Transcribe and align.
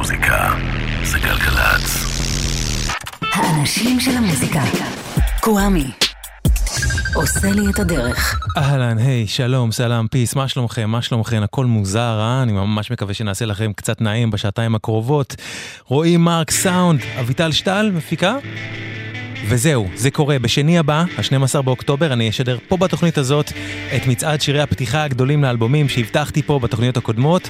המוזיקה 0.00 0.54
זה 1.04 1.18
גלגלצ. 1.18 2.04
האנשים 3.32 4.00
של 4.00 4.10
המוזיקה. 4.10 4.60
קוואמי. 5.40 5.90
עושה 7.14 7.50
לי 7.50 7.70
את 7.70 7.78
הדרך. 7.78 8.40
אהלן, 8.56 8.98
היי, 8.98 9.26
שלום, 9.26 9.72
סלאם, 9.72 10.08
פיס, 10.08 10.34
מה 10.34 10.48
שלומכם? 10.48 10.90
מה 10.90 11.02
שלומכם? 11.02 11.42
הכל 11.42 11.66
מוזר, 11.66 12.18
אה? 12.20 12.42
אני 12.42 12.52
ממש 12.52 12.90
מקווה 12.90 13.14
שנעשה 13.14 13.44
לכם 13.44 13.72
קצת 13.72 14.00
נעים 14.00 14.30
בשעתיים 14.30 14.74
הקרובות. 14.74 15.36
רועי 15.86 16.16
מרק 16.16 16.50
סאונד, 16.50 17.00
אביטל 17.20 17.52
שטל, 17.52 17.90
מפיקה? 17.94 18.36
וזהו, 19.48 19.88
זה 19.94 20.10
קורה. 20.10 20.38
בשני 20.38 20.78
הבא, 20.78 21.04
ה-12 21.18 21.62
באוקטובר, 21.62 22.12
אני 22.12 22.28
אשדר 22.28 22.58
פה 22.68 22.76
בתוכנית 22.76 23.18
הזאת 23.18 23.52
את 23.96 24.06
מצעד 24.06 24.40
שירי 24.40 24.60
הפתיחה 24.60 25.04
הגדולים 25.04 25.42
לאלבומים 25.42 25.88
שהבטחתי 25.88 26.42
פה 26.42 26.58
בתוכניות 26.58 26.96
הקודמות. 26.96 27.48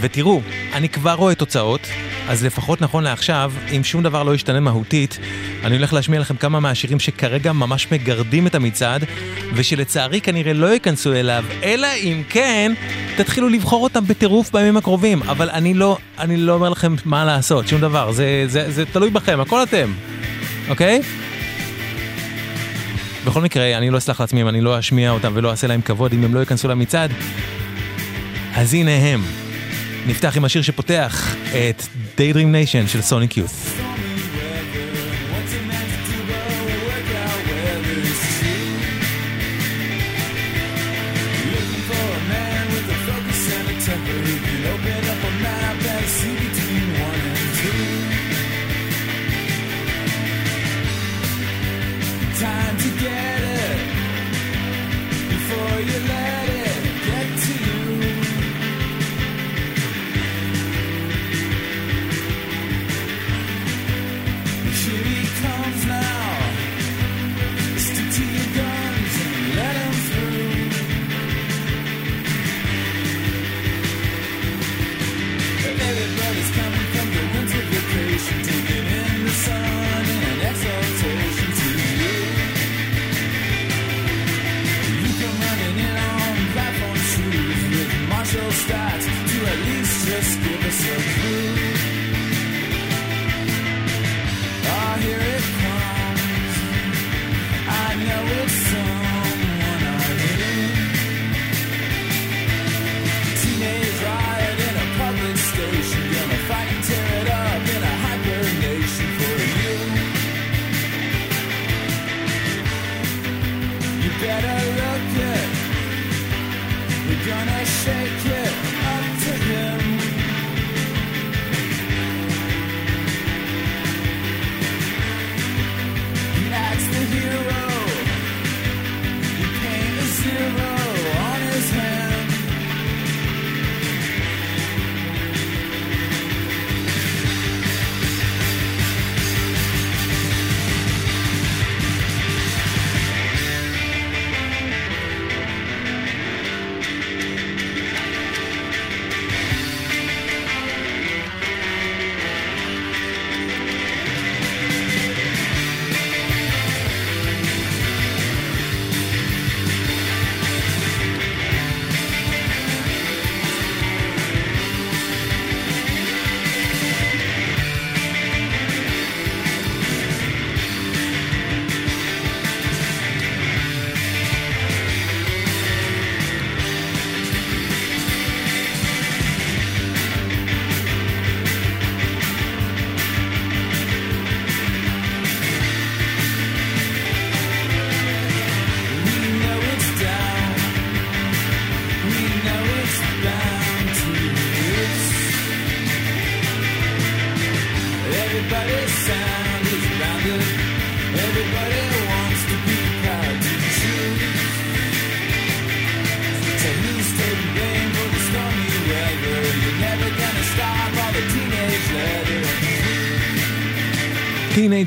ותראו, 0.00 0.40
אני 0.72 0.88
כבר 0.88 1.12
רואה 1.12 1.34
תוצאות, 1.34 1.80
אז 2.28 2.44
לפחות 2.44 2.80
נכון 2.80 3.04
לעכשיו, 3.04 3.52
אם 3.76 3.84
שום 3.84 4.02
דבר 4.02 4.22
לא 4.22 4.34
ישתנה 4.34 4.60
מהותית, 4.60 5.18
אני 5.64 5.76
הולך 5.76 5.92
להשמיע 5.92 6.20
לכם 6.20 6.36
כמה 6.36 6.60
מהשירים 6.60 7.00
שכרגע 7.00 7.52
ממש 7.52 7.92
מגרדים 7.92 8.46
את 8.46 8.54
המצעד, 8.54 9.04
ושלצערי 9.54 10.20
כנראה 10.20 10.52
לא 10.52 10.66
ייכנסו 10.66 11.12
אליו, 11.12 11.44
אלא 11.62 11.88
אם 11.96 12.22
כן, 12.28 12.72
תתחילו 13.16 13.48
לבחור 13.48 13.82
אותם 13.82 14.06
בטירוף 14.06 14.52
בימים 14.52 14.76
הקרובים. 14.76 15.22
אבל 15.22 15.50
אני 15.50 15.74
לא, 15.74 15.98
אני 16.18 16.36
לא 16.36 16.54
אומר 16.54 16.68
לכם 16.68 16.94
מה 17.04 17.24
לעשות, 17.24 17.68
שום 17.68 17.80
דבר, 17.80 18.12
זה, 18.12 18.44
זה, 18.46 18.70
זה 18.70 18.86
תלוי 18.86 19.10
בכם, 19.10 19.40
הכל 19.40 19.62
אתם, 19.62 19.92
אוקיי? 20.68 21.02
בכל 23.26 23.40
מקרה, 23.40 23.78
אני 23.78 23.90
לא 23.90 23.98
אסלח 23.98 24.20
לעצמי 24.20 24.42
אם 24.42 24.48
אני 24.48 24.60
לא 24.60 24.78
אשמיע 24.78 25.10
אותם 25.10 25.32
ולא 25.34 25.50
אעשה 25.50 25.66
להם 25.66 25.80
כבוד 25.80 26.12
אם 26.12 26.24
הם 26.24 26.34
לא 26.34 26.40
ייכנסו 26.40 26.68
למצעד. 26.68 27.10
אז 28.54 28.74
הנה 28.74 28.90
הם. 28.90 29.22
נפתח 30.06 30.36
עם 30.36 30.44
השיר 30.44 30.62
שפותח 30.62 31.34
את 31.46 31.82
Daydream 32.18 32.54
Nation 32.54 32.88
של 32.88 33.02
סוניק 33.02 33.36
יוס. 33.36 33.74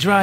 On 0.08 0.14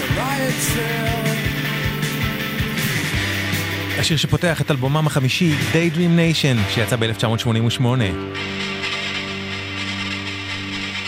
the 0.00 0.08
riot 0.22 0.56
trail. 0.72 1.14
השיר 3.98 4.16
שפותח 4.16 4.60
את 4.60 4.70
אלבומם 4.70 5.06
החמישי, 5.06 5.54
Daydream 5.72 6.18
Nation, 6.18 6.74
שיצא 6.74 6.96
ב-1988. 6.96 8.63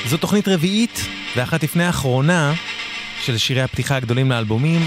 זו 0.06 0.16
תוכנית 0.16 0.48
רביעית 0.48 1.06
ואחת 1.36 1.62
לפני 1.62 1.84
האחרונה 1.84 2.54
של 3.20 3.38
שירי 3.38 3.62
הפתיחה 3.62 3.96
הגדולים 3.96 4.30
לאלבומים. 4.30 4.86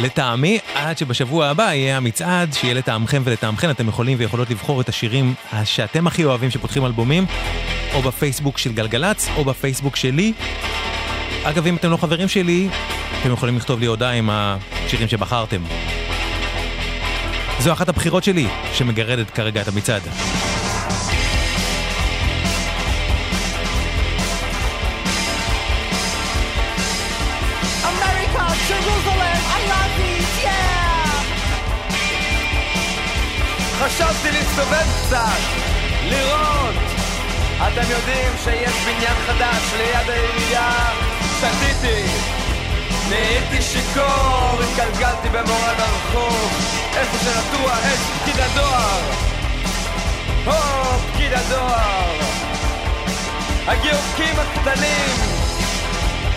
לטעמי, 0.00 0.58
עד 0.74 0.98
שבשבוע 0.98 1.46
הבא 1.46 1.62
יהיה 1.62 1.96
המצעד, 1.96 2.52
שיהיה 2.52 2.74
לטעמכם 2.74 3.22
ולטעמכם, 3.24 3.70
אתם 3.70 3.88
יכולים 3.88 4.18
ויכולות 4.20 4.50
לבחור 4.50 4.80
את 4.80 4.88
השירים 4.88 5.34
שאתם 5.64 6.06
הכי 6.06 6.24
אוהבים 6.24 6.50
שפותחים 6.50 6.86
אלבומים, 6.86 7.26
או 7.94 8.02
בפייסבוק 8.02 8.58
של 8.58 8.72
גלגלצ, 8.72 9.28
או 9.36 9.44
בפייסבוק 9.44 9.96
שלי. 9.96 10.32
אגב, 11.44 11.66
אם 11.66 11.76
אתם 11.76 11.90
לא 11.90 11.96
חברים 11.96 12.28
שלי, 12.28 12.68
אתם 13.20 13.32
יכולים 13.32 13.56
לכתוב 13.56 13.80
לי 13.80 13.86
הודעה 13.86 14.12
עם 14.12 14.30
השירים 14.32 15.08
שבחרתם. 15.08 15.62
זו 17.60 17.72
אחת 17.72 17.88
הבחירות 17.88 18.24
שלי, 18.24 18.46
שמגרדת 18.74 19.30
כרגע 19.30 19.60
את 19.60 19.68
המצעד. 19.68 20.02
חשבתי 33.88 34.30
להסתובב 34.30 34.86
קצת, 35.06 35.40
לראות. 36.02 36.74
אתם 37.56 37.90
יודעים 37.90 38.32
שיש 38.44 38.72
בניין 38.86 39.16
חדש 39.26 39.72
ליד 39.76 40.10
העירייה? 40.10 40.72
שתיתי, 41.38 42.02
נהייתי 43.08 43.62
שיכור, 43.62 44.60
התגלגלתי 44.62 45.28
במורד 45.28 45.76
הרחוב, 45.78 46.50
איפה 46.96 47.18
שנטוע 47.18 47.72
את 47.72 47.98
פקיד 48.22 48.40
הדואר. 48.40 49.00
או, 50.46 50.52
פקיד 51.12 51.32
הדואר. 51.32 52.14
הגירוקים 53.66 54.34
הקטנים 54.38 55.16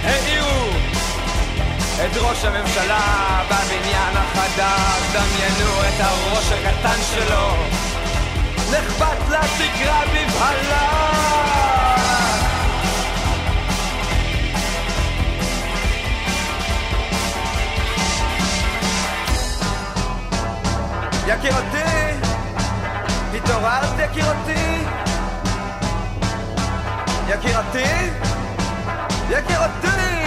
העירו 0.03 0.69
את 1.99 2.17
ראש 2.17 2.45
הממשלה 2.45 3.41
בבניין 3.45 4.17
החדש, 4.17 5.01
דמיינו 5.13 5.81
את 5.81 5.99
הראש 5.99 6.51
הקטן 6.51 7.01
שלו, 7.11 7.55
נחבט 8.71 9.29
לתקרה 9.29 10.01
בבהלה. 10.05 11.11
יקירתי, 21.27 22.17
התעוררת 23.33 23.99
יקירתי? 23.99 24.83
יקירתי? 27.27 28.09
יקירתי! 29.29 30.20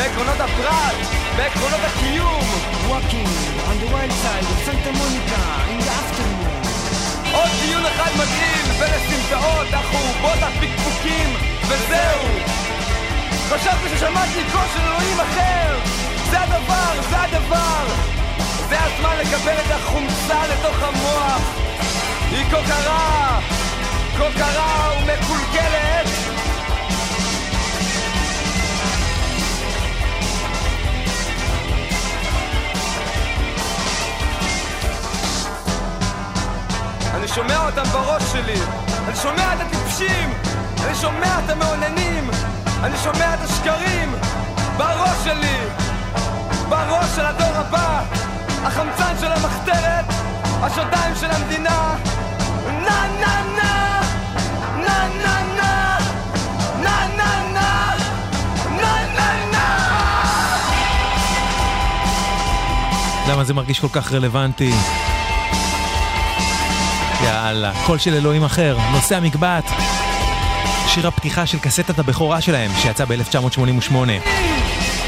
בעקרונות 0.00 0.40
הפרט, 0.40 0.96
בעקרונות 1.36 1.80
הקיום. 1.88 2.44
Walking 2.90 3.30
on 3.68 3.76
the 3.82 3.88
wild 3.92 4.14
side 4.22 4.46
of 4.52 4.58
Santa 4.66 4.92
Monica 5.00 5.42
in 5.72 5.78
the 5.84 5.90
afternoon. 6.00 7.34
עוד 7.34 7.50
דיון 7.60 7.86
אחד 7.86 8.10
מגעיל, 8.14 8.66
ולסמטאות, 8.78 9.66
החורבות, 9.72 10.38
הפקפוקים, 10.42 11.28
וזהו. 11.68 12.22
חשבתי 13.48 13.88
ששמעתי 13.96 14.44
קול 14.52 14.66
של 14.74 14.80
אלוהים 14.80 15.20
אחר. 15.20 15.78
זה 16.30 16.40
הדבר, 16.40 17.02
זה 17.10 17.22
הדבר. 17.22 17.84
זה 18.68 18.76
הזמן 18.80 19.16
לקבל 19.20 19.56
את 19.66 19.70
החומצה 19.70 20.46
לתוך 20.46 20.82
המוח. 20.82 21.42
היא 22.30 22.44
כה 22.50 22.62
קרה, 22.66 23.40
כה 24.18 24.38
קרה 24.38 24.92
ומקולקלת. 24.96 26.39
אני 37.14 37.28
שומע 37.28 37.66
אותם 37.66 37.82
בראש 37.82 38.22
שלי, 38.22 38.60
אני 39.08 39.16
שומע 39.16 39.54
את 39.54 39.60
הטיפשים, 39.60 40.30
אני 40.86 40.94
שומע 40.94 41.38
את 41.44 41.50
המאוננים, 41.50 42.30
אני 42.82 42.96
שומע 42.96 43.34
את 43.34 43.38
השקרים. 43.40 44.14
בראש 44.76 45.24
שלי, 45.24 45.56
בראש 46.68 47.10
של 47.16 47.26
הדור 47.26 47.54
הבא, 47.54 48.02
החמצן 48.64 49.14
של 49.20 49.32
המחתרת, 49.32 50.04
השדיים 50.44 51.14
של 51.20 51.30
המדינה, 51.30 51.94
נה 52.66 53.06
נה 53.20 53.42
נה, 53.56 54.00
נה 54.76 55.08
נה 55.22 55.42
נה, 55.56 55.98
נה 56.82 57.06
נה 57.16 57.42
נה, 57.52 57.94
נה 58.80 59.06
נה 59.16 59.46
נה. 59.52 59.76
למה 63.28 63.44
זה 63.44 63.54
מרגיש 63.54 63.80
כל 63.80 63.88
כך 63.92 64.12
רלוונטי? 64.12 64.72
יאללה, 67.30 67.72
קול 67.86 67.98
של 67.98 68.14
אלוהים 68.14 68.44
אחר, 68.44 68.76
נושא 68.92 69.16
המקבט. 69.16 69.64
שיר 70.86 71.06
הפתיחה 71.06 71.46
של 71.46 71.58
קסטת 71.58 71.98
הבכורה 71.98 72.40
שלהם, 72.40 72.70
שיצא 72.82 73.04
ב-1988. 73.04 73.94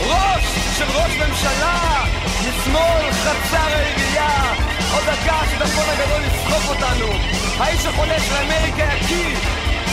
ראש 0.06 0.44
של 0.78 0.84
ראש 0.84 1.12
ממשלה, 1.16 2.04
משמאל 2.40 3.12
חצר 3.12 3.74
העירייה, 3.76 4.54
עוד 4.94 5.02
דקה 5.02 5.34
השיטפון 5.34 5.84
הגדול 5.88 6.22
יסחוף 6.24 6.68
אותנו. 6.68 7.06
האיש 7.58 7.86
החולה 7.86 8.20
של 8.20 8.34
אמריקה 8.34 8.84
יקיא, 8.96 9.36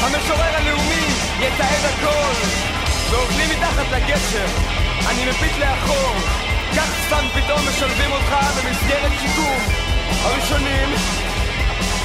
המשורר 0.01 0.55
הלאומי 0.55 1.05
יתעד 1.39 1.85
הכל. 1.85 2.33
ועובדים 3.09 3.49
מתחת 3.49 3.85
לגשר, 3.91 4.47
אני 5.09 5.21
מביט 5.25 5.57
לאחור, 5.59 6.15
כך 6.77 6.89
סתם 7.07 7.25
פתאום 7.33 7.59
משלבים 7.69 8.11
אותך 8.11 8.35
במסגרת 8.57 9.11
שיקום. 9.21 9.59
הראשונים, 10.23 10.89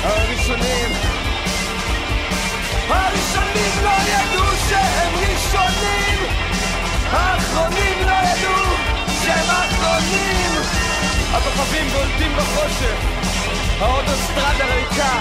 הראשונים, 0.05 0.91
הראשונים 2.89 3.73
לא 3.83 3.97
ידעו 4.09 4.45
שהם 4.69 5.13
ראשונים! 5.15 6.19
האחרונים 7.11 7.99
לא 8.07 8.13
ידעו 8.13 8.65
שהם 9.25 9.51
האחרונים! 9.51 10.51
הכוכבים 11.33 11.89
בולטים 11.89 12.37
בחושך, 12.37 12.99
האוטוסטרדה 13.81 14.75
ריקה. 14.75 15.19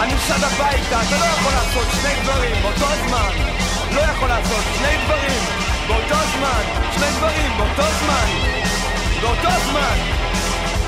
אני 0.00 0.12
שד 0.28 0.44
הביתה, 0.44 1.02
אתה 1.02 1.18
לא 1.18 1.24
יכול 1.24 1.52
לעשות 1.52 1.86
שני 2.00 2.22
דברים 2.22 2.62
באותו 2.62 2.86
זמן. 3.08 3.30
לא 3.94 4.00
יכול 4.00 4.28
לעשות 4.28 4.64
שני 4.78 4.96
דברים 5.04 5.40
באותו 5.86 6.26
זמן. 6.36 6.62
שני 6.94 7.10
דברים 7.18 7.50
באותו 7.56 7.92
זמן. 8.00 8.28
באותו 9.20 9.50
זמן. 9.70 9.96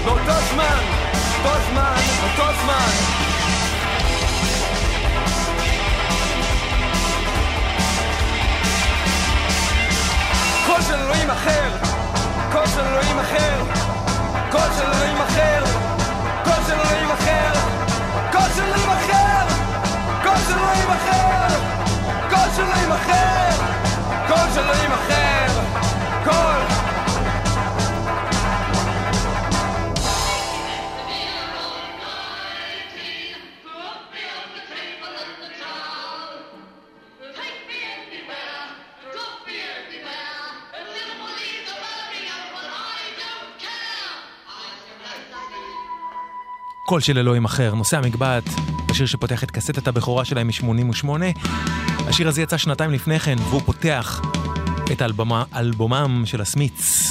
באותו 0.05 0.41
זמן. 0.53 0.98
באותו 1.43 1.61
זמן. 1.71 1.97
באותו 2.21 2.53
זמן. 2.63 2.91
קול 10.67 10.83
של 10.83 10.95
אלוהים 10.95 11.31
אחר, 11.31 11.71
קול 12.53 12.67
של 12.67 12.81
אלוהים 12.81 13.19
אחר, 13.19 13.63
קול 14.51 14.61
של 14.77 14.87
אלוהים 14.87 15.17
אחר, 15.21 15.65
קול 16.45 16.65
של 16.67 16.73
אלוהים 16.73 17.11
אחר, 17.11 17.53
קול 18.33 18.49
של 18.57 18.63
אלוהים 18.63 18.91
אחר, 18.91 19.47
קול 20.23 20.39
של 20.47 20.59
אלוהים 20.59 20.91
אחר, 20.91 21.49
קול 22.31 22.49
של 22.57 22.63
אלוהים 22.63 22.93
אחר, 22.93 23.57
קול 24.29 24.53
של 24.55 24.61
אלוהים 24.61 24.93
אחר, 24.93 25.61
קול. 26.25 26.78
קול 46.89 47.01
של 47.01 47.19
אלוהים 47.19 47.45
אחר, 47.45 47.75
נושא 47.75 47.99
המקבט, 47.99 48.45
השיר 48.91 49.07
שפותח 49.07 49.45
את 49.45 49.51
קסטת 49.51 49.89
הבכורה 49.89 50.25
שלהם 50.25 50.47
מ-88. 50.47 51.09
השיר 52.09 52.29
הזה 52.29 52.43
יצא 52.43 52.57
שנתיים 52.57 52.91
לפני 52.91 53.19
כן, 53.19 53.37
והוא 53.39 53.63
פותח 53.65 54.23
את 54.93 55.03
אלבומה, 55.03 55.45
אלבומם 55.57 56.23
של 56.27 56.41
הסמיץ, 56.41 57.11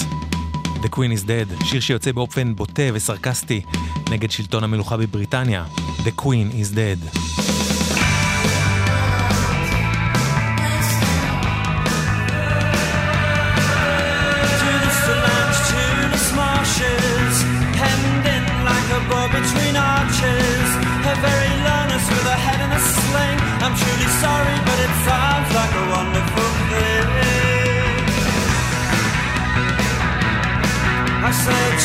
The 0.83 0.87
Queen 0.87 1.19
is 1.19 1.25
Dead, 1.25 1.65
שיר 1.65 1.79
שיוצא 1.81 2.11
באופן 2.11 2.55
בוטה 2.55 2.83
וסרקסטי 2.93 3.61
נגד 4.09 4.31
שלטון 4.31 4.63
המלוכה 4.63 4.97
בבריטניה, 4.97 5.65
The 5.77 6.21
Queen 6.21 6.51
is 6.53 6.75
Dead. 6.75 7.46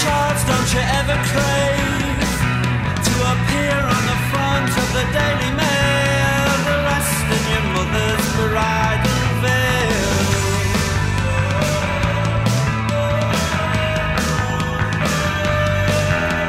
charge 0.00 0.40
don't 0.48 0.70
you 0.72 0.80
ever 0.80 1.16
crave 1.28 2.30
to 3.04 3.14
appear 3.32 3.76
on 3.76 4.02
the 4.08 4.18
front 4.32 4.72
of 4.72 4.88
the 4.96 5.04
Daily 5.12 5.52
Mail, 5.52 6.52
the 6.64 6.78
rest 6.88 7.24
in 7.36 7.42
your 7.52 7.66
mother's 7.76 8.26
bridal 8.40 9.20
veil? 9.44 10.32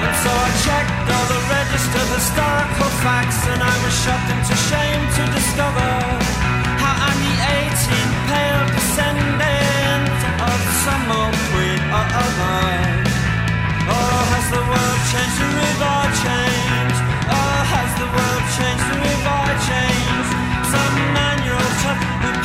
And 0.04 0.14
so 0.24 0.32
I 0.32 0.50
checked 0.64 1.08
all 1.12 1.28
the 1.36 1.42
registered 1.52 2.10
historical 2.16 2.92
facts, 3.04 3.44
and 3.52 3.60
I 3.60 3.76
was 3.84 3.94
shocked 4.04 4.30
into 4.32 4.56
shame 4.72 5.04
to 5.20 5.24
discover 5.36 5.92
how 6.80 6.96
I'm 7.08 7.20
the 7.28 7.36
18 7.60 8.08
pale 8.32 8.66
descendant 8.72 10.08
of 10.48 10.60
some 10.88 11.06
old 11.12 11.36
queen 11.52 11.82
or 11.92 12.08
other 12.24 12.83
the 14.54 14.64
world 14.70 15.02
changed 15.10 15.38
the 15.42 15.50
river 15.50 15.98
changed? 16.22 17.00
Oh, 17.26 17.60
has 17.74 17.92
the 17.98 18.08
world 18.16 18.46
changed 18.58 18.86
changed? 19.66 20.32
Some 20.74 20.96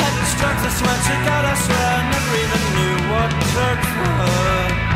old 0.01 0.17
who 0.33 1.45
I 1.53 1.55
swear, 1.65 1.89
I 1.99 2.03
never 2.13 2.33
even 2.45 2.65
knew 2.77 2.97
what 3.13 3.31
drugs 3.53 3.91
were. 4.01 4.88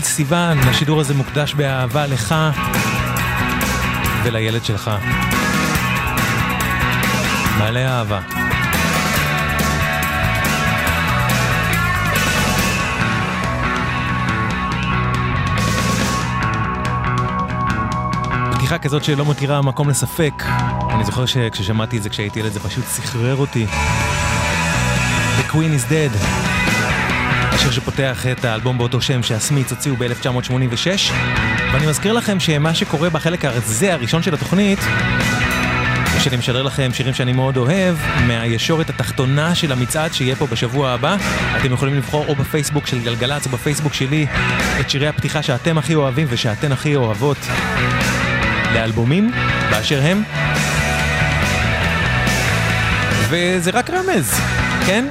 צליל 0.00 0.14
סיוון, 0.14 0.58
השידור 0.58 1.00
הזה 1.00 1.14
מוקדש 1.14 1.54
באהבה 1.54 2.06
לך 2.06 2.34
ולילד 4.24 4.64
שלך. 4.64 4.90
מלא 7.58 7.80
אהבה. 7.80 8.20
פתיחה 18.52 18.78
כזאת 18.78 19.04
שלא 19.04 19.24
מותירה 19.24 19.62
מקום 19.62 19.90
לספק. 19.90 20.42
אני 20.90 21.04
זוכר 21.04 21.26
שכששמעתי 21.26 21.98
את 21.98 22.02
זה 22.02 22.08
כשהייתי 22.08 22.40
ילד 22.40 22.52
זה 22.52 22.60
פשוט 22.60 22.84
סחרר 22.84 23.36
אותי. 23.36 23.66
The 25.38 25.52
Queen 25.52 25.54
is 25.54 25.90
Dead. 25.90 26.57
השיר 27.58 27.70
שפותח 27.70 28.26
את 28.26 28.44
האלבום 28.44 28.78
באותו 28.78 29.00
שם 29.00 29.22
שהסמיץ 29.22 29.70
הוציאו 29.70 29.96
ב-1986. 29.96 31.12
ואני 31.72 31.86
מזכיר 31.86 32.12
לכם 32.12 32.40
שמה 32.40 32.74
שקורה 32.74 33.10
בחלק 33.10 33.44
הזה 33.44 33.92
הראשון 33.92 34.22
של 34.22 34.34
התוכנית 34.34 34.78
שאני 36.20 36.36
משדר 36.36 36.62
לכם 36.62 36.90
שירים 36.92 37.14
שאני 37.14 37.32
מאוד 37.32 37.56
אוהב 37.56 37.96
מהישורת 38.26 38.90
התחתונה 38.90 39.54
של 39.54 39.72
המצעד 39.72 40.12
שיהיה 40.12 40.36
פה 40.36 40.46
בשבוע 40.46 40.90
הבא. 40.90 41.16
אתם 41.60 41.72
יכולים 41.72 41.94
לבחור 41.94 42.24
או 42.28 42.34
בפייסבוק 42.34 42.86
של 42.86 43.00
גלגלצ 43.00 43.46
או 43.46 43.50
בפייסבוק 43.50 43.94
שלי 43.94 44.26
את 44.80 44.90
שירי 44.90 45.08
הפתיחה 45.08 45.42
שאתם 45.42 45.78
הכי 45.78 45.94
אוהבים 45.94 46.26
ושאתן 46.30 46.72
הכי 46.72 46.96
אוהבות 46.96 47.38
לאלבומים 48.74 49.32
באשר 49.70 50.00
הם. 50.02 50.22
וזה 53.28 53.70
רק 53.70 53.90
רמז, 53.90 54.40
כן? 54.86 55.04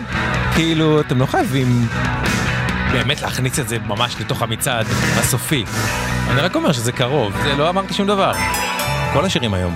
כאילו, 0.56 1.02
אתם 1.02 1.20
לא 1.20 1.26
חייבים 1.26 1.88
באמת 2.92 3.22
להכניס 3.22 3.60
את 3.60 3.70
זה 3.70 3.80
ממש 3.80 4.16
לתוך 4.20 4.42
המצעד 4.42 4.86
הסופי. 5.20 5.66
אני 6.30 6.42
רק 6.42 6.56
אומר 6.56 6.72
שזה 6.72 6.92
קרוב, 6.92 7.34
זה 7.44 7.56
לא 7.56 7.70
אמרתי 7.70 7.94
שום 7.94 8.08
דבר. 8.08 8.34
כל 9.14 9.26
השירים 9.26 9.54
היום. 9.54 9.76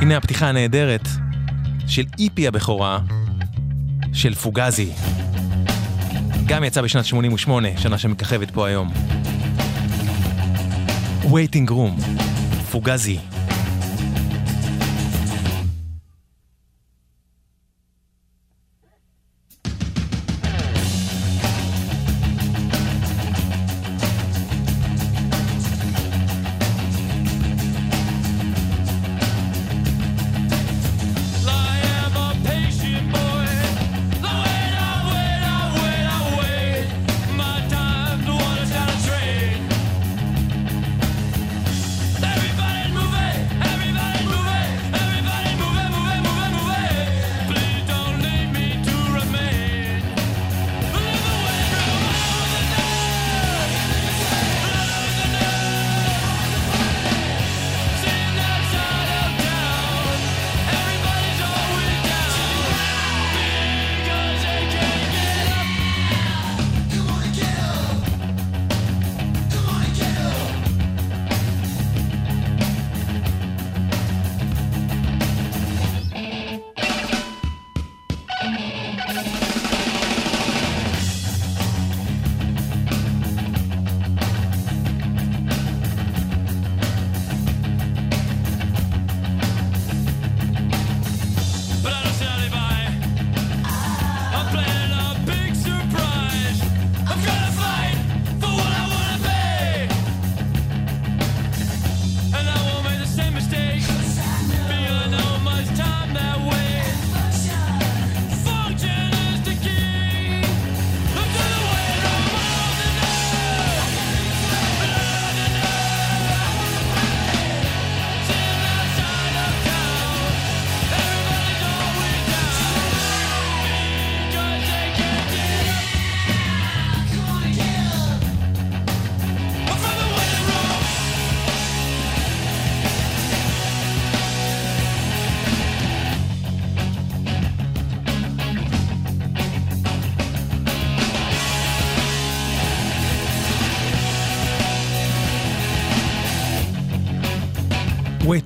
הנה 0.00 0.16
הפתיחה 0.16 0.48
הנהדרת 0.48 1.08
של 1.86 2.04
איפי 2.18 2.48
הבכורה 2.48 2.98
של 4.12 4.34
פוגזי. 4.34 4.90
גם 6.46 6.64
יצא 6.64 6.82
בשנת 6.82 7.04
88, 7.04 7.68
שנה 7.76 7.98
שמככבת 7.98 8.50
פה 8.50 8.66
היום. 8.66 8.92
waiting 11.22 11.70
room, 11.70 12.20
פוגזי. 12.70 13.18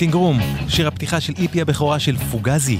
Waiting 0.02 0.22
Room, 0.22 0.38
שיר 0.68 0.88
הפתיחה 0.88 1.20
של 1.20 1.32
EP 1.38 1.60
הבכורה 1.60 1.98
של 1.98 2.16
Fugazi. 2.16 2.78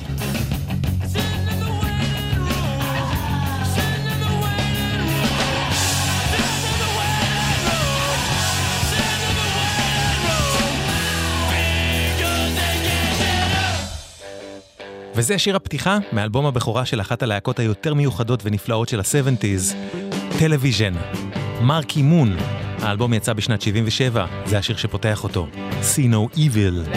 וזה 15.15 15.39
שיר 15.39 15.57
הפתיחה 15.57 15.99
מאלבום 16.13 16.47
הבכורה 16.47 16.85
של 16.85 17.01
אחת 17.01 17.23
הלהקות 17.23 17.59
היותר 17.59 17.95
מיוחדות 17.95 18.41
ונפלאות 18.45 18.89
של 18.89 19.01
ה-70's, 19.01 19.75
Television. 20.39 20.95
Marquee 21.61 22.03
Moon, 22.03 22.37
האלבום 22.83 23.15
יצא 23.15 23.33
בשנת 23.33 23.63
77, 23.63 24.27
זה 24.45 24.59
השיר 24.59 24.77
שפותח 24.77 25.25
אותו. 25.25 25.47
See 25.83 26.13
no 26.13 26.37
evil. 26.39 26.97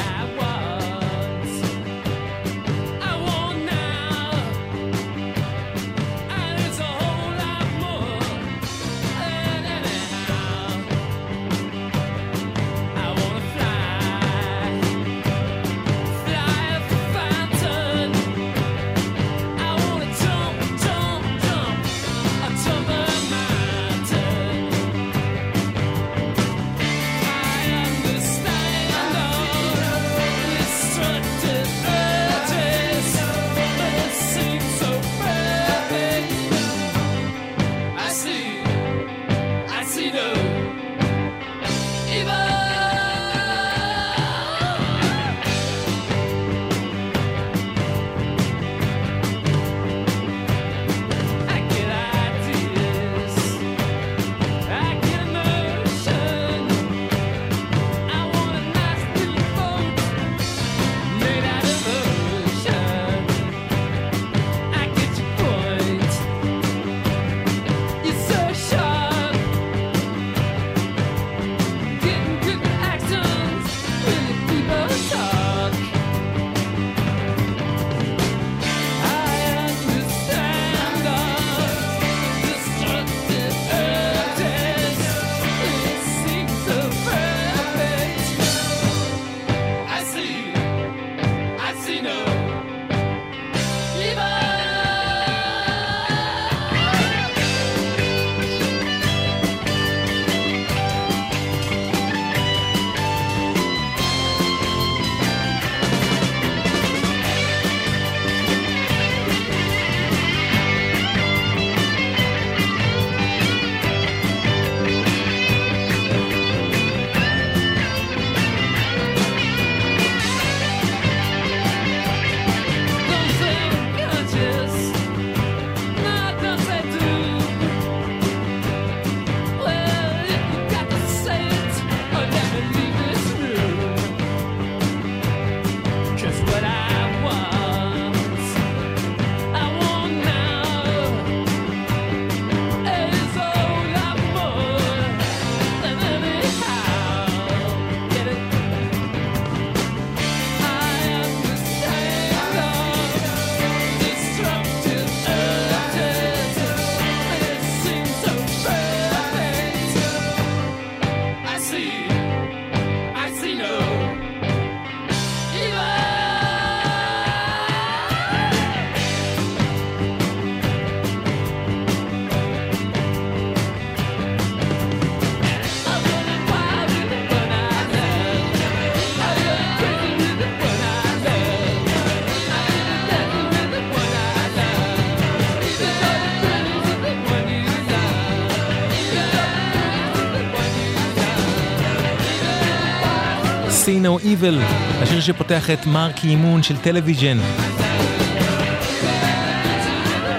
Evil, 194.20 194.62
השיר 195.02 195.22
שפותח 195.22 195.70
את 195.70 195.86
Marquee 195.86 196.28
Moon 196.28 196.64
של 196.64 196.78
Television. 196.78 197.38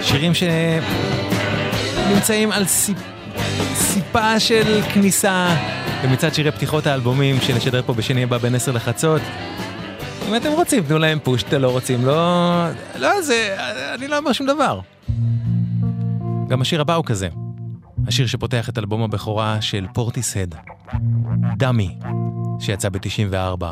שירים 0.02 0.32
שנמצאים 2.14 2.52
על 2.52 2.64
סיפ... 2.64 2.98
סיפה 3.74 4.40
של 4.40 4.80
כניסה 4.94 5.56
במצעד 6.04 6.34
שירי 6.34 6.50
פתיחות 6.52 6.86
האלבומים 6.86 7.40
שנשדר 7.40 7.82
פה 7.86 7.94
בשני 7.94 8.22
הבא 8.22 8.38
בין 8.38 8.54
10 8.54 8.72
לחצות. 8.72 9.22
אם 10.28 10.36
אתם 10.36 10.52
רוצים, 10.52 10.84
תנו 10.84 10.98
להם 10.98 11.18
פוש, 11.22 11.42
אתם 11.42 11.62
לא 11.62 11.70
רוצים, 11.70 12.06
לא... 12.06 12.66
לא, 12.98 13.22
זה... 13.22 13.56
אני 13.94 14.08
לא 14.08 14.18
אומר 14.18 14.32
שום 14.32 14.46
דבר. 14.46 14.80
גם 16.48 16.60
השיר 16.60 16.80
הבא 16.80 16.94
הוא 16.94 17.04
כזה. 17.04 17.28
השיר 18.06 18.26
שפותח 18.26 18.68
את 18.68 18.78
אלבום 18.78 19.02
הבכורה 19.02 19.60
של 19.60 19.86
פורטיסהד, 19.92 20.54
דמי. 21.56 21.98
שיצא 22.60 22.88
ב-94. 22.88 23.64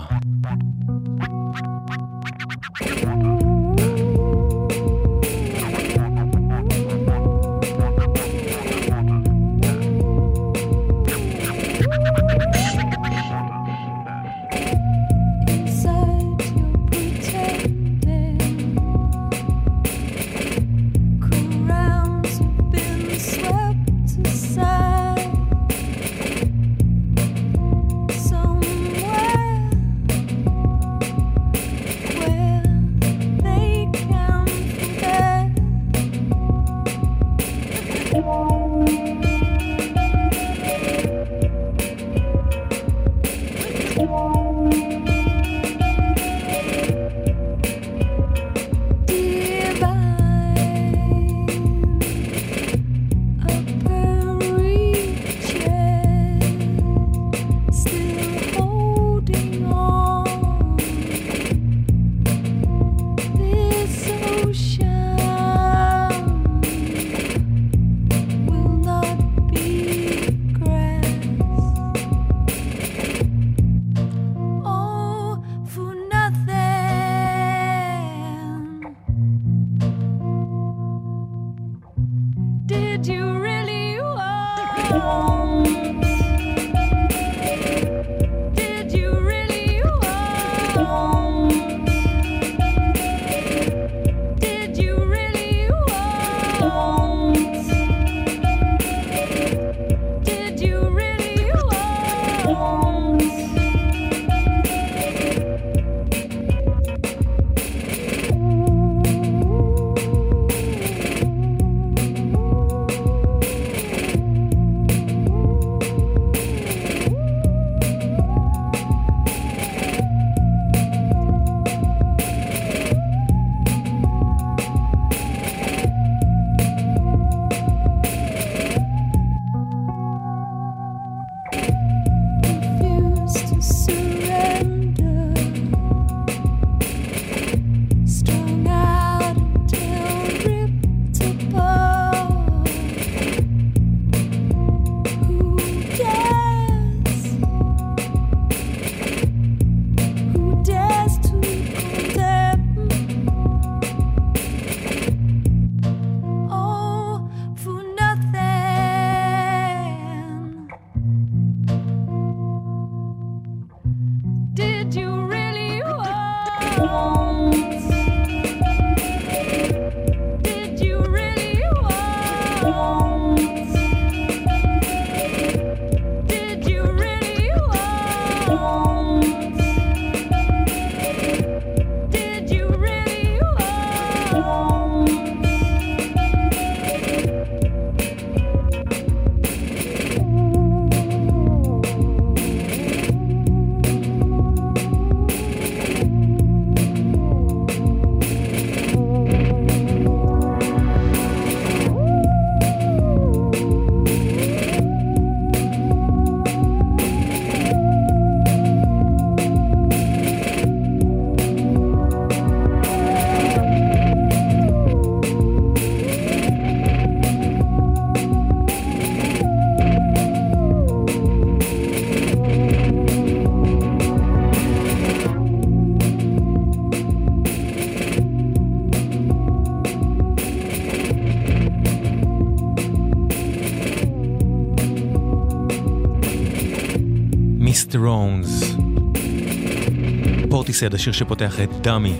פורטיסד, 240.84 240.94
השיר 240.94 241.12
שפותח 241.12 241.60
את 241.60 241.68
דאמי. 241.80 242.14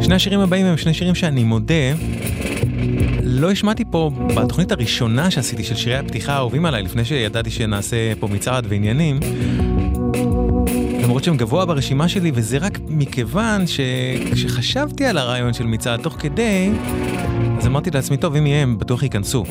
שני 0.00 0.14
השירים 0.14 0.40
הבאים 0.40 0.66
הם 0.66 0.76
שני 0.76 0.94
שירים 0.94 1.14
שאני 1.14 1.44
מודה, 1.44 1.74
לא 3.22 3.50
השמעתי 3.50 3.84
פה 3.90 4.10
בתוכנית 4.36 4.72
הראשונה 4.72 5.30
שעשיתי 5.30 5.64
של 5.64 5.76
שירי 5.76 5.96
הפתיחה 5.96 6.32
האהובים 6.32 6.66
עליי, 6.66 6.82
לפני 6.82 7.04
שידעתי 7.04 7.50
שנעשה 7.50 7.96
פה 8.20 8.28
מצעד 8.28 8.66
ועניינים. 8.68 9.20
למרות 11.02 11.24
שהם 11.24 11.36
גבוה 11.36 11.66
ברשימה 11.66 12.08
שלי, 12.08 12.32
וזה 12.34 12.58
רק 12.58 12.78
מכיוון 12.88 13.64
שכשחשבתי 13.66 15.04
על 15.04 15.18
הרעיון 15.18 15.52
של 15.52 15.66
מצעד 15.66 16.00
תוך 16.00 16.16
כדי, 16.18 16.70
אז 17.58 17.66
אמרתי 17.66 17.90
לעצמי, 17.90 18.16
טוב, 18.16 18.36
אם 18.36 18.46
יהיה, 18.46 18.62
הם 18.62 18.78
בטוח 18.78 19.02
ייכנסו. 19.02 19.44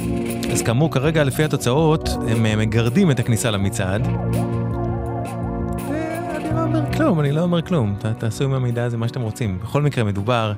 אז 0.51 0.61
כאמור, 0.61 0.91
כרגע 0.91 1.23
לפי 1.23 1.43
התוצאות, 1.43 2.09
הם 2.27 2.59
מגרדים 2.59 3.11
את 3.11 3.19
הכניסה 3.19 3.51
למצעד. 3.51 4.07
כלום, 6.97 7.19
אני 7.19 7.31
לא 7.31 7.41
אומר 7.41 7.61
כלום, 7.61 7.95
ת, 7.99 8.05
תעשו 8.05 8.43
עם 8.43 8.53
המידע 8.53 8.83
הזה 8.83 8.97
מה 8.97 9.07
שאתם 9.07 9.21
רוצים. 9.21 9.59
בכל 9.59 9.81
מקרה, 9.81 10.03
מדובר 10.03 10.53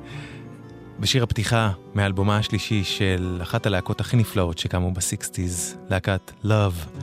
בשיר 1.00 1.24
הפתיחה 1.24 1.72
מאלבומה 1.94 2.38
השלישי 2.38 2.84
של 2.84 3.40
אחת 3.42 3.66
הלהקות 3.66 4.02
הכי 4.02 4.18
נפלאות 4.18 4.58
שקמו 4.58 4.92
בסיקסטיז, 4.92 5.78
להקת 5.90 6.32
Love, 6.46 7.00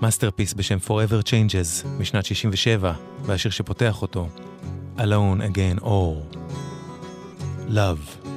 masterpiece 0.00 0.54
בשם 0.54 0.78
Forever 0.86 1.22
Changes 1.24 1.86
משנת 1.98 2.24
67, 2.24 2.92
והשיר 3.22 3.50
שפותח 3.50 4.02
אותו, 4.02 4.28
Alone 4.98 5.54
Again 5.54 5.82
Or, 5.82 6.36
Love. 7.68 8.35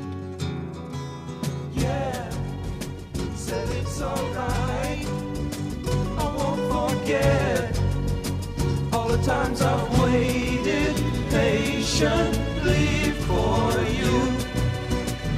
Times 9.23 9.61
I've 9.61 9.99
waited 10.01 10.95
patiently 11.29 13.11
for 13.27 13.71
you. 13.99 14.15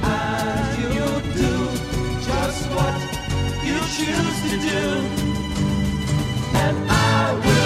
And 0.02 0.82
you 0.82 1.08
do 1.40 1.52
just 2.28 2.62
what 2.76 2.96
you 3.64 3.78
choose 3.96 4.38
to 4.50 4.56
do. 4.70 4.82
you 7.46 7.61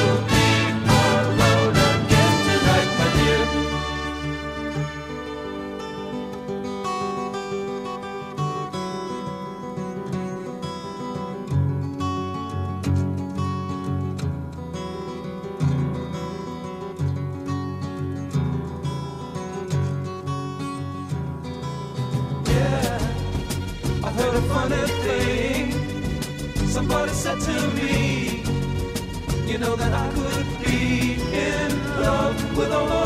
know 29.66 29.74
that 29.74 29.92
I 29.92 30.08
could 30.14 30.46
be 30.64 31.14
in 31.14 31.70
love 32.00 32.56
with 32.56 32.70
almost 32.70 33.05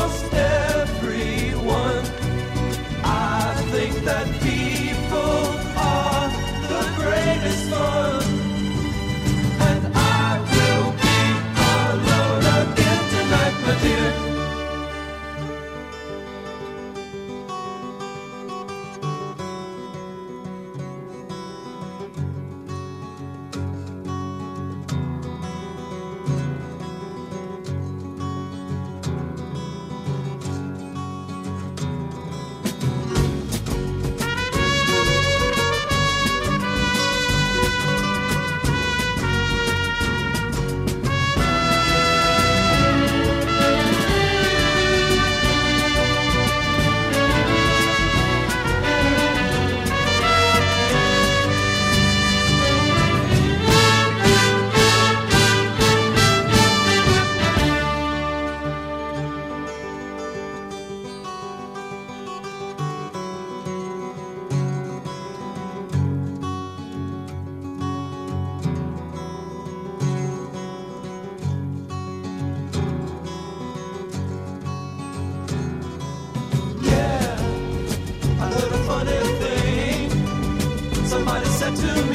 To 81.81 82.10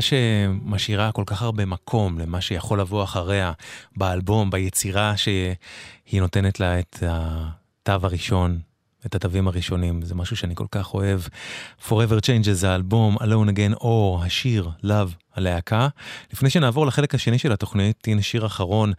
שמשאירה 0.00 1.12
כל 1.12 1.22
כך 1.26 1.42
הרבה 1.42 1.64
מקום 1.64 2.18
למה 2.18 2.40
שיכול 2.40 2.80
לבוא 2.80 3.04
אחריה 3.04 3.52
באלבום, 3.96 4.50
ביצירה 4.50 5.16
שהיא 5.16 6.20
נותנת 6.20 6.60
לה 6.60 6.78
את 6.78 7.02
התו 7.02 8.06
הראשון, 8.06 8.58
את 9.06 9.14
התווים 9.14 9.48
הראשונים. 9.48 10.02
זה 10.02 10.14
משהו 10.14 10.36
שאני 10.36 10.54
כל 10.54 10.66
כך 10.70 10.94
אוהב. 10.94 11.20
Forever 11.88 12.20
Changes 12.22 12.66
האלבום, 12.66 13.16
Alone 13.16 13.48
Again, 13.50 13.74
או 13.80 14.20
השיר 14.24 14.70
Love, 14.84 15.27
הלהקה. 15.38 15.88
לפני 16.32 16.50
שנעבור 16.50 16.86
לחלק 16.86 17.14
השני 17.14 17.38
של 17.38 17.52
התוכנית, 17.52 18.08
הנה 18.08 18.22
שיר 18.22 18.46
אחרון 18.46 18.92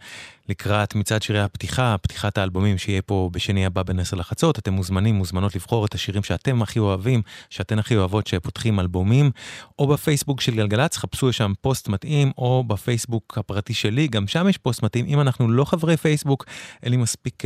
לקראת 0.48 0.94
מצעד 0.94 1.22
שירי 1.22 1.40
הפתיחה, 1.40 1.96
פתיחת 2.02 2.38
האלבומים 2.38 2.78
שיהיה 2.78 3.02
פה 3.02 3.30
בשני 3.32 3.66
הבא 3.66 3.82
בין 3.82 4.00
עשר 4.00 4.16
לחצות. 4.16 4.58
אתם 4.58 4.72
מוזמנים, 4.72 5.14
מוזמנות 5.14 5.54
לבחור 5.54 5.86
את 5.86 5.94
השירים 5.94 6.22
שאתם 6.22 6.62
הכי 6.62 6.78
אוהבים, 6.78 7.22
שאתן 7.50 7.78
הכי 7.78 7.96
אוהבות 7.96 8.26
שפותחים 8.26 8.80
אלבומים, 8.80 9.30
או 9.78 9.86
בפייסבוק 9.86 10.40
של 10.40 10.54
גלגלצ, 10.54 10.96
חפשו 10.96 11.32
שם 11.32 11.52
פוסט 11.60 11.88
מתאים, 11.88 12.32
או 12.38 12.64
בפייסבוק 12.66 13.38
הפרטי 13.38 13.74
שלי, 13.74 14.08
גם 14.08 14.26
שם 14.26 14.48
יש 14.48 14.58
פוסט 14.58 14.82
מתאים. 14.82 15.06
אם 15.06 15.20
אנחנו 15.20 15.50
לא 15.50 15.64
חברי 15.64 15.96
פייסבוק, 15.96 16.44
אין 16.82 16.90
לי 16.92 16.96
מספיק... 16.96 17.42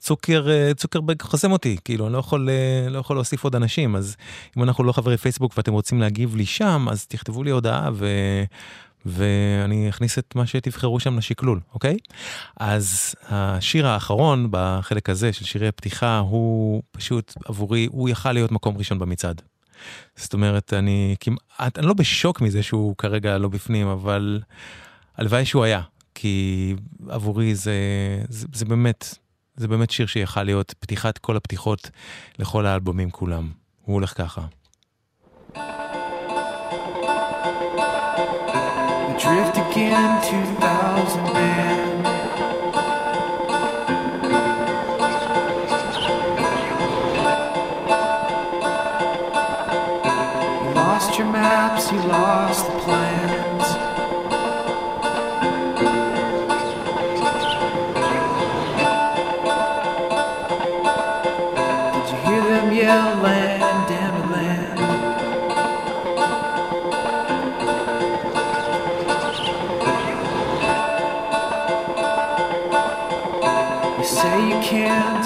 צוקר, 0.00 0.50
אה, 0.50 0.74
צוקרברג 0.74 1.22
חוסם 1.22 1.52
אותי, 1.52 1.76
כאילו, 1.84 2.06
אני 2.06 2.12
לא 2.12 2.18
יכול, 2.18 2.48
אה, 2.50 2.90
לא 2.90 2.98
יכול 2.98 3.16
להוסיף 3.16 3.44
עוד 3.44 3.56
אנשים, 3.56 3.96
אז 3.96 4.16
אם 4.56 4.62
אנחנו 4.62 4.84
לא 4.84 4.92
חברי 4.92 5.16
פייסבוק 5.16 5.52
ואתם 5.56 5.72
רוצים 5.72 6.00
להגיב 6.00 6.36
לי 6.36 6.46
שם, 6.46 6.86
אז 6.90 7.06
תכתבו 7.06 7.42
לי 7.42 7.50
הודעה 7.50 7.90
ו... 7.94 8.06
ואני 9.06 9.88
אכניס 9.88 10.18
את 10.18 10.34
מה 10.34 10.46
שתבחרו 10.46 11.00
שם 11.00 11.18
לשקלול, 11.18 11.60
אוקיי? 11.74 11.96
אז 12.56 13.14
השיר 13.28 13.86
האחרון 13.86 14.48
בחלק 14.50 15.10
הזה 15.10 15.32
של 15.32 15.44
שירי 15.44 15.68
הפתיחה 15.68 16.18
הוא 16.18 16.82
פשוט 16.92 17.34
עבורי, 17.44 17.88
הוא 17.90 18.08
יכל 18.08 18.32
להיות 18.32 18.52
מקום 18.52 18.78
ראשון 18.78 18.98
במצעד. 18.98 19.42
זאת 20.16 20.32
אומרת, 20.32 20.72
אני 20.72 21.16
כמעט, 21.20 21.78
אני 21.78 21.86
לא 21.86 21.94
בשוק 21.94 22.40
מזה 22.40 22.62
שהוא 22.62 22.96
כרגע 22.96 23.38
לא 23.38 23.48
בפנים, 23.48 23.86
אבל 23.86 24.40
הלוואי 25.16 25.44
שהוא 25.44 25.64
היה, 25.64 25.80
כי 26.14 26.74
עבורי 27.08 27.54
זה, 27.54 27.74
זה, 28.28 28.46
זה 28.52 28.64
באמת, 28.64 29.18
זה 29.56 29.68
באמת 29.68 29.90
שיר 29.90 30.06
שיכל 30.06 30.42
להיות 30.42 30.74
פתיחת 30.80 31.18
כל 31.18 31.36
הפתיחות 31.36 31.90
לכל 32.38 32.66
האלבומים 32.66 33.10
כולם. 33.10 33.50
הוא 33.84 33.94
הולך 33.94 34.12
ככה. 34.18 34.42
Drift 39.22 39.56
again, 39.58 40.12
2000 40.22 41.24
band. 41.34 42.06
You 50.64 50.70
lost 50.74 51.18
your 51.18 51.26
maps, 51.26 51.92
you 51.92 51.98
lost 51.98 52.64
the 52.66 52.78
plans. 52.84 52.99
can 74.70 75.19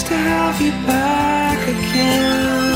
nice 0.00 0.08
to 0.08 0.14
have 0.14 0.60
you 0.60 0.70
back 0.86 1.68
again. 1.68 2.70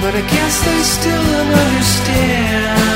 But 0.00 0.14
I 0.14 0.20
guess 0.20 0.64
they 0.64 0.82
still 0.82 1.22
don't 1.22 1.54
understand. 1.54 2.95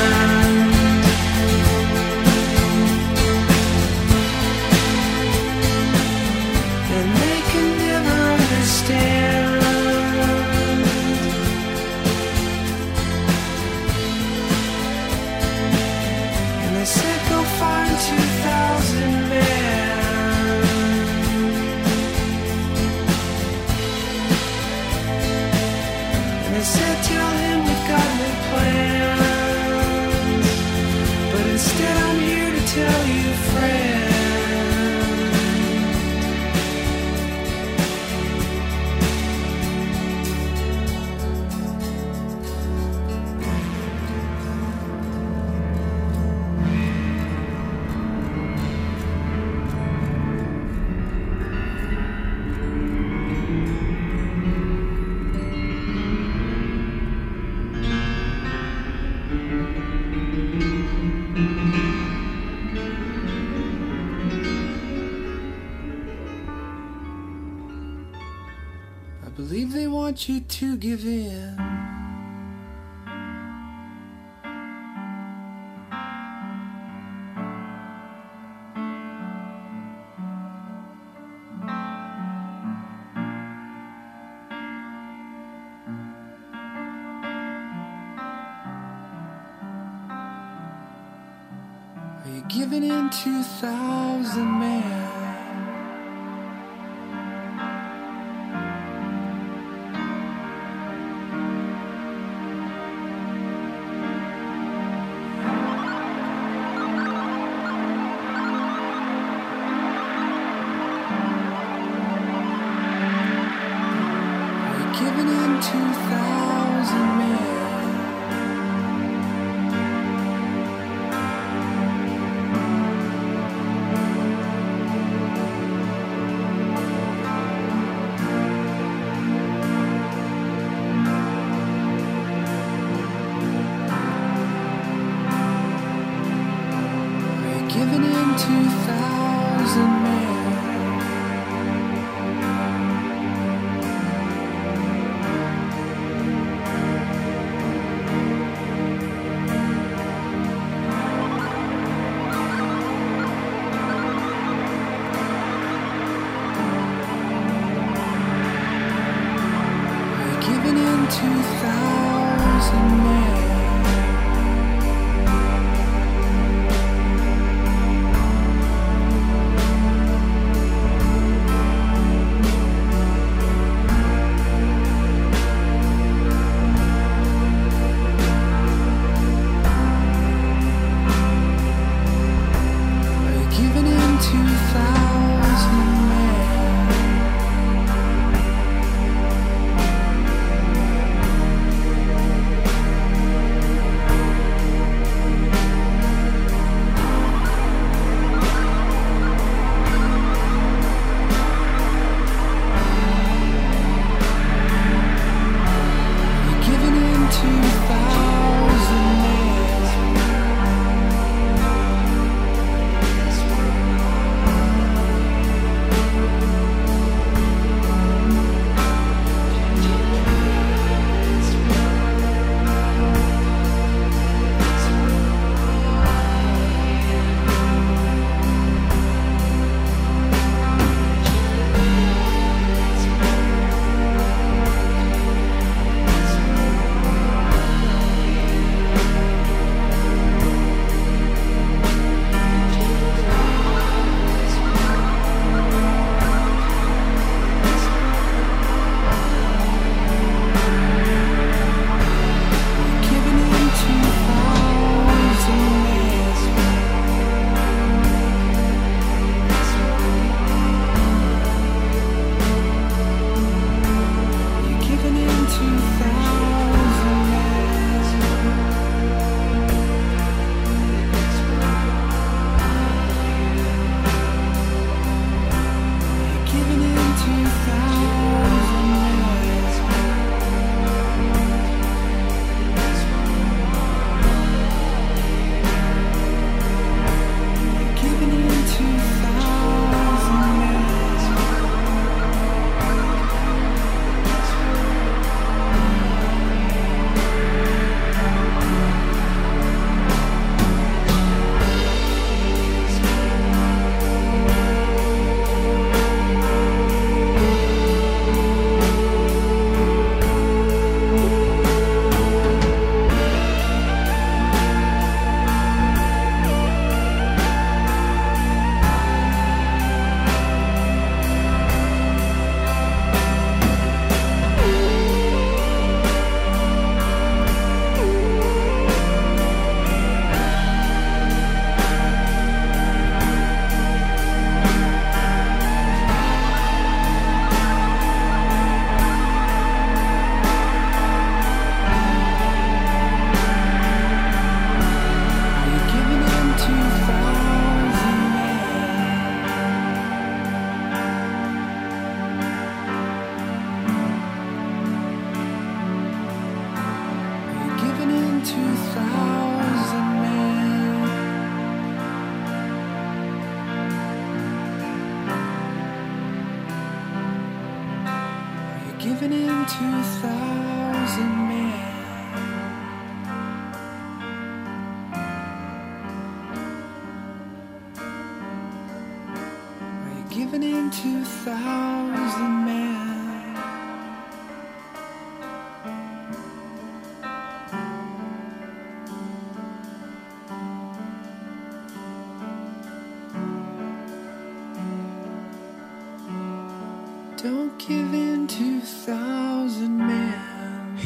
You 70.27 70.41
to 70.41 70.75
give 70.77 71.05
in. 71.05 71.60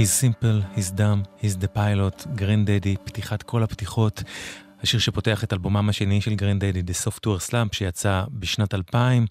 He's 0.06 0.26
simple, 0.26 0.60
he's 0.76 0.92
dumb, 0.92 1.24
he's 1.42 1.58
the 1.64 1.68
pilot, 1.68 2.28
גרנדדי, 2.36 2.96
פתיחת 3.04 3.44
כל 3.44 3.64
הפתיחות. 3.64 4.24
השיר 4.84 5.00
שפותח 5.00 5.44
את 5.44 5.54
אלבומם 5.54 5.90
השני 5.90 6.22
של 6.22 6.36
גרנדדי, 6.36 6.80
The 6.80 7.08
Software 7.08 7.50
Slump, 7.50 7.70
שיצא 7.72 8.24
בשנת 8.32 8.74
2000, 8.74 9.26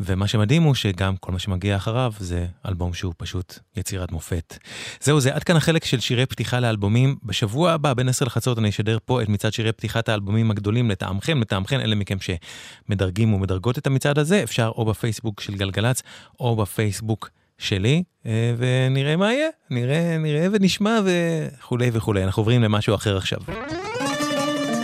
ומה 0.00 0.28
שמדהים 0.28 0.62
הוא 0.62 0.74
שגם 0.74 1.16
כל 1.16 1.32
מה 1.32 1.38
שמגיע 1.38 1.76
אחריו 1.76 2.12
זה 2.18 2.46
אלבום 2.66 2.94
שהוא 2.94 3.14
פשוט 3.16 3.58
יצירת 3.76 4.12
מופת. 4.12 4.58
זהו 5.00 5.20
זה, 5.20 5.34
עד 5.34 5.44
כאן 5.44 5.56
החלק 5.56 5.84
של 5.84 6.00
שירי 6.00 6.26
פתיחה 6.26 6.60
לאלבומים. 6.60 7.16
בשבוע 7.24 7.72
הבא, 7.72 7.94
בין 7.94 8.08
10 8.08 8.24
לחצות, 8.24 8.58
אני 8.58 8.68
אשדר 8.68 8.98
פה 9.04 9.22
את 9.22 9.28
מצעד 9.28 9.52
שירי 9.52 9.72
פתיחת 9.72 10.08
האלבומים 10.08 10.50
הגדולים 10.50 10.90
לטעמכם, 10.90 11.40
לטעמכם, 11.40 11.80
אלה 11.80 11.94
מכם 11.94 12.16
שמדרגים 12.20 13.34
ומדרגות 13.34 13.78
את 13.78 13.86
המצעד 13.86 14.18
הזה, 14.18 14.42
אפשר 14.42 14.72
או 14.76 14.84
בפייסבוק 14.84 15.40
של 15.40 15.54
גלגלצ, 15.54 16.02
או 16.40 16.56
בפייסבוק 16.56 17.30
שלי, 17.58 18.02
אה, 18.26 18.52
ונראה 18.58 19.16
מה 19.16 19.32
יהיה, 19.32 19.48
נראה, 19.70 20.16
נראה 20.18 20.46
ונשמע 20.52 21.00
וכולי 21.04 21.90
וכולי. 21.92 22.24
אנחנו 22.24 22.40
עוברים 22.40 22.62
למשהו 22.62 22.94
אחר 22.94 23.16
עכשיו. 23.16 23.38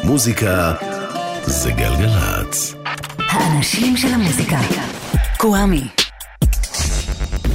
מוזיקה 0.04 0.74
זה 1.46 1.72
גלגלצ. 1.72 2.74
האנשים 3.18 3.96
של 3.96 4.08
המוזיקה. 4.08 4.58
קוואמי. 5.38 6.03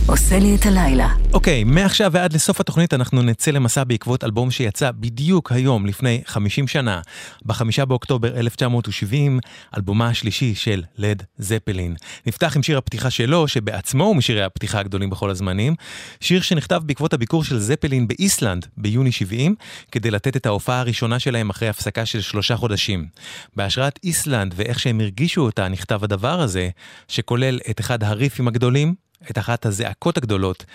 עושה 0.10 0.40
לי 0.40 0.56
את 0.56 0.66
הלילה. 0.66 1.10
אוקיי, 1.34 1.64
מעכשיו 1.64 2.12
ועד 2.14 2.34
לסוף 2.34 2.60
התוכנית 2.60 2.94
אנחנו 2.94 3.22
נצא 3.22 3.52
למסע 3.52 3.84
בעקבות 3.84 4.24
אלבום 4.24 4.52
שיצא 4.52 4.92
בדיוק 4.92 5.52
היום 5.52 5.86
לפני 5.86 6.22
50 6.26 6.68
שנה, 6.68 7.02
בחמישה 7.46 7.86
באוקטובר 7.86 8.38
1970, 8.38 9.40
אלבומה 9.78 10.08
השלישי 10.08 10.56
של 10.56 10.84
לד 10.98 11.24
זפלין. 11.38 11.96
נפתח 12.26 12.56
עם 12.56 12.64
שיר 12.64 12.78
הפתיחה 12.78 13.10
שלו, 13.10 13.48
שבעצמו 13.48 14.04
הוא 14.04 14.16
משירי 14.16 14.44
הפתיחה 14.44 14.80
הגדולים 14.80 15.10
בכל 15.10 15.30
הזמנים, 15.30 15.76
שיר 16.20 16.42
שנכתב 16.42 16.82
בעקבות 16.86 17.14
הביקור 17.14 17.44
של 17.44 17.60
זפלין 17.60 18.08
באיסלנד 18.08 18.68
ביוני 18.78 19.12
70, 19.12 19.56
כדי 19.92 20.12
לתת 20.12 20.36
את 20.38 20.46
ההופעה 20.46 20.80
הראשונה 20.80 21.20
שלהם 21.20 21.50
אחרי 21.50 21.70
הפסקה 21.70 22.06
של 22.06 22.22
שלושה 22.22 22.56
חודשים. 22.56 23.08
בהשראת 23.56 24.00
איסלנד 24.04 24.54
ואיך 24.58 24.80
שהם 24.80 25.00
הרגישו 25.00 25.42
אותה 25.42 25.68
נכתב 25.68 26.04
הדבר 26.04 26.42
הזה, 26.42 26.70
שכולל 27.08 27.60
את 27.70 27.80
אחד 27.80 28.04
הריפים 28.04 28.48
הגדולים, 28.48 29.09
את 29.32 29.38
אחת 29.38 29.66
הזעקות 29.66 30.18
הגדולות 30.18 30.66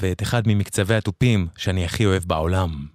ואת 0.00 0.22
אחד 0.22 0.42
ממקצבי 0.46 0.94
התופים 0.94 1.48
שאני 1.56 1.84
הכי 1.84 2.06
אוהב 2.06 2.22
בעולם. 2.26 2.93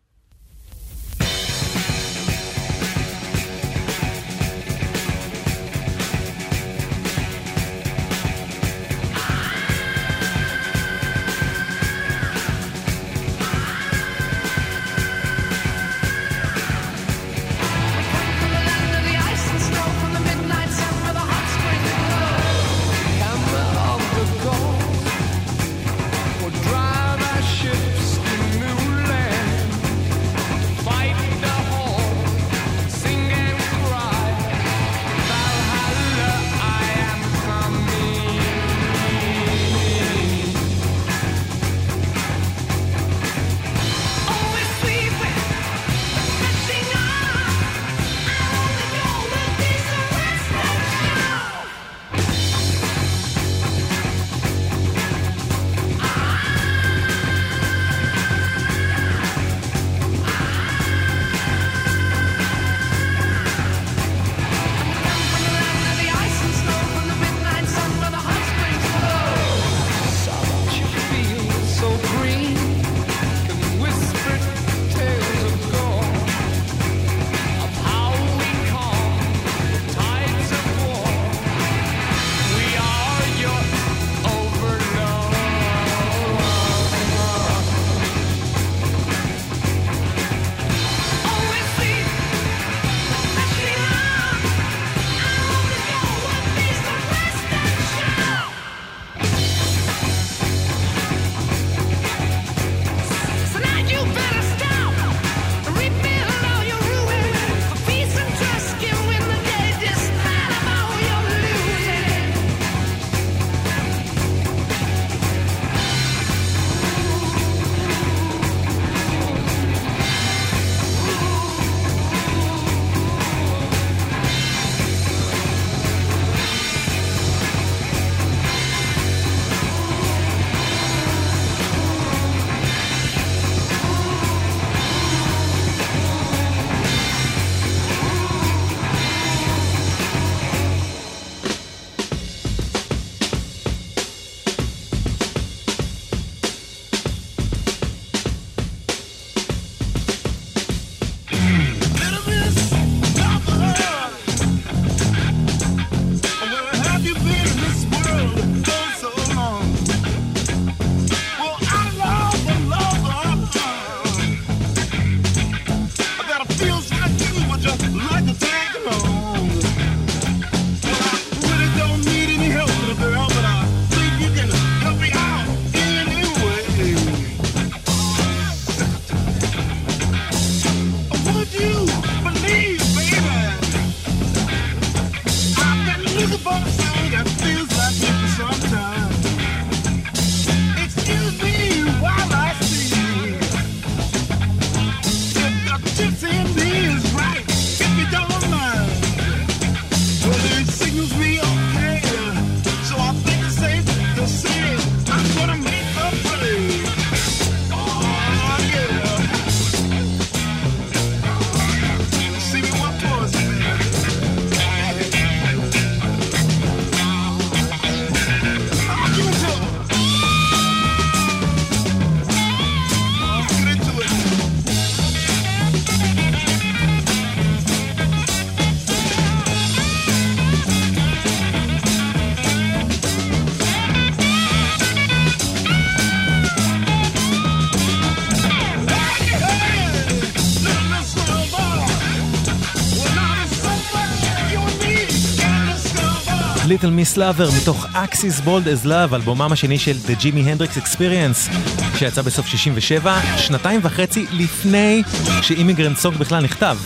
Little 246.79 247.15
Miss 247.15 247.17
Lover 247.17 247.61
מתוך 247.61 247.85
Axis: 247.85 248.45
Bold 248.45 248.65
as 248.65 248.85
Love, 248.85 249.15
אלבומם 249.15 249.51
השני 249.51 249.79
של 249.79 249.97
The 250.07 250.21
Jimi 250.21 250.23
Hendrix 250.23 250.77
Experience, 250.77 251.55
שיצא 251.97 252.21
בסוף 252.21 252.47
67, 252.47 253.19
שנתיים 253.37 253.79
וחצי 253.83 254.25
לפני 254.31 255.03
ש 255.41 255.51
Immigrant 255.51 255.97
Song 255.97 256.17
בכלל 256.17 256.43
נכתב. 256.43 256.77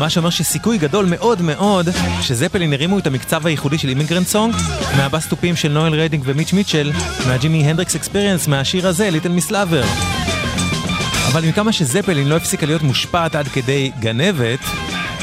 מה 0.00 0.10
שאומר 0.10 0.30
שסיכוי 0.30 0.78
גדול 0.78 1.06
מאוד 1.06 1.42
מאוד 1.42 1.88
שזפלין 2.20 2.72
הרימו 2.72 2.98
את 2.98 3.06
המקצב 3.06 3.46
הייחודי 3.46 3.78
של 3.78 3.88
Immigrant 3.88 4.26
Song 4.26 4.54
מהבסתופים 4.96 5.56
של 5.56 5.72
נואל 5.72 5.94
רדינג 5.94 6.22
ומיץ' 6.26 6.52
מיטשל, 6.52 6.92
מה 7.26 7.39
Jimi 7.39 7.64
Hendrix 7.64 7.96
Experience, 7.96 8.46
מהשיר 8.46 8.88
הזה, 8.88 9.10
Little 9.10 9.28
Miss 9.28 9.50
Lover. 9.50 9.84
אבל 11.32 11.48
מכמה 11.48 11.72
שזפלין 11.72 12.28
לא 12.28 12.36
הפסיקה 12.36 12.66
להיות 12.66 12.82
מושפעת 12.82 13.34
עד 13.34 13.48
כדי 13.48 13.90
גנבת, 14.00 14.60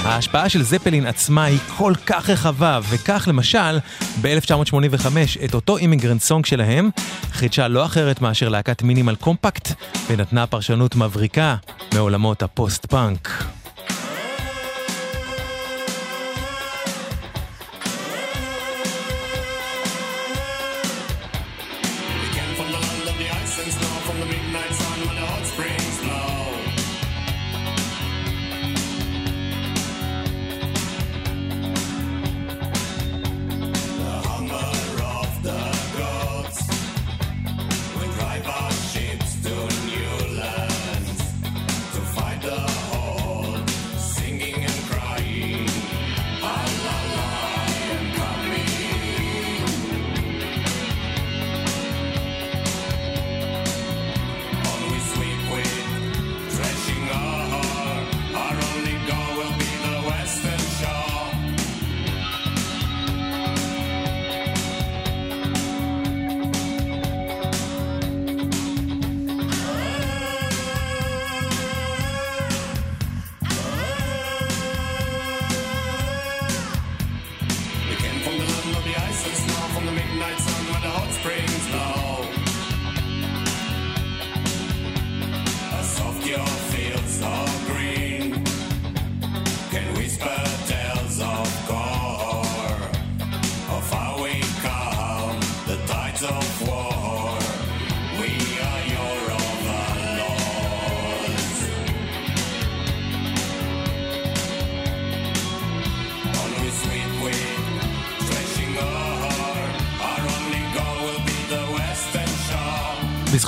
ההשפעה 0.09 0.49
של 0.49 0.63
זפלין 0.63 1.05
עצמה 1.05 1.43
היא 1.43 1.59
כל 1.77 1.93
כך 2.05 2.29
רחבה, 2.29 2.79
וכך 2.89 3.25
למשל, 3.27 3.79
ב-1985 4.21 5.07
את 5.45 5.53
אותו 5.53 5.77
Immigrant 5.77 6.21
Song 6.21 6.45
שלהם 6.45 6.89
חידשה 7.31 7.67
לא 7.67 7.85
אחרת 7.85 8.21
מאשר 8.21 8.49
להקת 8.49 8.81
מינימל 8.81 9.15
קומפקט, 9.15 9.71
ונתנה 10.07 10.47
פרשנות 10.47 10.95
מבריקה 10.95 11.55
מעולמות 11.93 12.43
הפוסט-פאנק. 12.43 13.58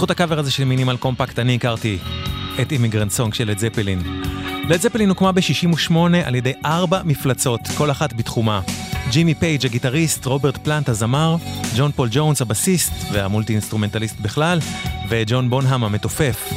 בזכות 0.01 0.11
הקאבר 0.11 0.39
הזה 0.39 0.51
של 0.51 0.63
מינימל 0.63 0.97
קומפקט 0.97 1.39
אני 1.39 1.55
הכרתי 1.55 1.97
את 2.61 2.71
Immigrant 2.71 3.11
Song 3.11 3.33
של 3.33 3.49
לד 3.49 3.59
זפלין. 3.59 4.23
לד 4.69 4.81
זפלין 4.81 5.09
הוקמה 5.09 5.31
ב-68 5.31 5.95
על 6.25 6.35
ידי 6.35 6.53
ארבע 6.65 7.01
מפלצות, 7.05 7.59
כל 7.77 7.91
אחת 7.91 8.13
בתחומה. 8.13 8.61
ג'ימי 9.11 9.33
פייג' 9.33 9.65
הגיטריסט, 9.65 10.25
רוברט 10.25 10.57
פלנט 10.57 10.89
הזמר, 10.89 11.35
ג'ון 11.77 11.91
פול 11.91 12.09
ג'ונס 12.11 12.41
הבסיסט 12.41 12.91
וה 13.11 13.53
multi-instrumentalist 13.53 14.19
בכלל, 14.19 14.59
וג'ון 15.09 15.49
בונהאם 15.49 15.83
המתופף. 15.83 16.53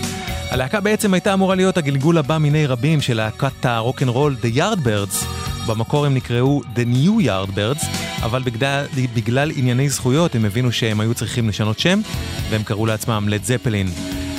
הלהקה 0.50 0.80
בעצם 0.80 1.14
הייתה 1.14 1.34
אמורה 1.34 1.54
להיות 1.54 1.76
הגלגול 1.76 2.18
הבא 2.18 2.38
מיני 2.38 2.66
רבים 2.66 3.00
של 3.00 3.16
להקת 3.16 3.66
הרוקנרול 3.66 4.36
The 4.42 4.56
Yardbirds. 4.56 5.44
במקור 5.66 6.06
הם 6.06 6.14
נקראו 6.14 6.62
The 6.74 6.94
New 6.94 7.26
Yardbirds, 7.26 7.86
אבל 8.22 8.42
בגלל, 8.42 8.86
בגלל 9.14 9.52
ענייני 9.56 9.88
זכויות 9.88 10.34
הם 10.34 10.44
הבינו 10.44 10.72
שהם 10.72 11.00
היו 11.00 11.14
צריכים 11.14 11.48
לשנות 11.48 11.78
שם, 11.78 12.00
והם 12.50 12.62
קראו 12.62 12.86
לעצמם 12.86 13.28
לד 13.28 13.44
זפלין. 13.44 13.88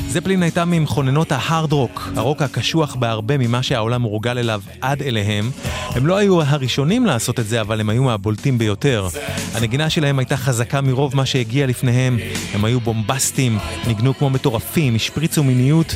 זפלין 0.09 0.43
הייתה 0.43 0.65
ממכוננות 0.65 1.31
ההארד 1.31 1.73
רוק, 1.73 2.09
הרוק 2.15 2.41
הקשוח 2.41 2.95
בהרבה 2.95 3.37
ממה 3.37 3.63
שהעולם 3.63 4.01
מורגל 4.01 4.37
אליו 4.37 4.61
עד 4.81 5.01
אליהם. 5.01 5.51
הם 5.89 6.07
לא 6.07 6.17
היו 6.17 6.41
הראשונים 6.41 7.05
לעשות 7.05 7.39
את 7.39 7.47
זה, 7.47 7.61
אבל 7.61 7.79
הם 7.79 7.89
היו 7.89 8.03
מהבולטים 8.03 8.57
ביותר. 8.57 9.07
הנגינה 9.53 9.89
שלהם 9.89 10.19
הייתה 10.19 10.37
חזקה 10.37 10.81
מרוב 10.81 11.15
מה 11.15 11.25
שהגיע 11.25 11.67
לפניהם, 11.67 12.17
הם 12.53 12.65
היו 12.65 12.79
בומבסטים, 12.79 13.57
ניגנו 13.87 14.17
כמו 14.17 14.29
מטורפים, 14.29 14.95
השפריצו 14.95 15.43
מיניות, 15.43 15.95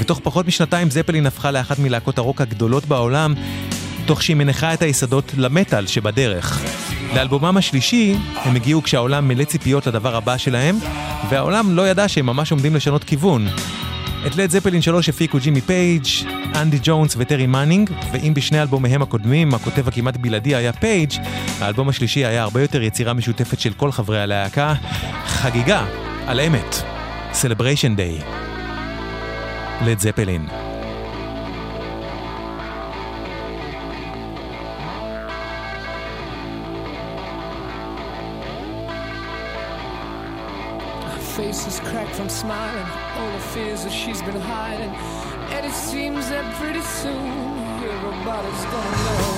ותוך 0.00 0.20
פחות 0.22 0.46
משנתיים 0.46 0.90
זפלין 0.90 1.26
הפכה 1.26 1.50
לאחת 1.50 1.78
מלהקות 1.78 2.18
הרוק 2.18 2.40
הגדולות 2.40 2.86
בעולם, 2.86 3.34
תוך 4.08 4.22
שהיא 4.22 4.36
מניחה 4.36 4.74
את 4.74 4.82
היסודות 4.82 5.32
למטאל 5.36 5.86
שבדרך. 5.86 6.64
לאלבומם 7.14 7.56
השלישי, 7.56 8.14
הם 8.36 8.56
הגיעו 8.56 8.82
כשהעולם 8.82 9.28
מלא 9.28 9.44
ציפיות 9.44 9.86
לדבר 9.86 10.16
הבא 10.16 10.36
שלהם, 10.36 10.78
והעולם 11.30 11.76
לא 11.76 11.88
ידע 11.88 12.08
שהם 12.08 12.26
ממש 12.26 12.50
עומדים 12.50 12.74
לשנות 12.74 13.04
כיוון. 13.04 13.46
את 14.26 14.36
לד 14.36 14.50
זפלין 14.50 14.82
3 14.82 15.08
הפיקו 15.08 15.38
ג'ימי 15.38 15.60
פייג', 15.60 16.06
אנדי 16.54 16.78
ג'ונס 16.82 17.14
וטרי 17.18 17.46
מנינג, 17.46 17.90
ואם 18.12 18.34
בשני 18.34 18.62
אלבומיהם 18.62 19.02
הקודמים 19.02 19.54
הכותב 19.54 19.88
הכמעט 19.88 20.16
בלעדי 20.16 20.54
היה 20.54 20.72
פייג', 20.72 21.12
האלבום 21.60 21.88
השלישי 21.88 22.24
היה 22.24 22.42
הרבה 22.42 22.62
יותר 22.62 22.82
יצירה 22.82 23.12
משותפת 23.12 23.60
של 23.60 23.72
כל 23.72 23.92
חברי 23.92 24.20
הלהקה. 24.20 24.74
חגיגה 25.26 25.84
על 26.26 26.40
אמת. 26.40 26.82
Celebration 27.32 27.98
Day. 27.98 28.24
לד 29.84 29.98
זפלין. 29.98 30.46
Face 41.38 41.68
is 41.68 41.78
cracked 41.78 42.16
from 42.16 42.28
smiling, 42.28 42.84
all 43.14 43.30
the 43.30 43.38
fears 43.54 43.84
that 43.84 43.92
she's 43.92 44.20
been 44.22 44.40
hiding. 44.40 44.90
And 45.54 45.64
it 45.64 45.72
seems 45.72 46.28
that 46.30 46.52
pretty 46.56 46.80
soon 46.80 47.28
everybody's 47.84 48.64
gonna 48.64 49.04
know. 49.04 49.37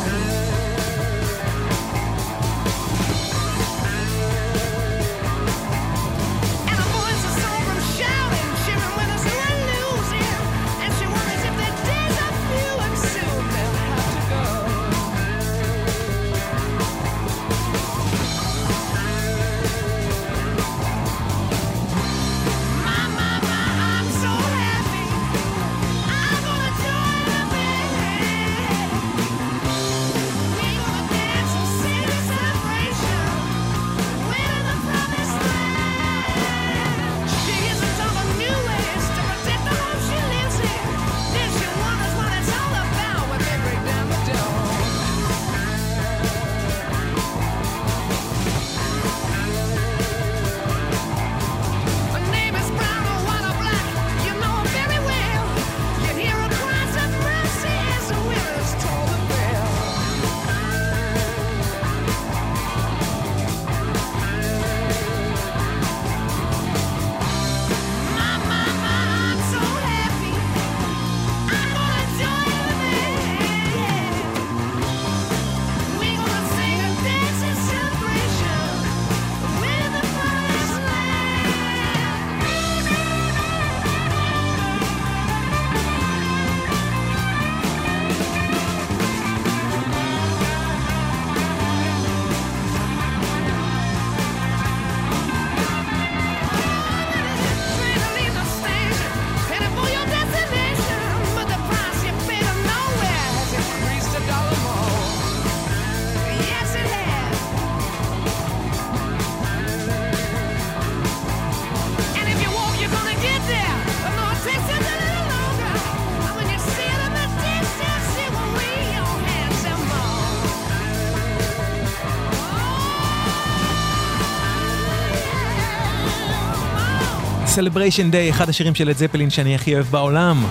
Celebration 127.57 128.13
Day, 128.13 128.31
אחד 128.31 128.49
השירים 128.49 128.75
של 128.75 128.89
לד 128.89 128.97
זפלין 128.97 129.31
שאני 129.31 129.55
הכי 129.55 129.75
אוהב 129.75 129.87
בעולם. 129.87 130.45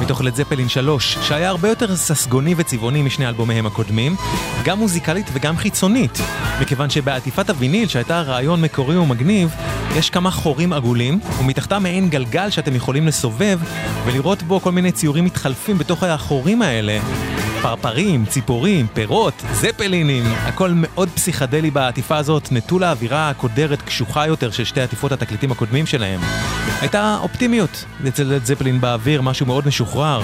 מתוך 0.00 0.20
לד 0.20 0.34
זפלין 0.34 0.68
3, 0.68 1.18
שהיה 1.22 1.48
הרבה 1.48 1.68
יותר 1.68 1.96
ססגוני 1.96 2.54
וצבעוני 2.56 3.02
משני 3.02 3.28
אלבומיהם 3.28 3.66
הקודמים, 3.66 4.16
גם 4.64 4.78
מוזיקלית 4.78 5.26
וגם 5.32 5.56
חיצונית, 5.56 6.18
מכיוון 6.60 6.90
שבעטיפת 6.90 7.50
הוויניל, 7.50 7.88
שהייתה 7.88 8.22
רעיון 8.22 8.62
מקורי 8.62 8.96
ומגניב, 8.96 9.54
יש 9.96 10.10
כמה 10.10 10.30
חורים 10.30 10.72
עגולים, 10.72 11.20
ומתחתם 11.40 11.82
מעין 11.82 12.08
גלגל 12.08 12.50
שאתם 12.50 12.74
יכולים 12.74 13.06
לסובב, 13.06 13.58
ולראות 14.04 14.42
בו 14.42 14.60
כל 14.60 14.72
מיני 14.72 14.92
ציורים 14.92 15.24
מתחלפים 15.24 15.78
בתוך 15.78 16.02
החורים 16.02 16.62
האלה. 16.62 16.98
פרפרים, 17.64 18.26
ציפורים, 18.26 18.86
פירות, 18.94 19.42
זפלינים, 19.52 20.24
הכל 20.26 20.70
מאוד 20.74 21.08
פסיכדלי 21.08 21.70
בעטיפה 21.70 22.16
הזאת, 22.16 22.52
נטול 22.52 22.84
האווירה 22.84 23.30
הקודרת 23.30 23.82
קשוחה 23.82 24.26
יותר 24.26 24.50
של 24.50 24.64
שתי 24.64 24.80
עטיפות 24.80 25.12
התקליטים 25.12 25.52
הקודמים 25.52 25.86
שלהם. 25.86 26.20
הייתה 26.80 27.18
אופטימיות 27.20 27.84
אצל 28.08 28.38
זפלין 28.44 28.80
באוויר, 28.80 29.22
משהו 29.22 29.46
מאוד 29.46 29.66
משוחרר. 29.66 30.22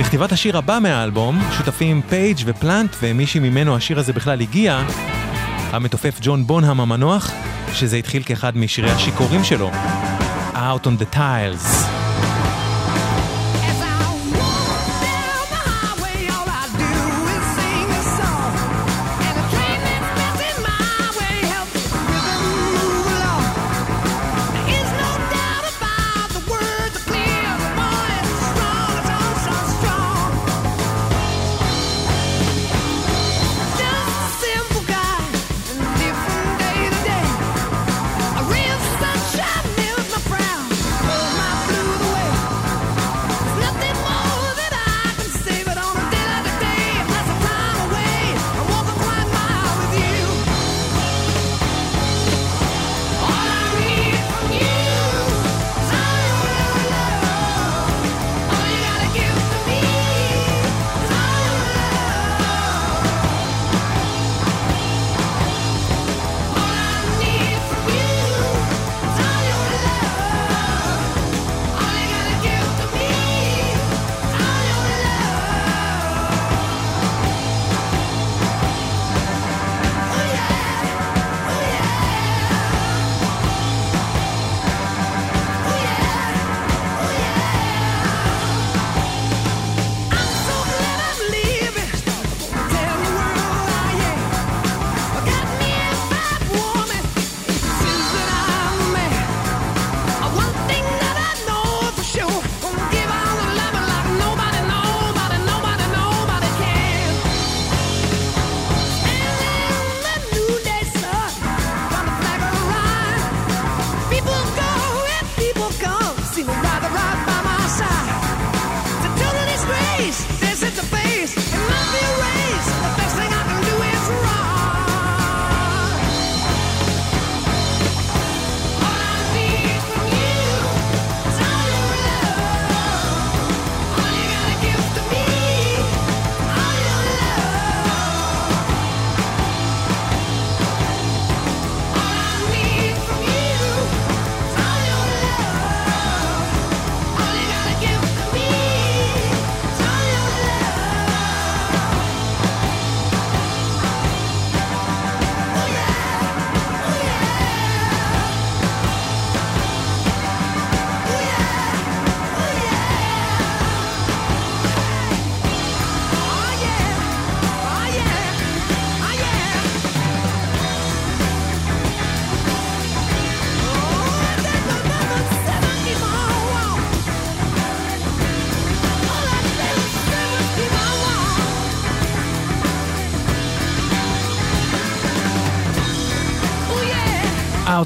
לכתיבת 0.00 0.32
השיר 0.32 0.58
הבא 0.58 0.78
מהאלבום, 0.82 1.40
שותפים 1.56 2.02
פייג' 2.08 2.38
ופלנט, 2.44 2.96
ומי 3.02 3.26
שממנו 3.26 3.76
השיר 3.76 3.98
הזה 3.98 4.12
בכלל 4.12 4.40
הגיע, 4.40 4.82
המתופף 5.72 6.18
ג'ון 6.20 6.46
בונהאם 6.46 6.80
המנוח, 6.80 7.30
שזה 7.72 7.96
התחיל 7.96 8.22
כאחד 8.22 8.56
משירי 8.56 8.90
השיכורים 8.90 9.44
שלו, 9.44 9.70
Out 10.54 10.86
on 10.86 11.02
the 11.02 11.16
Tiles. 11.16 12.05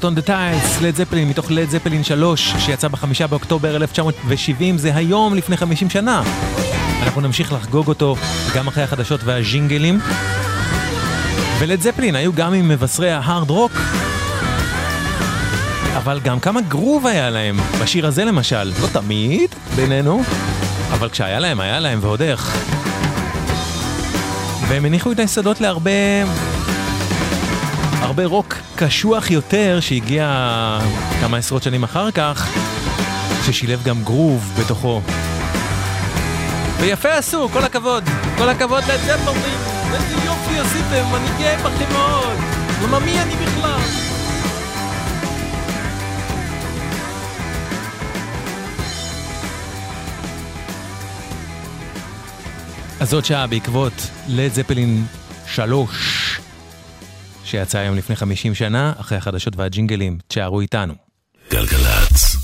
Out 0.01 0.03
on 0.03 0.23
the 0.23 0.27
Tiles, 0.27 0.83
לד 0.83 0.95
זפלין, 0.95 1.29
מתוך 1.29 1.51
לד 1.51 1.69
זפלין 1.69 2.03
3, 2.03 2.53
שיצא 2.59 2.87
בחמישה 2.87 3.27
באוקטובר 3.27 3.75
1970, 3.75 4.77
זה 4.77 4.95
היום 4.95 5.35
לפני 5.35 5.57
50 5.57 5.89
שנה. 5.89 6.23
אנחנו 7.03 7.21
נמשיך 7.21 7.53
לחגוג 7.53 7.87
אותו 7.87 8.15
גם 8.55 8.67
אחרי 8.67 8.83
החדשות 8.83 9.23
והז'ינגלים. 9.23 9.99
ולד 11.59 11.81
זפלין 11.81 12.15
היו 12.15 12.33
גם 12.33 12.53
עם 12.53 12.69
מבשרי 12.69 13.11
ההארד 13.11 13.49
רוק, 13.49 13.71
אבל 15.97 16.19
גם 16.19 16.39
כמה 16.39 16.61
גרוב 16.61 17.07
היה 17.07 17.29
להם, 17.29 17.59
בשיר 17.81 18.07
הזה 18.07 18.25
למשל, 18.25 18.63
לא 18.63 18.87
תמיד, 18.91 19.55
בינינו, 19.75 20.23
אבל 20.91 21.09
כשהיה 21.09 21.39
להם, 21.39 21.59
היה 21.59 21.79
להם, 21.79 21.99
ועוד 22.01 22.21
איך. 22.21 22.57
והם 24.67 24.85
הניחו 24.85 25.11
את 25.11 25.19
היסודות 25.19 25.61
להרבה... 25.61 25.91
הרבה 28.01 28.25
רוק 28.25 28.55
קשוח 28.75 29.31
יותר 29.31 29.79
שהגיע 29.79 30.79
כמה 31.21 31.37
עשרות 31.37 31.63
שנים 31.63 31.83
אחר 31.83 32.11
כך, 32.11 32.57
ששילב 33.45 33.83
גם 33.83 34.03
גרוב 34.03 34.53
בתוכו. 34.59 35.01
ויפה 36.79 37.13
עשו, 37.13 37.49
כל 37.49 37.63
הכבוד, 37.63 38.03
כל 38.37 38.49
הכבוד 38.49 38.83
לזפלין, 38.83 39.57
איזה 39.93 40.15
יופי 40.25 40.59
עשיתם, 40.59 41.15
אני 41.15 41.27
גאה 41.39 41.57
בכם 41.57 41.93
מאוד. 41.93 42.37
למה 42.83 42.99
מי 42.99 43.21
אני 43.21 43.35
בכלל? 43.35 43.79
אז 52.99 53.13
עוד 53.13 53.25
שעה 53.25 53.47
בעקבות 53.47 54.07
לד 54.27 54.53
זפלין 54.53 55.05
3, 55.47 56.20
שיצא 57.51 57.77
היום 57.77 57.95
לפני 57.95 58.15
50 58.15 58.55
שנה, 58.55 58.93
אחרי 58.97 59.17
החדשות 59.17 59.55
והג'ינגלים. 59.55 60.17
תשארו 60.27 60.61
איתנו. 60.61 60.93
גלגלצ. 61.51 62.35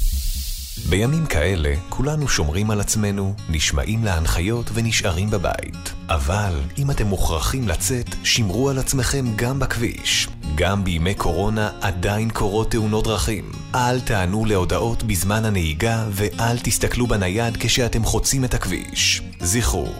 בימים 0.90 1.26
כאלה 1.26 1.74
כולנו 1.90 2.28
שומרים 2.28 2.72
על 2.72 2.80
עצמנו, 2.80 3.36
נשמעים 3.50 4.04
להנחיות 4.04 4.70
ונשארים 4.74 5.30
בבית. 5.30 5.94
אבל 6.10 6.54
אם 6.78 6.92
אתם 6.92 7.08
מוכרחים 7.08 7.68
לצאת, 7.68 8.16
שמרו 8.24 8.70
על 8.70 8.80
עצמכם 8.80 9.26
גם 9.36 9.60
בכביש. 9.60 10.28
גם 10.56 10.84
בימי 10.84 11.14
קורונה 11.14 11.70
עדיין 11.82 12.30
קורות 12.30 12.72
תאונות 12.72 13.04
דרכים. 13.04 13.52
אל 13.76 14.00
תענו 14.00 14.46
להודעות 14.46 15.04
בזמן 15.04 15.46
הנהיגה 15.46 16.06
ואל 16.12 16.58
תסתכלו 16.60 17.08
בנייד 17.08 17.58
כשאתם 17.60 18.04
חוצים 18.04 18.46
את 18.46 18.54
הכביש. 18.54 19.22
זכרו, 19.40 19.94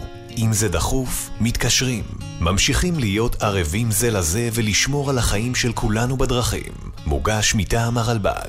אם 0.44 0.52
זה 0.52 0.68
דחוף, 0.68 1.30
מתקשרים. 1.40 2.04
ממשיכים 2.40 2.98
להיות 2.98 3.42
ערבים 3.42 3.90
זה 3.90 4.10
לזה 4.10 4.48
ולשמור 4.54 5.10
על 5.10 5.18
החיים 5.18 5.54
של 5.54 5.72
כולנו 5.72 6.16
בדרכים. 6.16 6.72
מוגש 7.06 7.54
מטעם 7.54 7.98
הרלב"ד. 7.98 8.48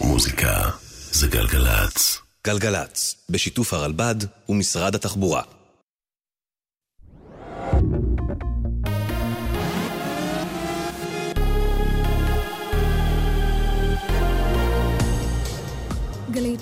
מוזיקה 0.00 0.70
זה 1.12 1.28
גלגלצ. 1.28 2.18
גלגלצ, 2.46 3.14
בשיתוף 3.28 3.74
הרלב"ד 3.74 4.16
ומשרד 4.48 4.94
התחבורה. 4.94 5.42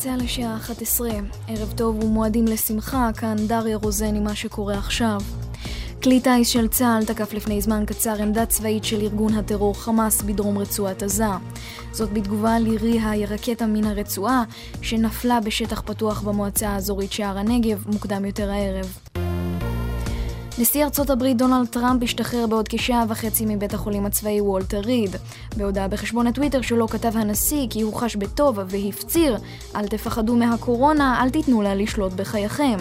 צה"ל 0.00 0.24
לשעה 0.24 0.56
11, 0.56 1.10
ערב 1.48 1.72
טוב 1.76 2.04
ומועדים 2.04 2.44
לשמחה, 2.44 3.10
כאן 3.16 3.36
דריה 3.46 3.76
רוזן 3.76 4.14
עם 4.14 4.24
מה 4.24 4.34
שקורה 4.34 4.74
עכשיו. 4.78 5.20
כלי 6.02 6.20
טיס 6.20 6.48
של 6.48 6.68
צה"ל 6.68 7.04
תקף 7.04 7.32
לפני 7.32 7.60
זמן 7.60 7.84
קצר 7.86 8.22
עמדה 8.22 8.46
צבאית 8.46 8.84
של 8.84 9.00
ארגון 9.00 9.34
הטרור 9.34 9.74
חמאס 9.74 10.22
בדרום 10.22 10.58
רצועת 10.58 11.02
עזה. 11.02 11.24
זאת 11.92 12.12
בתגובה 12.12 12.58
לירי 12.58 13.00
הרקטה 13.00 13.66
מן 13.66 13.84
הרצועה 13.84 14.44
שנפלה 14.82 15.40
בשטח 15.40 15.80
פתוח 15.80 16.20
במועצה 16.20 16.68
האזורית 16.68 17.12
שער 17.12 17.38
הנגב 17.38 17.84
מוקדם 17.86 18.24
יותר 18.24 18.50
הערב. 18.50 18.98
נשיא 20.60 20.84
ארצות 20.84 21.10
הברית 21.10 21.36
דונלד 21.36 21.66
טראמפ 21.66 22.02
השתחרר 22.02 22.46
בעוד 22.46 22.68
כשעה 22.68 23.04
וחצי 23.08 23.44
מבית 23.48 23.74
החולים 23.74 24.06
הצבאי 24.06 24.40
וולטר 24.40 24.80
ריד. 24.80 25.16
בהודעה 25.56 25.88
בחשבון 25.88 26.26
הטוויטר 26.26 26.60
שלו 26.60 26.88
כתב 26.88 27.16
הנשיא 27.16 27.66
כי 27.70 27.82
הוא 27.82 27.94
חש 27.94 28.16
בטוב 28.16 28.58
והפציר 28.68 29.36
אל 29.76 29.86
תפחדו 29.88 30.36
מהקורונה, 30.36 31.22
אל 31.22 31.30
תיתנו 31.30 31.62
לה 31.62 31.74
לשלוט 31.74 32.12
בחייכם. 32.12 32.76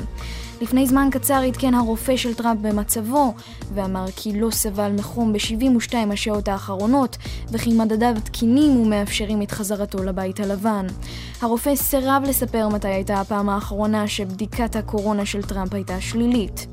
לפני 0.62 0.88
זמן 0.88 1.08
קצר 1.12 1.42
עדכן 1.48 1.74
הרופא 1.74 2.18
של 2.18 2.34
טראמפ 2.34 2.60
במצבו, 2.62 3.34
ואמר 3.74 4.06
כי 4.16 4.40
לא 4.40 4.50
סבל 4.52 4.92
מחום 4.92 5.34
ב-72 5.34 5.94
השעות 6.14 6.48
האחרונות, 6.48 7.18
וכי 7.52 7.74
מדדיו 7.74 8.16
תקינים 8.24 8.80
ומאפשרים 8.80 9.42
את 9.42 9.52
חזרתו 9.52 10.04
לבית 10.04 10.40
הלבן. 10.40 10.88
הרופא 11.42 11.76
סירב 11.76 12.24
לספר 12.28 12.70
מתי 12.70 12.88
הייתה 12.88 13.22
הפעם 13.22 13.50
האחרונה 13.50 14.08
שבדיקת 14.08 14.76
הקורונה 14.76 15.26
של 15.26 15.42
טראמפ 15.42 15.74
הייתה 15.74 16.02
שלילית. 16.02 16.68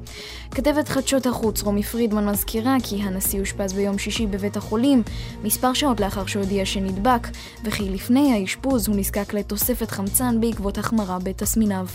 כתבת 0.51 0.89
חדשות 0.89 1.27
החוץ 1.27 1.63
רומי 1.63 1.83
פרידמן 1.83 2.29
מזכירה 2.29 2.77
כי 2.83 2.97
הנשיא 3.03 3.41
אושפז 3.41 3.73
ביום 3.73 3.99
שישי 3.99 4.27
בבית 4.27 4.57
החולים, 4.57 5.03
מספר 5.45 5.73
שעות 5.73 6.01
לאחר 6.01 6.27
שהודיע 6.27 6.67
שנדבק, 6.67 7.29
וכי 7.65 7.91
לפני 7.91 8.33
האשפוז 8.33 8.89
הוא 8.89 8.97
נזקק 8.97 9.35
לתוספת 9.35 9.91
חמצן 9.91 10.41
בעקבות 10.41 10.79
החמרה 10.79 11.19
בתסמיניו. 11.19 11.87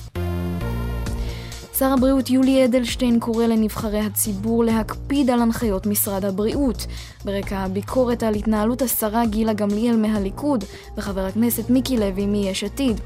שר 1.82 1.94
הבריאות 1.94 2.30
יולי 2.30 2.66
אדלשטיין 2.66 3.20
קורא 3.20 3.46
לנבחרי 3.46 4.00
הציבור 4.00 4.64
להקפיד 4.64 5.30
על 5.30 5.42
הנחיות 5.42 5.86
משרד 5.86 6.26
הבריאות. 6.26 6.86
ברקע 7.26 7.58
הביקורת 7.58 8.24
על 8.24 8.36
התנהלות 8.36 8.82
השרה 8.82 9.26
גילה 9.26 9.54
גמליאל 9.54 9.96
מהליכוד 9.96 10.64
וחבר 10.98 11.26
הכנסת 11.26 11.70
מיקי 11.70 11.98
לוי 11.98 12.26
מיש 12.26 12.64
עתיד. 12.64 13.02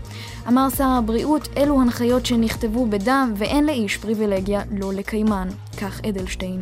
אמר 0.48 0.68
שר 0.78 0.88
הבריאות, 0.88 1.50
אלו 1.58 1.82
הנחיות 1.82 2.26
שנכתבו 2.26 2.86
בדם 2.86 3.34
ואין 3.36 3.66
לאיש 3.66 3.98
פריבילגיה 3.98 4.62
לא 4.72 4.94
לקיימן. 4.94 5.48
כך 5.82 6.02
אדלשטיין. 6.10 6.62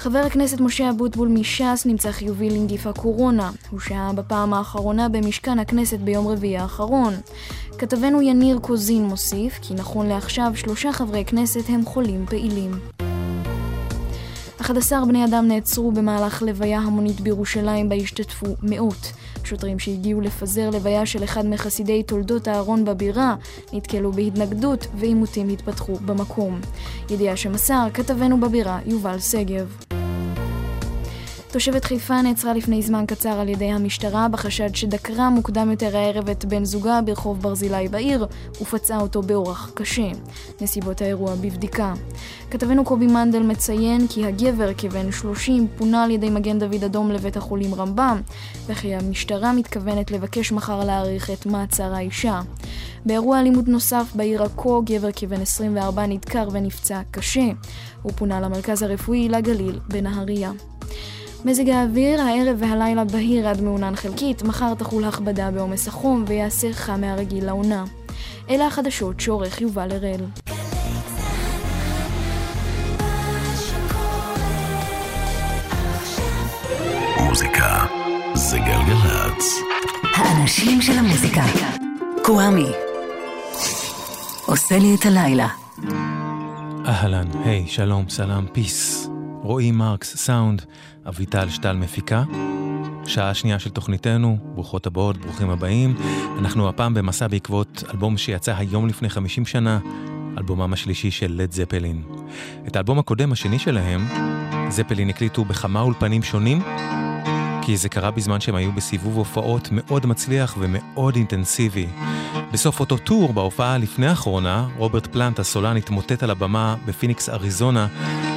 חבר 0.00 0.18
הכנסת 0.18 0.60
משה 0.60 0.90
אבוטבול 0.90 1.28
מש"ס 1.28 1.86
נמצא 1.86 2.12
חיובי 2.12 2.50
לנגיף 2.50 2.86
הקורונה. 2.86 3.50
הוא 3.70 3.80
שהה 3.80 4.12
בפעם 4.12 4.54
האחרונה 4.54 5.08
במשכן 5.08 5.58
הכנסת 5.58 5.98
ביום 5.98 6.28
רביעי 6.28 6.58
האחרון. 6.58 7.14
כתבנו 7.78 8.22
יניר 8.22 8.58
קוזין 8.58 9.04
מוסיף 9.04 9.58
כי 9.62 9.74
נכון 9.74 10.06
לעכשיו 10.06 10.52
שלושה 10.54 10.92
חברי 10.92 11.24
כנסת 11.24 11.68
הם 11.68 11.84
חולים 11.84 12.26
פעילים. 12.26 12.70
11 14.60 15.04
בני 15.06 15.24
אדם 15.24 15.48
נעצרו 15.48 15.92
במהלך 15.92 16.42
לוויה 16.42 16.78
המונית 16.78 17.20
בירושלים 17.20 17.88
בה 17.88 17.94
השתתפו 17.94 18.46
מאות. 18.62 19.12
שוטרים 19.46 19.78
שהגיעו 19.78 20.20
לפזר 20.20 20.70
לוויה 20.70 21.06
של 21.06 21.24
אחד 21.24 21.46
מחסידי 21.46 22.02
תולדות 22.02 22.48
אהרון 22.48 22.84
בבירה 22.84 23.34
נתקלו 23.72 24.12
בהתנגדות 24.12 24.86
ועימותים 24.94 25.48
התפתחו 25.48 25.94
במקום. 25.94 26.60
ידיעה 27.10 27.36
שמסר 27.36 27.86
כתבנו 27.94 28.40
בבירה 28.40 28.78
יובל 28.86 29.18
שגב. 29.18 29.99
תושבת 31.52 31.84
חיפה 31.84 32.22
נעצרה 32.22 32.54
לפני 32.54 32.82
זמן 32.82 33.04
קצר 33.06 33.40
על 33.40 33.48
ידי 33.48 33.70
המשטרה 33.70 34.28
בחשד 34.28 34.74
שדקרה 34.74 35.30
מוקדם 35.30 35.70
יותר 35.70 35.96
הערב 35.96 36.28
את 36.28 36.44
בן 36.44 36.64
זוגה 36.64 37.00
ברחוב 37.04 37.42
ברזילי 37.42 37.88
בעיר 37.88 38.26
ופצעה 38.60 39.00
אותו 39.00 39.22
באורח 39.22 39.70
קשה. 39.74 40.08
נסיבות 40.60 41.02
האירוע 41.02 41.34
בבדיקה. 41.34 41.94
כתבנו 42.50 42.84
קובי 42.84 43.06
מנדל 43.06 43.42
מציין 43.42 44.06
כי 44.08 44.26
הגבר 44.26 44.74
כבן 44.78 45.12
30 45.12 45.68
פונה 45.78 46.04
על 46.04 46.10
ידי 46.10 46.30
מגן 46.30 46.58
דוד 46.58 46.84
אדום 46.84 47.10
לבית 47.10 47.36
החולים 47.36 47.74
רמב"ם 47.74 48.20
וכי 48.66 48.94
המשטרה 48.94 49.52
מתכוונת 49.52 50.10
לבקש 50.10 50.52
מחר 50.52 50.84
להאריך 50.84 51.30
את 51.30 51.46
מעצר 51.46 51.94
האישה. 51.94 52.40
באירוע 53.06 53.40
אלימות 53.40 53.68
נוסף 53.68 54.12
בעיר 54.14 54.42
עכו 54.42 54.82
גבר 54.86 55.12
כבן 55.16 55.40
24 55.40 56.06
נדקר 56.06 56.48
ונפצע 56.52 57.00
קשה. 57.10 57.46
הוא 58.02 58.12
פונה 58.16 58.40
למרכז 58.40 58.82
הרפואי 58.82 59.28
לגליל 59.28 59.78
בנהריה. 59.88 60.52
מזג 61.44 61.68
האוויר, 61.68 62.20
הערב 62.20 62.56
והלילה 62.58 63.04
בהיר 63.04 63.48
עד 63.48 63.60
מעונן 63.60 63.96
חלקית, 63.96 64.42
מחר 64.42 64.74
תחול 64.74 65.04
הכבדה 65.04 65.50
בעומס 65.50 65.88
החום 65.88 66.24
ויעשה 66.26 66.72
חם 66.72 67.00
מהרגיל 67.00 67.44
לעונה. 67.44 67.84
אלה 68.50 68.66
החדשות 68.66 69.20
שעורך 69.20 69.60
יובל 69.60 69.92
הראל. 69.92 70.20
מוזיקה 77.28 77.84
זה 78.34 78.58
גלגלצ. 78.58 79.44
האנשים 80.14 80.82
של 80.82 80.92
המוזיקה. 80.92 81.42
קוואמי. 82.24 82.70
עושה 84.46 84.78
לי 84.78 84.94
את 84.94 85.06
הלילה. 85.06 85.48
אהלן, 86.86 87.26
היי, 87.44 87.66
שלום, 87.68 88.08
סלאם, 88.08 88.46
פיס. 88.52 89.10
רועי 89.42 89.70
מרקס, 89.70 90.16
סאונד, 90.16 90.62
אביטל 91.08 91.48
שטל 91.48 91.76
מפיקה. 91.76 92.22
שעה 93.06 93.34
שנייה 93.34 93.58
של 93.58 93.70
תוכניתנו, 93.70 94.38
ברוכות 94.54 94.86
הבאות, 94.86 95.16
ברוכים 95.16 95.50
הבאים. 95.50 95.96
אנחנו 96.38 96.68
הפעם 96.68 96.94
במסע 96.94 97.28
בעקבות 97.28 97.84
אלבום 97.90 98.16
שיצא 98.16 98.54
היום 98.56 98.86
לפני 98.86 99.08
50 99.08 99.46
שנה, 99.46 99.78
אלבומם 100.38 100.72
השלישי 100.72 101.10
של 101.10 101.32
לד 101.36 101.52
זפלין. 101.52 102.02
את 102.66 102.76
האלבום 102.76 102.98
הקודם, 102.98 103.32
השני 103.32 103.58
שלהם, 103.58 104.06
זפלין 104.68 105.08
הקליטו 105.08 105.44
בכמה 105.44 105.80
אולפנים 105.80 106.22
שונים, 106.22 106.62
כי 107.70 107.76
זה 107.76 107.88
קרה 107.88 108.10
בזמן 108.10 108.40
שהם 108.40 108.54
היו 108.54 108.72
בסיבוב 108.72 109.16
הופעות 109.16 109.68
מאוד 109.72 110.06
מצליח 110.06 110.56
ומאוד 110.58 111.16
אינטנסיבי. 111.16 111.86
בסוף 112.52 112.80
אותו 112.80 112.96
טור, 112.96 113.32
בהופעה 113.32 113.78
לפני 113.78 114.06
האחרונה, 114.06 114.66
רוברט 114.76 115.06
פלנט, 115.06 115.38
הסולן, 115.38 115.76
התמוטט 115.76 116.22
על 116.22 116.30
הבמה 116.30 116.76
בפיניקס, 116.86 117.28
אריזונה, 117.28 117.86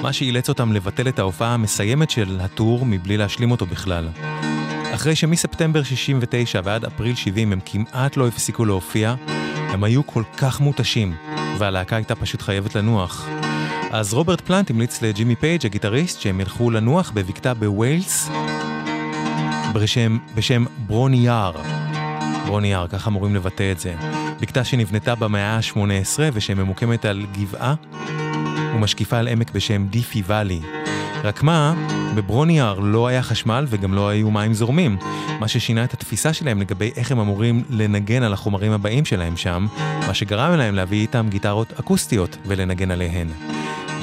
מה 0.02 0.14
שאילץ 0.14 0.50
אותם 0.50 0.74
לבטל 0.74 1.08
את 1.08 1.20
ההופעה 1.20 1.54
המסיימת 1.54 2.10
של 2.10 2.40
הטור 2.42 2.86
מבלי 2.86 3.18
להשלים 3.18 3.52
אותו 3.52 3.66
בכלל. 3.66 4.10
אחרי 4.94 5.16
שמספטמבר 5.16 5.84
69 5.84 6.62
ועד 6.64 6.86
אפריל 6.86 7.16
70 7.16 7.54
הם 7.54 7.60
כמעט 7.66 8.18
לא 8.18 8.28
הפסיקו 8.28 8.66
להופיע, 8.66 9.16
הם 9.58 9.84
היו 9.84 10.08
כל 10.08 10.24
כך 10.38 10.62
מותשים, 10.62 11.16
והלהקה 11.58 11.96
הייתה 11.96 12.16
פשוט 12.16 12.42
חייבת 12.42 12.76
לנוח. 12.76 13.28
אז 13.92 14.14
רוברט 14.14 14.42
פלנט 14.42 14.70
המליץ 14.70 15.02
לג'ימי 15.02 15.36
פייג', 15.36 15.66
הגיטריסט, 15.66 16.22
שהם 16.22 16.40
ילכו 16.40 16.72
לנוח 16.72 17.12
בבקתה 17.16 17.54
בוויילס, 17.54 18.30
בשם, 19.74 20.18
בשם 20.36 20.66
Bron-Yr-Aur. 20.88 21.54
Bron-Yr-Aur, 22.46 22.88
ככה 22.88 23.10
אמורים 23.10 23.36
לבטא 23.36 23.72
את 23.72 23.80
זה. 23.80 23.96
בקתה 24.42 24.64
שנבנתה 24.64 25.16
במאה 25.16 25.56
ה-18 25.56 26.20
ושממוקמת 26.34 27.06
על 27.06 27.26
גבעה 27.32 27.74
ומשקיפה 28.76 29.18
על 29.18 29.28
עמק 29.28 29.52
בשם 29.52 29.88
Dyfi 29.88 30.24
Valley. 30.26 30.60
רק 31.24 31.44
מה, 31.44 31.74
ב 32.16 32.58
Bron-Yr-Aur 32.58 32.80
לא 32.80 33.08
היה 33.08 33.24
חשמל 33.24 33.66
וגם 33.70 33.94
לא 33.94 34.10
היו 34.10 34.32
מים 34.32 34.54
זורמים, 34.54 34.98
מה 35.40 35.48
ששינה 35.48 35.84
את 35.84 35.94
התפיסה 35.94 36.34
שלהם 36.34 36.62
לגבי 36.62 36.92
איך 36.96 37.12
הם 37.12 37.20
אמורים 37.20 37.64
לנגן 37.70 38.24
על 38.24 38.34
החומרים 38.34 38.72
הבאים 38.72 39.06
שלהם 39.06 39.38
שם, 39.38 39.68
מה 40.08 40.14
שגרם 40.14 40.54
להם 40.54 40.76
להביא 40.76 41.02
איתם 41.02 41.26
גיטרות 41.30 41.74
אקוסטיות 41.80 42.38
ולנגן 42.46 42.92
עליהן. 42.92 43.28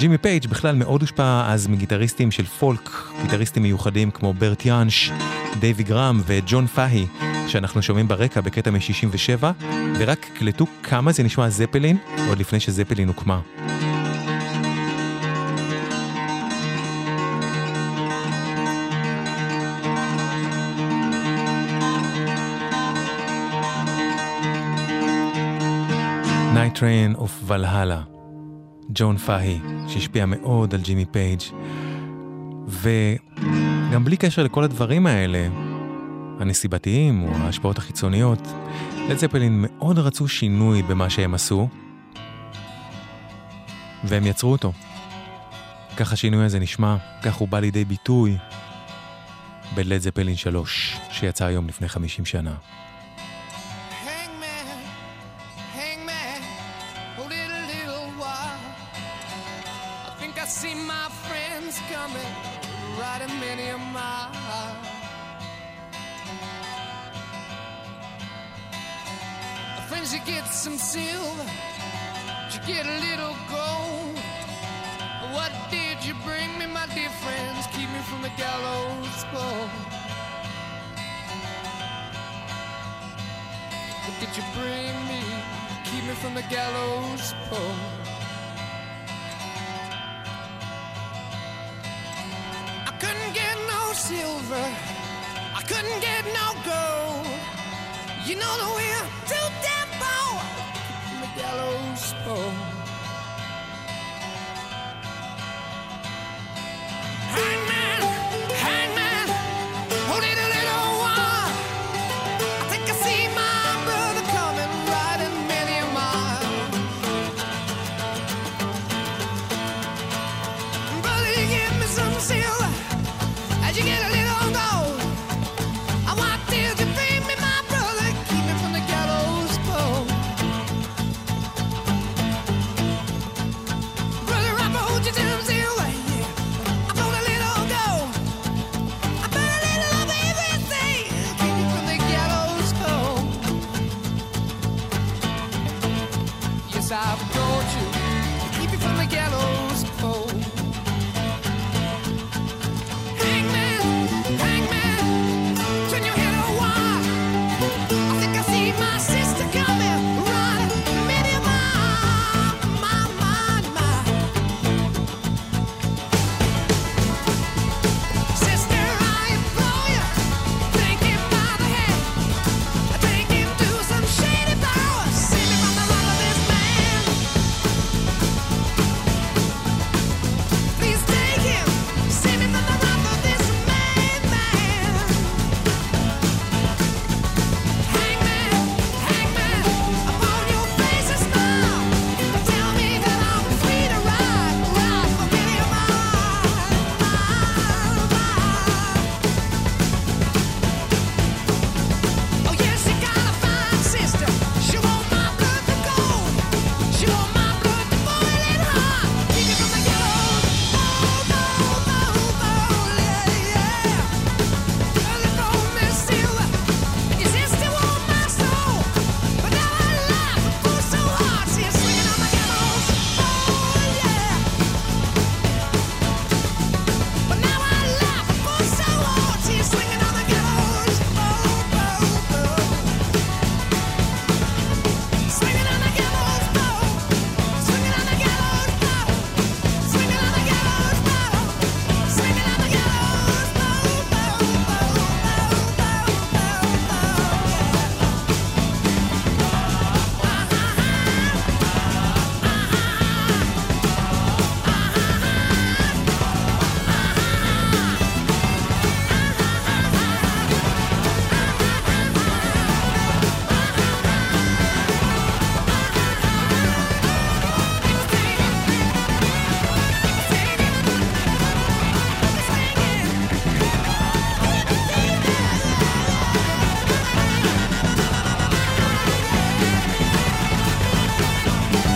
ג'ימי 0.00 0.18
פייג' 0.18 0.46
בכלל 0.46 0.74
מאוד 0.74 1.00
הושפע 1.00 1.52
אז 1.52 1.66
מגיטריסטים 1.66 2.30
של 2.30 2.44
פולק, 2.44 2.90
גיטריסטים 3.22 3.62
מיוחדים 3.62 4.10
כמו 4.10 4.34
ברט 4.34 4.66
יאנש, 4.66 5.10
דייווי 5.58 5.84
גראם 5.84 6.20
וג'ון 6.26 6.66
פאהי, 6.66 7.06
שאנחנו 7.48 7.82
שומעים 7.82 8.08
ברקע 8.08 8.40
בקטע 8.40 8.70
מ-67, 8.70 9.44
ורק 9.98 10.26
קלטו 10.34 10.66
כמה 10.82 11.12
זה 11.12 11.22
נשמע 11.22 11.48
זפלין, 11.48 11.96
עוד 12.28 12.38
לפני 12.38 12.60
שזפלין 12.60 13.08
הוקמה. 13.08 13.40
Night 26.54 26.78
Train 26.78 27.22
of 27.22 27.50
Valhalla. 27.50 28.19
ג'ון 28.94 29.16
פאהי, 29.16 29.60
שהשפיע 29.88 30.26
מאוד 30.26 30.74
על 30.74 30.80
ג'ימי 30.80 31.04
פייג'. 31.04 31.40
וגם 32.66 34.04
בלי 34.04 34.16
קשר 34.16 34.42
לכל 34.42 34.64
הדברים 34.64 35.06
האלה, 35.06 35.48
הנסיבתיים 36.40 37.22
או 37.22 37.36
ההשפעות 37.36 37.78
החיצוניות, 37.78 38.48
לצפלין 39.08 39.64
מאוד 39.68 39.98
רצו 39.98 40.28
שינוי 40.28 40.82
במה 40.82 41.10
שהם 41.10 41.34
עשו, 41.34 41.68
והם 44.04 44.26
יצרו 44.26 44.52
אותו. 44.52 44.72
כך 45.96 46.12
השינוי 46.12 46.44
הזה 46.44 46.58
נשמע, 46.58 46.96
כך 47.22 47.34
הוא 47.34 47.48
בא 47.48 47.60
לידי 47.60 47.84
ביטוי 47.84 48.36
בלד 49.74 50.00
זפלין 50.00 50.36
3, 50.36 50.98
שיצא 51.10 51.44
היום 51.44 51.68
לפני 51.68 51.88
50 51.88 52.24
שנה. 52.24 52.54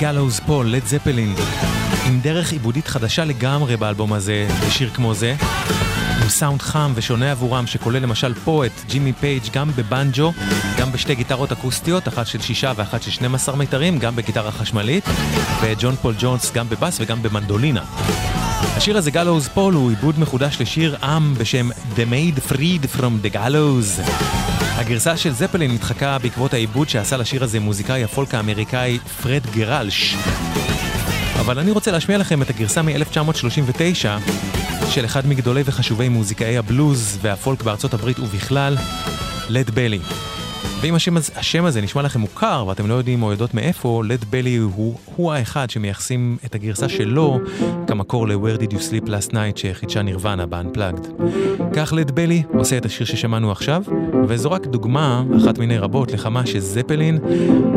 Gallows 0.04 0.40
Pole, 0.46 0.66
לד 0.66 0.86
זפלין, 0.86 1.34
עם 2.06 2.20
דרך 2.20 2.52
עיבודית 2.52 2.86
חדשה 2.86 3.24
לגמרי 3.24 3.76
באלבום 3.76 4.12
הזה, 4.12 4.48
בשיר 4.66 4.90
כמו 4.90 5.14
זה, 5.14 5.34
עם 6.22 6.28
סאונד 6.28 6.62
חם 6.62 6.92
ושונה 6.94 7.32
עבורם, 7.32 7.66
שכולל 7.66 7.98
למשל 7.98 8.34
פה 8.34 8.66
את 8.66 8.72
ג'ימי 8.88 9.12
פייג' 9.12 9.42
גם 9.52 9.70
בבנג'ו, 9.76 10.32
גם 10.78 10.92
בשתי 10.92 11.14
גיטרות 11.14 11.52
אקוסטיות, 11.52 12.08
אחת 12.08 12.26
של 12.26 12.40
שישה 12.40 12.72
ואחת 12.76 13.02
של 13.02 13.10
12 13.10 13.56
מיתרים, 13.56 13.98
גם 13.98 14.16
בגיטרה 14.16 14.52
חשמלית, 14.52 15.04
וג'ון 15.62 15.96
פול 15.96 16.14
ג'ונס 16.18 16.52
גם 16.52 16.68
בבאס 16.68 17.00
וגם 17.00 17.22
במנדולינה. 17.22 17.84
השיר 18.76 18.96
הזה, 18.96 19.10
Gallows 19.10 19.48
Pole, 19.48 19.74
הוא 19.74 19.90
עיבוד 19.90 20.18
מחודש 20.18 20.60
לשיר 20.60 20.96
עם 21.02 21.34
בשם 21.34 21.70
The 21.70 22.10
Maid 22.10 22.52
Freed 22.52 22.98
from 22.98 23.26
the 23.26 23.34
Gallows. 23.34 24.53
הגרסה 24.84 25.16
של 25.16 25.32
זפלין 25.32 25.70
נדחקה 25.70 26.18
בעקבות 26.18 26.54
העיבוד 26.54 26.88
שעשה 26.88 27.16
לשיר 27.16 27.44
הזה 27.44 27.60
מוזיקאי 27.60 28.04
הפולק 28.04 28.34
האמריקאי 28.34 28.98
פרד 28.98 29.42
גרלש. 29.54 30.16
אבל 31.40 31.58
אני 31.58 31.70
רוצה 31.70 31.90
להשמיע 31.92 32.18
לכם 32.18 32.42
את 32.42 32.50
הגרסה 32.50 32.82
מ-1939 32.82 34.06
של 34.90 35.04
אחד 35.04 35.26
מגדולי 35.26 35.62
וחשובי 35.64 36.08
מוזיקאי 36.08 36.58
הבלוז 36.58 37.18
והפולק 37.22 37.62
בארצות 37.62 37.94
הברית 37.94 38.18
ובכלל, 38.18 38.76
לד 39.48 39.70
בלי. 39.70 40.00
ואם 40.84 40.94
השם, 40.94 41.16
הזה- 41.16 41.32
השם 41.36 41.64
הזה 41.64 41.80
נשמע 41.80 42.02
לכם 42.02 42.20
מוכר 42.20 42.64
ואתם 42.68 42.86
לא 42.86 42.94
יודעים 42.94 43.22
או 43.22 43.30
יודעות 43.30 43.54
מאיפה, 43.54 44.02
לד 44.06 44.24
בלי 44.30 44.56
הוא, 44.56 44.94
הוא 45.16 45.32
האחד 45.32 45.70
שמייחסים 45.70 46.36
את 46.44 46.54
הגרסה 46.54 46.88
שלו 46.88 47.38
כמקור 47.86 48.28
ל-Where 48.28 48.60
Did 48.60 48.72
You 48.72 48.76
Sleep 48.76 49.06
Last 49.08 49.30
Night 49.32 49.56
שחידשה 49.56 50.02
נירוונה 50.02 50.46
ב-Unplugged. 50.46 51.22
כך 51.76 51.92
לד 51.96 52.10
בלי 52.10 52.42
עושה 52.58 52.76
את 52.76 52.84
השיר 52.84 53.06
ששמענו 53.06 53.52
עכשיו, 53.52 53.82
וזו 54.28 54.50
רק 54.50 54.66
דוגמה, 54.66 55.24
אחת 55.36 55.58
מיני 55.58 55.78
רבות, 55.78 56.12
לכמה 56.12 56.46
שזפלין 56.46 57.18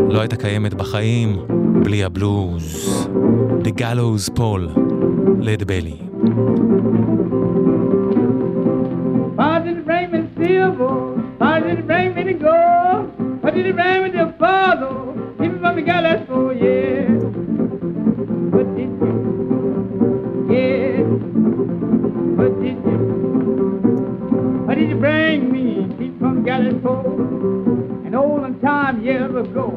לא 0.09 0.19
הייתה 0.19 0.35
קיימת 0.35 0.73
בחיים 0.73 1.39
בלי 1.83 2.03
הבלוז. 2.03 3.07
The 3.63 3.79
Gallows 3.79 4.37
Paul, 4.37 4.79
לד 5.39 5.63
בלי. 5.63 5.95
Gallows 15.87 16.27
for 16.27 16.51
yeah. 16.51 17.07
What 18.51 18.75
did 18.75 18.91
you? 18.99 20.49
Yeah. 20.51 20.99
What 22.35 22.59
did 22.61 22.75
you? 22.83 22.97
Why 24.67 24.75
did 24.75 24.89
you 24.89 24.97
bring 24.97 25.49
me? 25.49 25.87
Keep 25.97 26.19
from 26.19 26.43
for 26.81 28.05
an 28.05 28.13
olden 28.15 28.59
time 28.59 29.01
years 29.01 29.33
ago. 29.33 29.67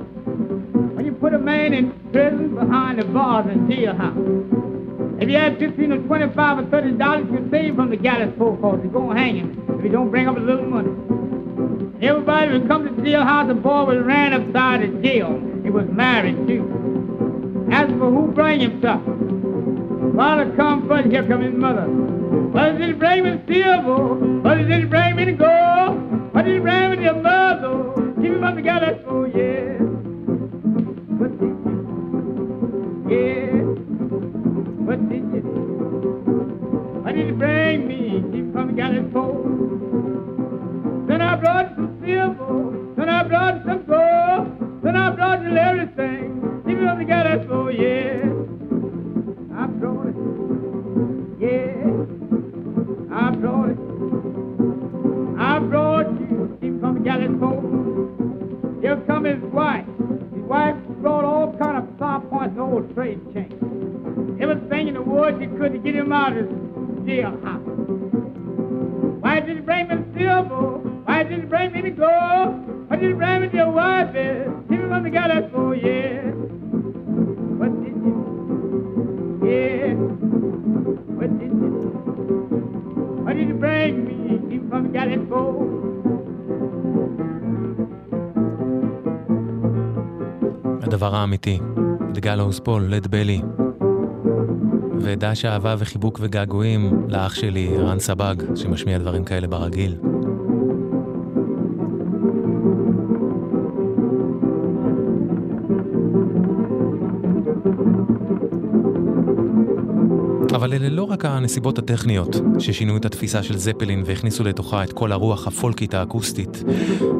When 0.96 1.06
you 1.06 1.12
put 1.12 1.32
a 1.32 1.38
man 1.38 1.74
in 1.74 1.92
prison 2.10 2.56
behind 2.56 2.98
the 2.98 3.04
bars 3.04 3.46
in 3.46 3.68
jailhouse. 3.68 5.22
If 5.22 5.28
you 5.28 5.36
had 5.36 5.60
15 5.60 5.92
or 5.92 5.98
25 6.08 6.58
or 6.58 6.64
30 6.70 6.90
dollars, 6.98 7.26
you'd 7.30 7.52
save 7.52 7.76
from 7.76 7.90
the 7.90 7.96
gallows 7.96 8.34
pole 8.36 8.56
cause 8.56 8.80
you're 8.82 8.92
going 8.92 9.14
to 9.14 9.22
hang 9.22 9.36
him 9.36 9.76
if 9.78 9.84
you 9.84 9.90
don't 9.90 10.10
bring 10.10 10.26
up 10.26 10.36
a 10.36 10.40
little 10.40 10.66
money. 10.66 10.90
Everybody 12.04 12.50
would 12.50 12.66
come 12.66 12.84
to 12.88 12.92
the 12.92 13.00
jailhouse, 13.00 13.46
the 13.46 13.54
boy 13.54 13.84
was 13.84 14.04
ran 14.04 14.32
upside 14.32 14.82
the 14.82 14.88
jail. 15.06 15.59
He 15.70 15.76
was 15.76 15.86
married 15.88 16.48
too. 16.48 17.68
Asked 17.70 17.92
for 17.92 18.10
who 18.10 18.32
bring 18.32 18.58
him 18.58 18.82
something. 18.82 20.14
Father 20.16 20.52
come 20.56 20.88
first, 20.88 21.10
here 21.12 21.24
come 21.28 21.42
his 21.42 21.54
mother. 21.54 21.86
What 21.86 22.76
did 22.76 22.90
it 22.90 22.98
bring 22.98 23.22
me 23.22 23.40
silver? 23.46 24.16
What 24.42 24.56
did 24.56 24.68
it 24.68 24.90
bring 24.90 25.14
me 25.14 25.26
to 25.26 25.32
gold? 25.32 26.34
What 26.34 26.44
did 26.44 26.56
it 26.56 26.62
bring 26.62 26.90
me 26.98 27.04
your 27.04 27.14
mother? 27.14 27.92
Keep 28.20 28.32
him 28.32 28.42
on 28.42 28.56
the 28.56 28.62
gallows 28.62 29.00
pole, 29.04 29.28
yeah. 29.28 29.78
What 31.20 31.38
did 31.38 31.54
you? 31.62 31.86
Yeah. 33.08 33.62
What 34.82 35.08
did 35.08 35.22
you? 35.22 35.40
What 37.04 37.14
did 37.14 37.28
you 37.28 37.34
bring 37.34 37.86
me? 37.86 38.24
Keep 38.32 38.52
from 38.52 38.66
the 38.66 38.72
gallows 38.72 39.08
pole. 39.12 41.06
Then 41.06 41.22
I 41.22 41.36
brought 41.36 41.76
some 41.76 42.02
silver. 42.04 42.94
Then 42.96 43.08
I 43.08 43.22
brought 43.22 43.64
some 43.64 43.86
gold. 43.86 44.49
George 45.20 45.40
will 45.40 45.58
everything. 45.58 46.62
He 46.66 46.72
built 46.74 46.98
the 46.98 47.04
ghetto, 47.04 47.46
so 47.46 47.68
yeah. 47.68 48.24
I'm 49.54 49.78
George. 49.78 50.16
Yeah. 51.38 51.84
I'm 53.14 53.42
George. 53.42 53.76
I 55.38 55.58
brought 55.58 56.08
you. 56.18 56.56
Keep 56.62 56.80
from 56.80 56.94
the 56.94 57.00
ghetto, 57.00 57.38
so. 57.38 58.80
Here 58.80 58.96
come 59.06 59.24
his 59.24 59.42
wife. 59.52 59.84
His 60.32 60.42
wife 60.44 60.76
brought 61.02 61.24
all 61.24 61.54
kind 61.58 61.76
of 61.76 61.98
sharp 61.98 62.30
points 62.30 62.56
and 62.56 62.60
old 62.60 62.94
trade 62.94 63.20
chains. 63.34 64.40
Everything 64.40 64.88
in 64.88 64.94
the 64.94 65.02
world 65.02 65.38
she 65.38 65.48
couldn't 65.48 65.84
get 65.84 65.96
him 65.96 66.14
out 66.14 66.34
of 66.34 66.48
his 66.48 67.06
jail. 67.06 67.36
Why 69.29 69.39
did 69.39 69.57
you 69.57 69.63
bring 69.63 69.87
me 69.87 69.95
silver? 70.17 70.65
Why 71.07 71.23
did 71.23 71.41
you 71.41 71.47
bring 71.47 71.71
me 71.73 71.81
the 71.81 71.91
gold? 71.91 72.49
Why 72.87 72.95
did 72.97 73.09
you 73.09 73.15
bring 73.15 73.41
me 73.41 73.47
to 73.49 73.57
your 73.57 73.71
wife? 73.71 74.15
is? 74.15 74.47
Keep 74.69 74.79
him 74.79 74.91
on 74.93 75.03
the 75.03 75.09
gallows 75.09 75.49
for 75.51 75.75
yeah. 75.75 76.31
What 77.59 77.71
did 77.83 77.95
you? 78.05 78.15
Yeah. 79.49 79.93
What 81.19 81.31
did 81.39 81.53
you? 81.61 81.71
Why 83.23 83.33
did 83.33 83.47
you 83.47 83.55
bring 83.55 83.93
me? 84.07 84.17
Keep 84.49 84.61
him 84.63 84.73
on 84.73 84.83
the 84.83 84.89
gallows 84.97 85.25
for? 85.29 85.45
הדבר 90.83 91.15
האמיתי, 91.15 91.59
The 92.13 92.19
Gallows 92.21 92.59
Paul, 92.59 92.81
לד 92.89 93.07
בלי. 93.07 93.41
ודש 95.02 95.44
אהבה 95.44 95.74
וחיבוק 95.78 96.18
וגעגועים 96.22 97.06
לאח 97.08 97.34
שלי, 97.34 97.78
רן 97.78 97.98
סבג, 97.98 98.34
שמשמיע 98.56 98.98
דברים 98.98 99.24
כאלה 99.24 99.46
ברגיל. 99.46 99.96
אבל 110.60 110.74
אלה 110.74 110.88
לא 110.88 111.02
רק 111.02 111.24
הנסיבות 111.24 111.78
הטכניות 111.78 112.36
ששינו 112.58 112.96
את 112.96 113.04
התפיסה 113.04 113.42
של 113.42 113.58
זפלין 113.58 114.02
והכניסו 114.06 114.44
לתוכה 114.44 114.84
את 114.84 114.92
כל 114.92 115.12
הרוח 115.12 115.46
הפולקית 115.46 115.94
האקוסטית. 115.94 116.62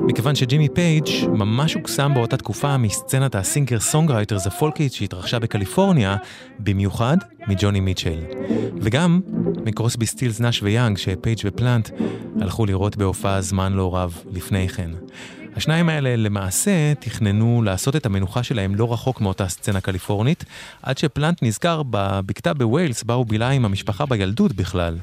מכיוון 0.09 0.35
שג'ימי 0.35 0.69
פייג' 0.69 1.07
ממש 1.29 1.75
הוקסם 1.75 2.15
באותה 2.15 2.37
תקופה 2.37 2.77
מסצנת 2.77 3.35
ה 3.35 3.41
singer 3.41 3.81
songwriters 3.81 4.47
הפולקית 4.47 4.93
שהתרחשה 4.93 5.39
בקליפורניה, 5.39 6.17
במיוחד 6.59 7.17
מג'וני 7.49 7.81
מיטשל. 7.81 8.19
וגם 8.81 9.21
מקרוסבי 9.65 10.07
סטילס 10.07 10.41
נאש 10.41 10.63
ויאנג 10.63 10.97
שפייג' 10.97 11.39
ופלנט 11.45 11.91
הלכו 12.41 12.67
לראות 12.67 12.97
בהופעה 12.97 13.41
זמן 13.41 13.73
לא 13.73 13.97
רב 13.97 14.23
לפני 14.33 14.69
כן. 14.69 14.91
השניים 15.57 15.89
האלה 15.89 16.17
למעשה 16.17 16.95
תכננו 16.95 17.63
לעשות 17.63 17.97
את 17.97 18.07
המנוחה 18.07 18.43
שלהם 18.43 18.75
לא 18.75 18.93
רחוק 18.93 19.21
מאותה 19.21 19.49
סצנה 19.49 19.81
קליפורנית, 19.81 20.45
עד 20.83 20.99
שפלנט 20.99 21.43
נזכר 21.43 21.83
בבקתה 21.91 22.55
בווילס 22.55 23.03
בה 23.03 23.15
הוא 23.15 23.27
בילה 23.27 23.49
עם 23.51 23.65
המשפחה 23.65 24.07
בילדות 24.07 24.53
בכלל, 24.53 24.99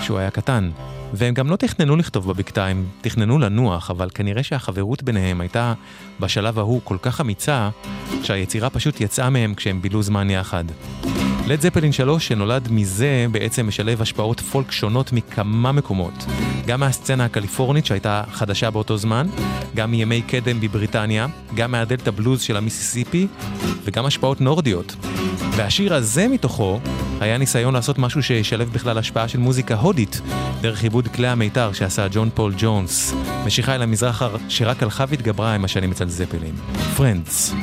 כשהוא 0.00 0.18
היה 0.18 0.30
קטן. 0.30 0.70
והם 1.12 1.34
גם 1.34 1.50
לא 1.50 1.56
תכננו 1.56 1.96
לכתוב 1.96 2.32
בבקתה, 2.32 2.66
הם 2.66 2.86
תכננו 3.00 3.38
לנוח, 3.38 3.90
אבל 3.90 4.08
כנראה 4.14 4.42
שהחברות 4.42 5.02
ביניהם 5.02 5.40
הייתה 5.40 5.74
בשלב 6.22 6.58
ההוא 6.58 6.80
כל 6.84 6.96
כך 7.02 7.20
אמיצה, 7.20 7.70
שהיצירה 8.22 8.70
פשוט 8.70 9.00
יצאה 9.00 9.30
מהם 9.30 9.54
כשהם 9.54 9.82
בילו 9.82 10.02
זמן 10.02 10.30
יחד. 10.30 10.64
לד 11.46 11.60
זפלין 11.60 11.92
3 11.92 12.28
שנולד 12.28 12.68
מזה 12.70 13.26
בעצם 13.30 13.68
משלב 13.68 14.02
השפעות 14.02 14.40
פולק 14.40 14.72
שונות 14.72 15.12
מכמה 15.12 15.72
מקומות. 15.72 16.26
גם 16.66 16.80
מהסצנה 16.80 17.24
הקליפורנית 17.24 17.86
שהייתה 17.86 18.22
חדשה 18.32 18.70
באותו 18.70 18.96
זמן, 18.96 19.26
גם 19.74 19.90
מימי 19.90 20.22
קדם 20.22 20.60
בבריטניה, 20.60 21.26
גם 21.54 21.72
מהדלתא 21.72 22.10
בלוז 22.10 22.40
של 22.40 22.56
המיסיסיפי, 22.56 23.26
וגם 23.84 24.06
השפעות 24.06 24.40
נורדיות. 24.40 24.96
והשיר 25.56 25.94
הזה 25.94 26.28
מתוכו 26.28 26.80
היה 27.20 27.38
ניסיון 27.38 27.74
לעשות 27.74 27.98
משהו 27.98 28.22
שישלב 28.22 28.72
בכלל 28.72 28.98
השפעה 28.98 29.28
של 29.28 29.38
מוזיקה 29.38 29.74
הודית, 29.74 30.20
דרך 30.60 30.82
עיבוד 30.82 31.08
כלי 31.08 31.28
המיתר 31.28 31.72
שעשה 31.72 32.06
ג'ון 32.10 32.30
פול 32.34 32.54
ג'ונס, 32.58 33.14
משיכה 33.46 33.74
אל 33.74 33.82
המזרח 33.82 34.22
שרק 34.48 34.82
הלכה 34.82 35.04
והתגברה 35.08 35.54
עם 35.54 35.64
השנים 35.64 35.90
אצל 35.90 36.08
זפלין. 36.12 36.54
Friends. 36.96 37.54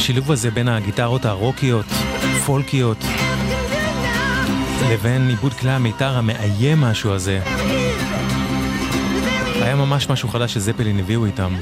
השילוב 0.00 0.32
הזה 0.32 0.50
בין 0.50 0.68
הגיטרות 0.68 1.24
הרוקיות, 1.24 1.86
פולקיות, 2.46 3.04
לבין 4.90 5.28
עיבוד 5.28 5.54
כלי 5.54 5.70
המיתר 5.70 6.16
המאיים 6.16 6.80
משהו 6.80 7.12
הזה. 7.12 7.40
היה 9.54 9.76
ממש 9.76 10.08
משהו 10.08 10.28
חדש 10.28 10.54
שזפלין 10.54 10.98
הביאו 10.98 11.24
איתם. 11.26 11.54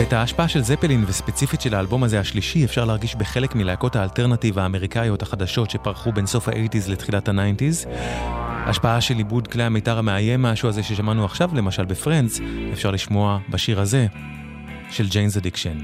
ואת 0.00 0.12
ההשפעה 0.12 0.48
של 0.48 0.62
זפלין 0.62 1.04
וספציפית 1.06 1.60
של 1.60 1.74
האלבום 1.74 2.04
הזה 2.04 2.20
השלישי 2.20 2.64
אפשר 2.64 2.84
להרגיש 2.84 3.14
בחלק 3.14 3.54
מלהקות 3.54 3.96
האלטרנטיב 3.96 4.58
האמריקאיות 4.58 5.22
החדשות 5.22 5.70
שפרחו 5.70 6.12
בין 6.12 6.26
סוף 6.26 6.48
ה-80's 6.48 6.90
לתחילת 6.90 7.28
ה-90's. 7.28 7.88
השפעה 8.66 9.00
של 9.00 9.16
עיבוד 9.16 9.48
כלי 9.48 9.62
המיתר 9.62 9.98
המאיים 9.98 10.42
משהו 10.42 10.68
הזה 10.68 10.82
ששמענו 10.82 11.24
עכשיו, 11.24 11.50
למשל 11.54 11.84
ב 11.84 11.90
Friends, 11.90 12.40
אפשר 12.72 12.90
לשמוע 12.90 13.38
בשיר 13.48 13.80
הזה 13.80 14.06
של 14.90 15.08
ג'יינס 15.08 15.36
אדיקשן. 15.36 15.78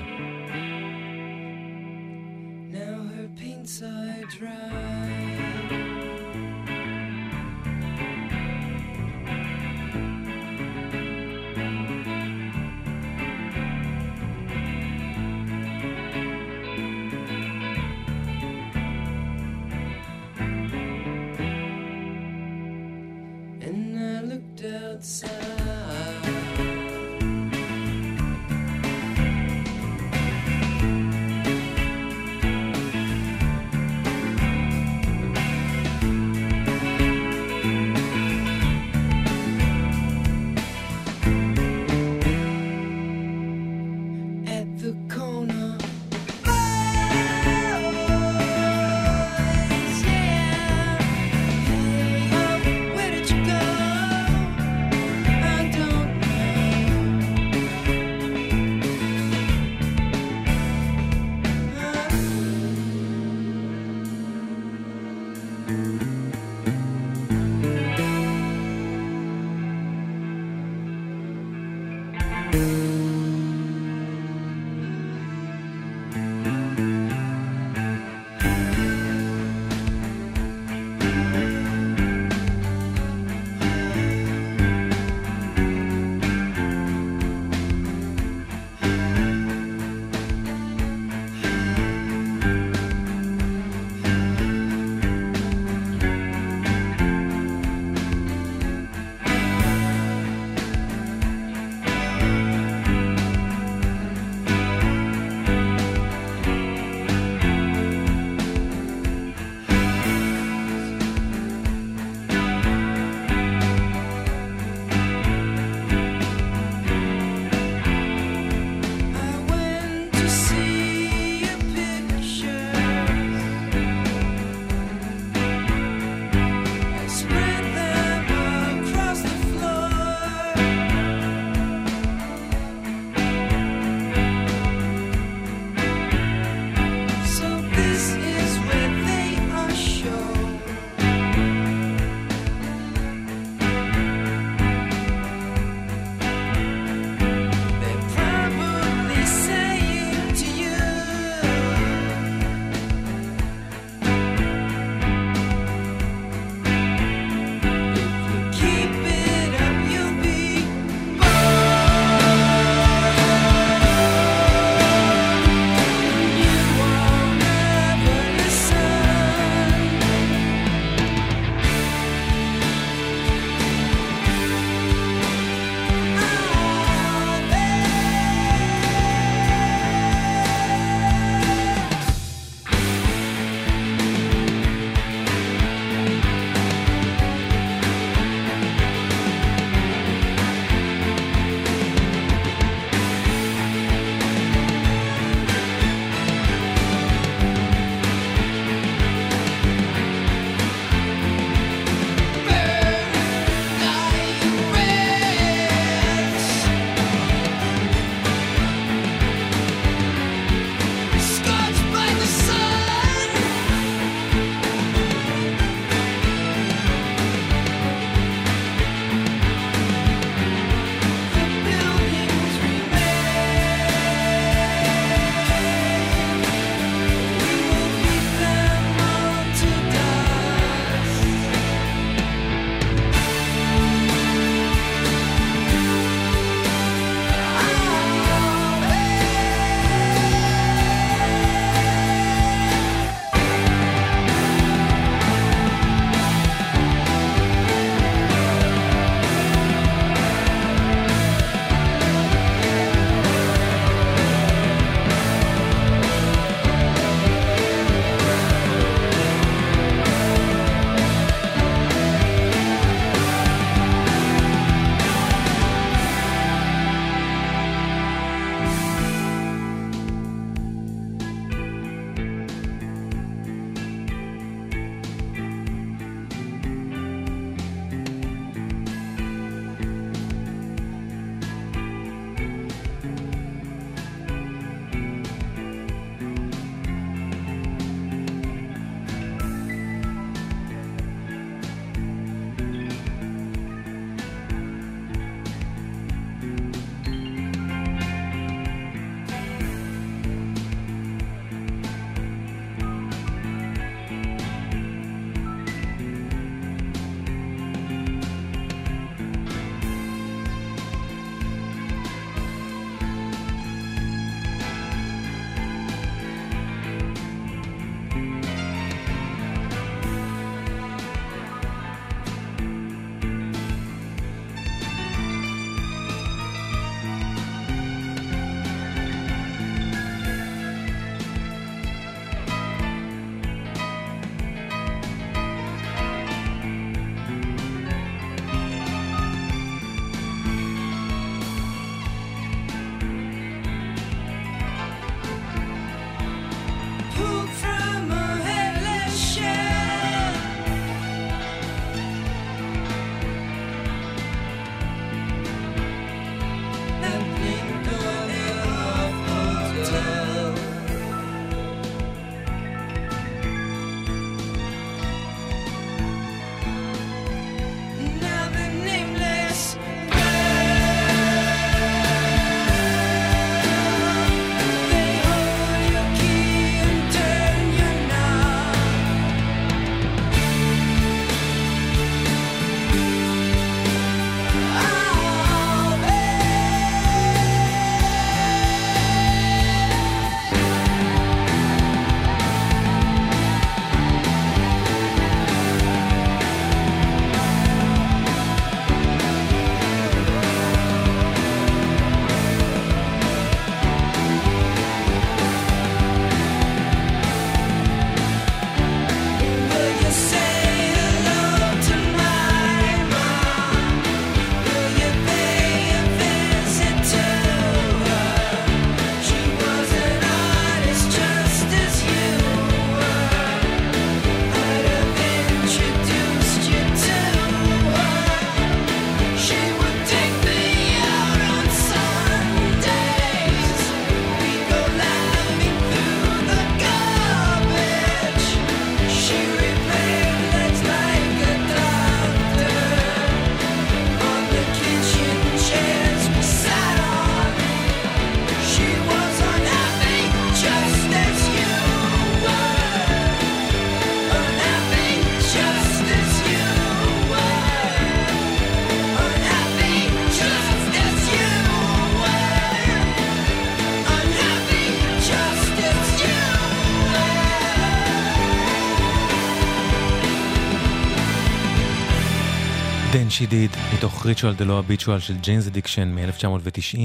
She 473.37 473.51
Did, 473.51 473.95
מתוך 473.95 474.27
Ritual 474.27 474.61
de 474.61 474.65
lo 474.65 474.91
Habitual 474.91 475.21
של 475.21 475.37
ג'יינס 475.37 475.67
אדיקשן 475.67 476.15
מ-1990, 476.15 476.99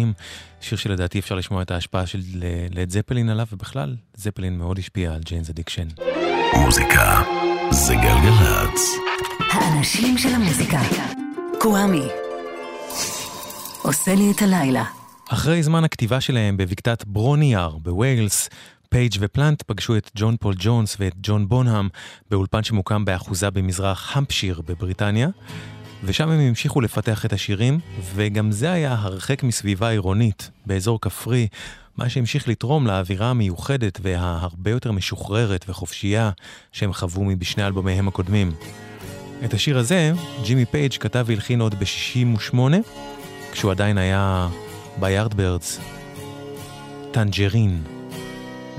שיר 0.62 0.78
שלדעתי 0.78 1.20
אפשר 1.20 1.36
לשמוע 1.36 1.62
את 1.62 1.72
ההשפעה 1.72 2.06
של 2.06 2.22
לד 2.72 2.90
זפלין 2.90 3.30
עליו, 3.30 3.46
ובכלל, 3.54 3.96
זפלין 4.18 4.58
מאוד 4.58 4.80
השפיע 4.80 5.14
על 5.14 5.22
ג'יינס 5.26 5.50
אדיקשן. 5.50 5.88
מוזיקה 6.56 7.22
זה 7.72 7.96
גלגלצ. 7.96 8.82
האנשים 9.52 10.18
של 10.18 10.30
המוזיקה. 10.30 10.82
קוואמי. 11.60 12.08
עושה 13.82 14.16
לי 14.16 14.32
את 14.32 14.42
הלילה. 14.42 14.84
אחרי 15.30 15.64
זמן 15.64 15.84
הכתיבה 15.84 16.22
שלהם 16.22 16.58
בבקתת 16.58 17.04
ברוניאר 17.08 17.78
בווילס, 17.78 18.50
פייג' 18.90 19.14
ופלנט 19.20 19.62
פגשו 19.62 19.98
את 19.98 20.12
ג'ון 20.16 20.38
פול 20.40 20.54
ג'ונס 20.58 20.98
ואת 21.00 21.14
ג'ון 21.22 21.48
בונהאם 21.48 21.88
באולפן 22.30 22.64
שמוקם 22.64 23.06
באחוזה 23.06 23.50
במזרח 23.50 24.18
המפשייר 24.18 24.62
בבריטניה, 24.68 25.28
ושם 26.04 26.30
הם 26.30 26.40
המשיכו 26.40 26.82
לפתח 26.82 27.26
את 27.26 27.34
השירים, 27.34 27.80
וגם 28.16 28.52
זה 28.52 28.72
היה 28.72 28.94
הרחק 28.94 29.44
מסביבה 29.44 29.90
עירונית, 29.90 30.50
באזור 30.66 31.02
כפרי, 31.02 31.48
מה 31.98 32.10
שהמשיך 32.10 32.48
לתרום 32.48 32.88
לאווירה 32.88 33.30
המיוחדת 33.30 34.00
וההרבה 34.02 34.72
יותר 34.72 34.92
משוחררת 34.92 35.66
וחופשייה 35.70 36.32
שהם 36.72 36.94
חוו 36.94 37.24
מבשני 37.24 37.66
אלבומיהם 37.66 38.08
הקודמים. 38.08 38.52
את 39.46 39.54
השיר 39.54 39.78
הזה, 39.78 40.12
ג'ימי 40.44 40.66
פייג' 40.66 40.94
כתב 40.94 41.26
והלחין 41.28 41.62
עוד 41.62 41.76
ב-68, 41.76 42.56
כשהוא 43.52 43.72
עדיין 43.72 43.98
היה 43.98 44.48
ביארדברדס. 45.00 45.80
Tangerine. 47.12 47.84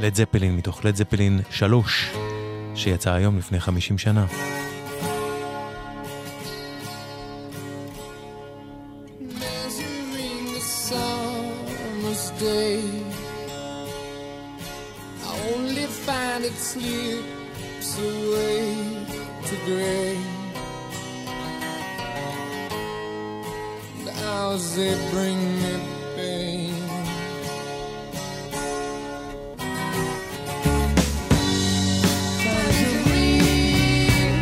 לד 0.00 0.14
זפלין 0.14 0.56
מתוך 0.56 0.84
לד 0.84 0.96
זפלין 0.96 1.40
3, 1.50 2.10
שיצא 2.74 3.12
היום 3.12 3.38
לפני 3.38 3.60
50 3.60 3.98
שנה. 3.98 4.26
Day. 12.42 12.82
I 15.24 15.30
only 15.54 15.86
find 16.06 16.44
it 16.44 16.54
slips 16.54 17.90
away 17.98 19.06
to 19.48 19.54
gray. 19.66 20.16
The 24.04 24.12
hours 24.26 24.64
they 24.76 24.94
bring 25.12 25.40
me 25.62 25.74
pain. 26.16 26.74
Tangerine, 33.12 34.40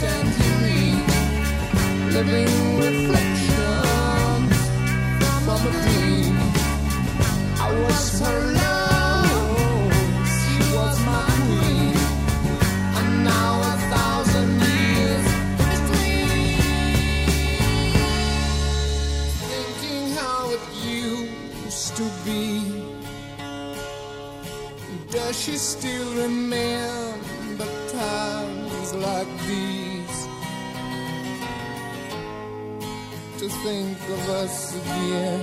tangerine, 0.00 1.04
living 2.14 2.55
she 25.36 25.56
still 25.56 26.08
remember 26.22 27.66
times 27.92 28.94
like 28.94 29.28
these? 29.46 30.18
To 33.38 33.48
think 33.64 33.98
of 34.16 34.30
us 34.42 34.74
again. 34.76 35.40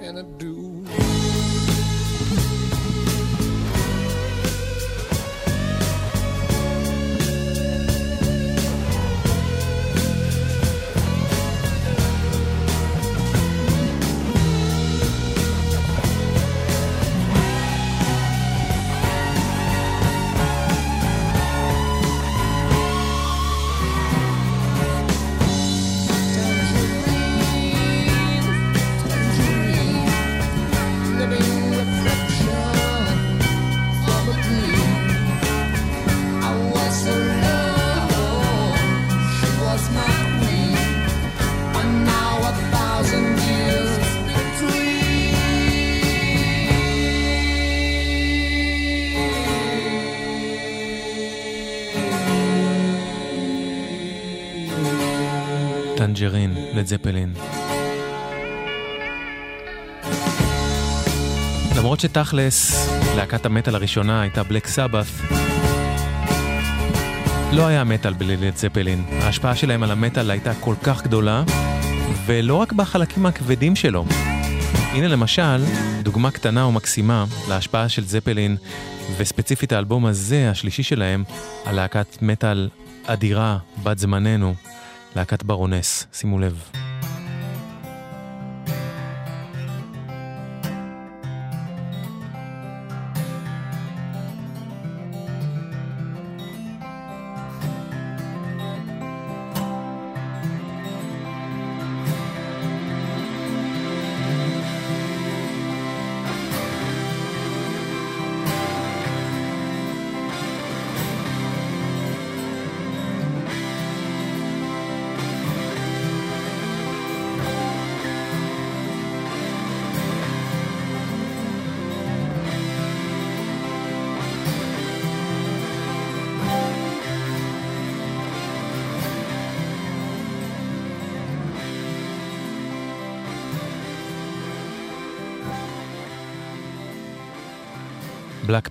And 0.00 0.18
I 0.18 0.22
do. 0.38 0.57
זפלין. 56.86 57.34
למרות 61.78 62.00
שתכלס, 62.00 62.88
להקת 63.16 63.46
המטאל 63.46 63.74
הראשונה 63.74 64.20
הייתה 64.20 64.42
בלק 64.42 64.66
סבת, 64.66 65.06
לא 67.52 67.66
היה 67.66 67.84
מטאל 67.84 68.12
בלי 68.12 68.36
לד 68.36 68.56
זפלין. 68.56 69.04
ההשפעה 69.22 69.56
שלהם 69.56 69.82
על 69.82 69.90
המטאל 69.90 70.30
הייתה 70.30 70.54
כל 70.54 70.74
כך 70.82 71.02
גדולה, 71.02 71.42
ולא 72.26 72.54
רק 72.54 72.72
בחלקים 72.72 73.26
הכבדים 73.26 73.76
שלו. 73.76 74.04
הנה 74.92 75.08
למשל, 75.08 75.64
דוגמה 76.02 76.30
קטנה 76.30 76.66
ומקסימה 76.66 77.24
להשפעה 77.48 77.88
של 77.88 78.04
זפלין, 78.04 78.56
וספציפית 79.16 79.72
האלבום 79.72 80.06
הזה, 80.06 80.50
השלישי 80.50 80.82
שלהם, 80.82 81.24
על 81.64 81.76
להקת 81.76 82.22
מטאל 82.22 82.68
אדירה, 83.06 83.58
בת 83.82 83.98
זמננו, 83.98 84.54
להקת 85.18 85.42
ברונס. 85.42 86.06
שימו 86.12 86.38
לב. 86.38 86.77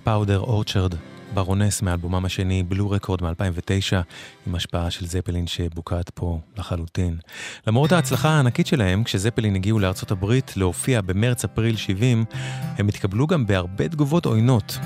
פאודר 0.08 0.38
אורצ'רד, 0.38 0.94
ברונס 1.34 1.82
מאלבומם 1.82 2.24
השני, 2.24 2.62
בלו 2.62 2.90
רקורד 2.90 3.22
מ-2009, 3.22 3.96
עם 4.46 4.54
השפעה 4.54 4.90
של 4.90 5.06
זפלין 5.06 5.46
שבוקעת 5.46 6.10
פה 6.10 6.40
לחלוטין. 6.58 7.16
למרות 7.66 7.92
ההצלחה 7.92 8.28
הענקית 8.28 8.66
שלהם, 8.66 9.04
כשזפלין 9.04 9.54
הגיעו 9.54 9.78
לארצות 9.78 10.10
הברית 10.10 10.56
להופיע 10.56 11.00
במרץ-אפריל 11.00 11.76
70, 11.76 12.24
הם 12.78 12.88
התקבלו 12.88 13.26
גם 13.26 13.46
בהרבה 13.46 13.88
תגובות 13.88 14.26
עוינות. 14.26 14.78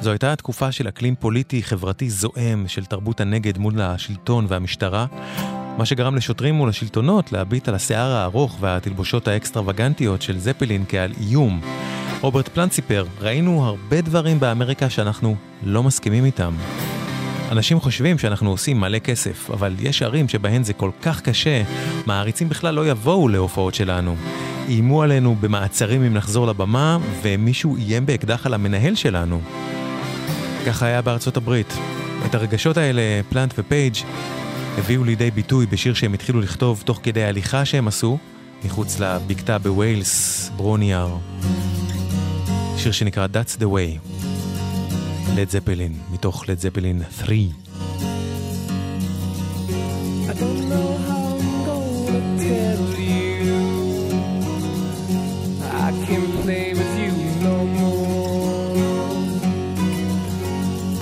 זו 0.00 0.10
הייתה 0.10 0.32
התקופה 0.32 0.72
של 0.72 0.88
אקלים 0.88 1.14
פוליטי-חברתי 1.14 2.10
זועם 2.10 2.68
של 2.68 2.84
תרבות 2.84 3.20
הנגד 3.20 3.58
מול 3.58 3.80
השלטון 3.80 4.46
והמשטרה, 4.48 5.06
מה 5.78 5.86
שגרם 5.86 6.16
לשוטרים 6.16 6.60
ולשלטונות 6.60 7.32
להביט 7.32 7.68
על 7.68 7.74
השיער 7.74 8.10
הארוך 8.10 8.56
והתלבושות 8.60 9.28
האקסטרווגנטיות 9.28 10.22
של 10.22 10.38
זפלין 10.38 10.84
כעל 10.88 11.12
איום. 11.20 11.60
רוברט 12.20 12.48
פלנט 12.48 12.72
סיפר, 12.72 13.06
ראינו 13.20 13.64
הרבה 13.66 14.00
דברים 14.00 14.40
באמריקה 14.40 14.90
שאנחנו 14.90 15.36
לא 15.62 15.82
מסכימים 15.82 16.24
איתם. 16.24 16.54
אנשים 17.50 17.80
חושבים 17.80 18.18
שאנחנו 18.18 18.50
עושים 18.50 18.80
מלא 18.80 18.98
כסף, 18.98 19.50
אבל 19.50 19.74
יש 19.78 20.02
ערים 20.02 20.28
שבהן 20.28 20.62
זה 20.62 20.72
כל 20.72 20.90
כך 21.02 21.20
קשה, 21.20 21.62
מעריצים 22.06 22.48
בכלל 22.48 22.74
לא 22.74 22.86
יבואו 22.86 23.28
להופעות 23.28 23.74
שלנו. 23.74 24.16
איימו 24.68 25.02
עלינו 25.02 25.36
במעצרים 25.40 26.02
אם 26.02 26.14
נחזור 26.14 26.46
לבמה, 26.46 26.98
ומישהו 27.22 27.76
איים 27.76 28.06
באקדח 28.06 28.46
על 28.46 28.54
המנהל 28.54 28.94
שלנו. 28.94 29.40
ככה 30.66 30.86
היה 30.86 31.02
בארצות 31.02 31.36
הברית. 31.36 31.78
את 32.26 32.34
הרגשות 32.34 32.76
האלה 32.76 33.02
פלנט 33.28 33.54
ופייג' 33.58 33.96
הביאו 34.78 35.04
לידי 35.04 35.30
ביטוי 35.30 35.66
בשיר 35.66 35.94
שהם 35.94 36.14
התחילו 36.14 36.40
לכתוב 36.40 36.82
תוך 36.86 37.00
כדי 37.02 37.24
ההליכה 37.24 37.64
שהם 37.64 37.88
עשו, 37.88 38.18
מחוץ 38.64 39.00
לבקתה 39.00 39.58
בווילס, 39.58 40.50
ברוניאר. 40.56 41.16
שיר 42.76 42.92
שנקרא 42.92 43.26
That's 43.26 43.60
the 43.60 43.64
way, 43.64 44.18
לד 45.36 45.50
זפלין, 45.50 45.94
מתוך 46.10 46.48
לד 46.48 46.58
זפלין 46.58 47.02
3. 47.26 47.30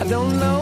I 0.01 0.11
don't 0.11 0.39
know 0.40 0.57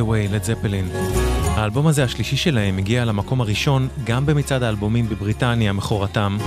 the 0.00 0.10
way, 0.10 0.34
לד 0.34 0.44
זפלין. 0.44 0.88
האלבום 1.44 1.86
הזה, 1.86 2.04
השלישי 2.04 2.36
שלהם, 2.36 2.78
הגיע 2.78 3.04
למקום 3.04 3.40
הראשון 3.40 3.88
גם 4.04 4.26
במצעד 4.26 4.62
האלבומים 4.62 5.08
בבריטניה, 5.08 5.72
מכורתם, 5.72 6.38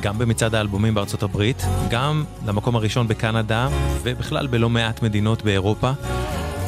גם 0.00 0.18
במצעד 0.18 0.54
האלבומים 0.54 0.94
בארצות 0.94 1.22
הברית, 1.22 1.62
גם 1.90 2.24
למקום 2.46 2.76
הראשון 2.76 3.08
בקנדה, 3.08 3.68
ובכלל 4.02 4.46
בלא 4.46 4.70
מעט 4.70 5.02
מדינות 5.02 5.42
באירופה. 5.42 5.92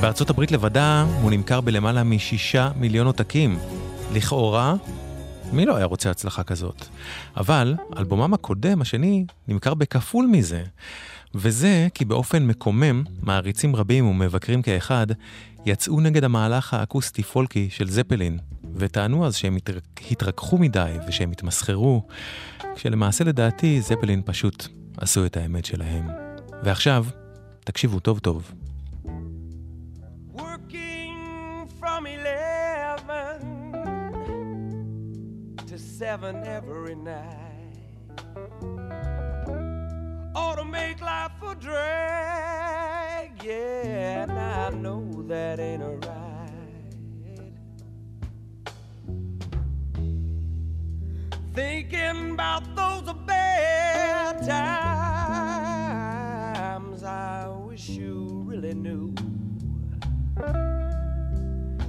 בארצות 0.01 0.31
הברית 0.31 0.53
לבדה 0.53 1.07
הוא 1.23 1.31
נמכר 1.31 1.61
בלמעלה 1.61 2.05
משישה 2.05 2.71
מיליון 2.77 3.07
עותקים. 3.07 3.59
לכאורה, 4.13 4.75
מי 5.53 5.67
לא 5.67 5.77
היה 5.77 5.87
רוצה 5.87 6.11
הצלחה 6.11 6.43
כזאת? 6.43 6.87
אבל 7.37 7.75
אלבומם 7.99 8.35
הקודם, 8.35 8.81
השני, 8.81 9.25
נמכר 9.49 9.75
בכפול 9.75 10.27
מזה. 10.27 10.63
וזה 11.35 11.89
כי 11.95 12.05
באופן 12.05 12.47
מקומם, 12.47 13.05
מעריצים 13.23 13.77
רבים 13.77 14.07
ומבקרים 14.07 14.63
כאחד 14.63 15.07
יצאו 15.67 16.01
נגד 16.01 16.25
המהלך 16.25 16.75
האקוסטי-פולקי 16.75 17.71
של 17.71 17.91
זפלין, 17.91 18.39
וטענו 18.75 19.27
אז 19.27 19.37
שהם 19.37 19.57
התר... 19.57 19.79
התרככו 20.11 20.59
מדי 20.59 20.93
ושהם 21.09 21.31
התמסחרו, 21.31 22.07
כשלמעשה 22.75 23.25
לדעתי 23.25 23.81
זפלין 23.81 24.23
פשוט 24.25 24.69
עשו 24.97 25.27
את 25.27 25.37
האמת 25.37 25.65
שלהם. 25.65 26.09
ועכשיו, 26.63 27.07
תקשיבו 27.65 28.01
טוב 28.01 28.19
טוב. 28.19 28.53
From 31.81 32.07
11 32.07 33.41
to 35.69 35.77
7 35.79 36.43
every 36.59 36.97
night. 37.13 37.77
Ought 40.35 40.57
to 40.57 40.65
make 40.65 40.99
life 41.01 41.39
a 41.51 41.55
drag, 41.67 43.06
yeah, 43.47 44.23
and 44.23 44.33
I 44.33 44.71
know 44.71 45.23
that 45.29 45.61
ain't 45.61 46.05
right. 46.05 46.51
Thinking 51.55 52.33
about 52.33 52.65
those 52.75 53.13
bad 53.25 54.45
times, 54.45 54.65
I 57.05 57.47
wish 57.49 57.89
you 57.91 58.43
really 58.47 58.75
knew 58.75 59.15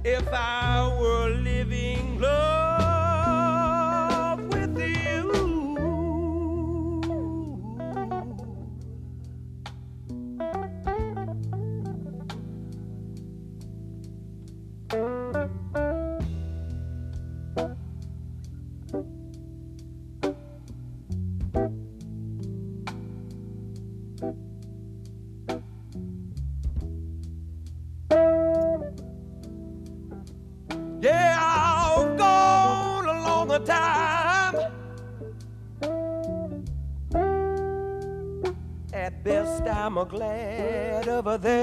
if 0.03 0.27
I 0.31 0.95
were 0.99 1.29
living 1.29 2.19
love 2.19 2.72
glad 40.05 41.07
over 41.07 41.37
there. 41.37 41.62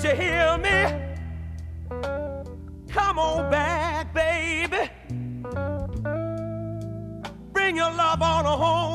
Can't 0.00 0.16
you 0.16 0.24
hear 0.24 0.58
me? 0.58 0.94
Come 2.88 3.18
on 3.18 3.50
back, 3.50 4.14
baby. 4.14 4.88
Bring 7.52 7.76
your 7.76 7.90
love 7.90 8.22
on 8.22 8.44
home. 8.44 8.87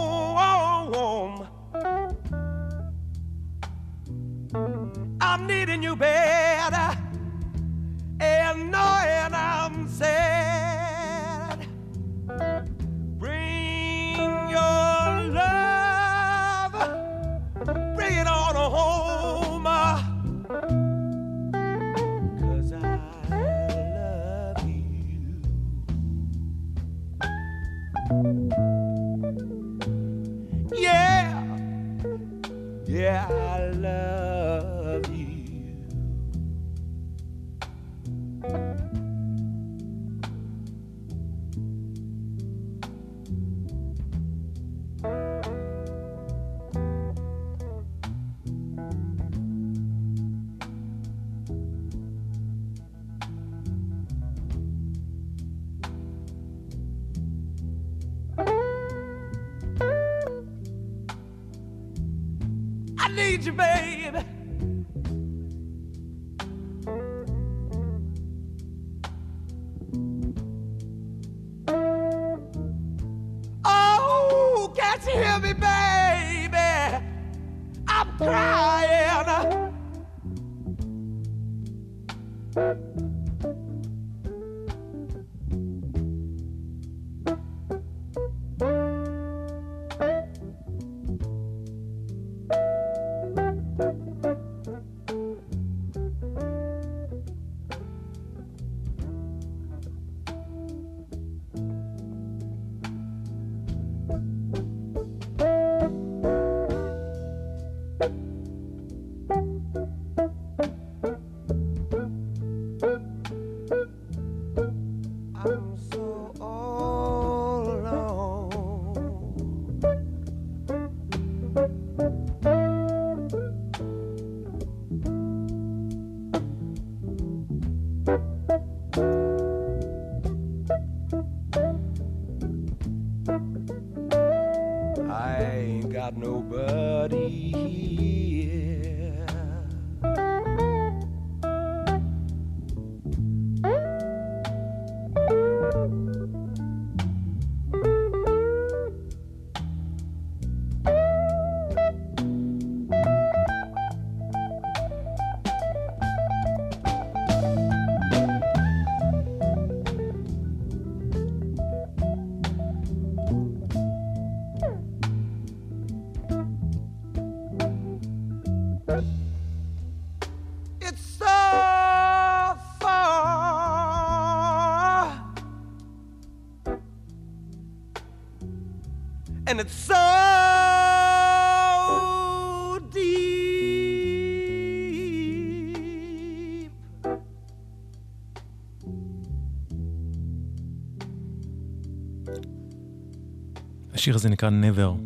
השיר 194.03 194.15
הזה 194.15 194.29
נקרא 194.29 194.49
Never. 194.49 195.01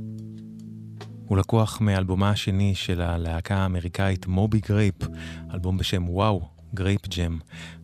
הוא 1.26 1.38
לקוח 1.38 1.82
מאלבומה 1.82 2.30
השני 2.30 2.76
של 2.76 3.02
הלהקה 3.02 3.56
האמריקאית 3.56 4.28
מובי 4.28 4.60
גרייפ, 4.60 4.96
אלבום 5.54 5.78
בשם 5.78 6.10
Wow, 6.10 6.50
Grape 6.74 7.08
Jam. 7.08 7.38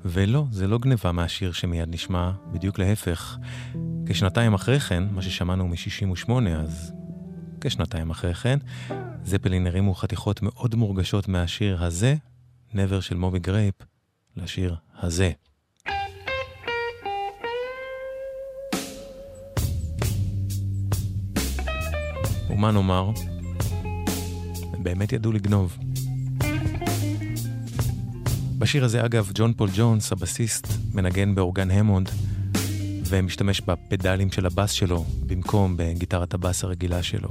ולא, 0.05 0.45
זה 0.51 0.67
לא 0.67 0.77
גניבה 0.77 1.11
מהשיר 1.11 1.51
שמיד 1.51 1.89
נשמע, 1.89 2.31
בדיוק 2.51 2.79
להפך. 2.79 3.37
כשנתיים 4.05 4.53
אחרי 4.53 4.79
כן, 4.79 5.03
מה 5.11 5.21
ששמענו 5.21 5.67
מ-68, 5.67 6.31
אז 6.57 6.93
כשנתיים 7.61 8.09
אחרי 8.09 8.33
כן, 8.33 8.59
זפלין 9.23 9.67
הרימו 9.67 9.93
חתיכות 9.93 10.41
מאוד 10.41 10.75
מורגשות 10.75 11.27
מהשיר 11.27 11.83
הזה, 11.83 12.15
Never 12.71 13.01
של 13.01 13.15
מובי 13.15 13.39
גרייפ, 13.39 13.75
לשיר 14.37 14.75
הזה. 14.99 15.31
ומה 22.53 22.71
נאמר? 22.71 23.11
הם 24.73 24.83
באמת 24.83 25.13
ידעו 25.13 25.31
לגנוב. 25.31 25.77
בשיר 28.57 28.85
הזה, 28.85 29.05
אגב, 29.05 29.31
ג'ון 29.33 29.53
פול 29.53 29.69
ג'ונס, 29.75 30.11
הבסיסט, 30.11 30.67
מנגן 30.93 31.35
באורגן 31.35 31.71
המונד, 31.71 32.09
ומשתמש 33.05 33.61
בפדלים 33.61 34.31
של 34.31 34.45
הבאס 34.45 34.71
שלו, 34.71 35.05
במקום 35.27 35.77
בגיטרת 35.77 36.33
הבאס 36.33 36.63
הרגילה 36.63 37.03
שלו. 37.03 37.29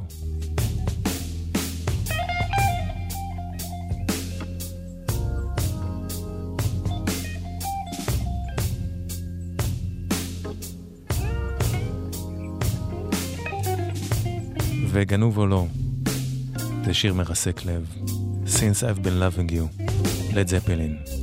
וגנוב 14.92 15.38
או 15.38 15.46
לא, 15.46 15.66
זה 16.84 16.94
שיר 16.94 17.14
מרסק 17.14 17.64
לב. 17.64 17.86
Since 18.46 18.82
I've 18.82 19.06
been 19.06 19.22
loving 19.22 19.52
you, 19.52 19.84
לד 20.34 20.48
זפלין. 20.48 21.21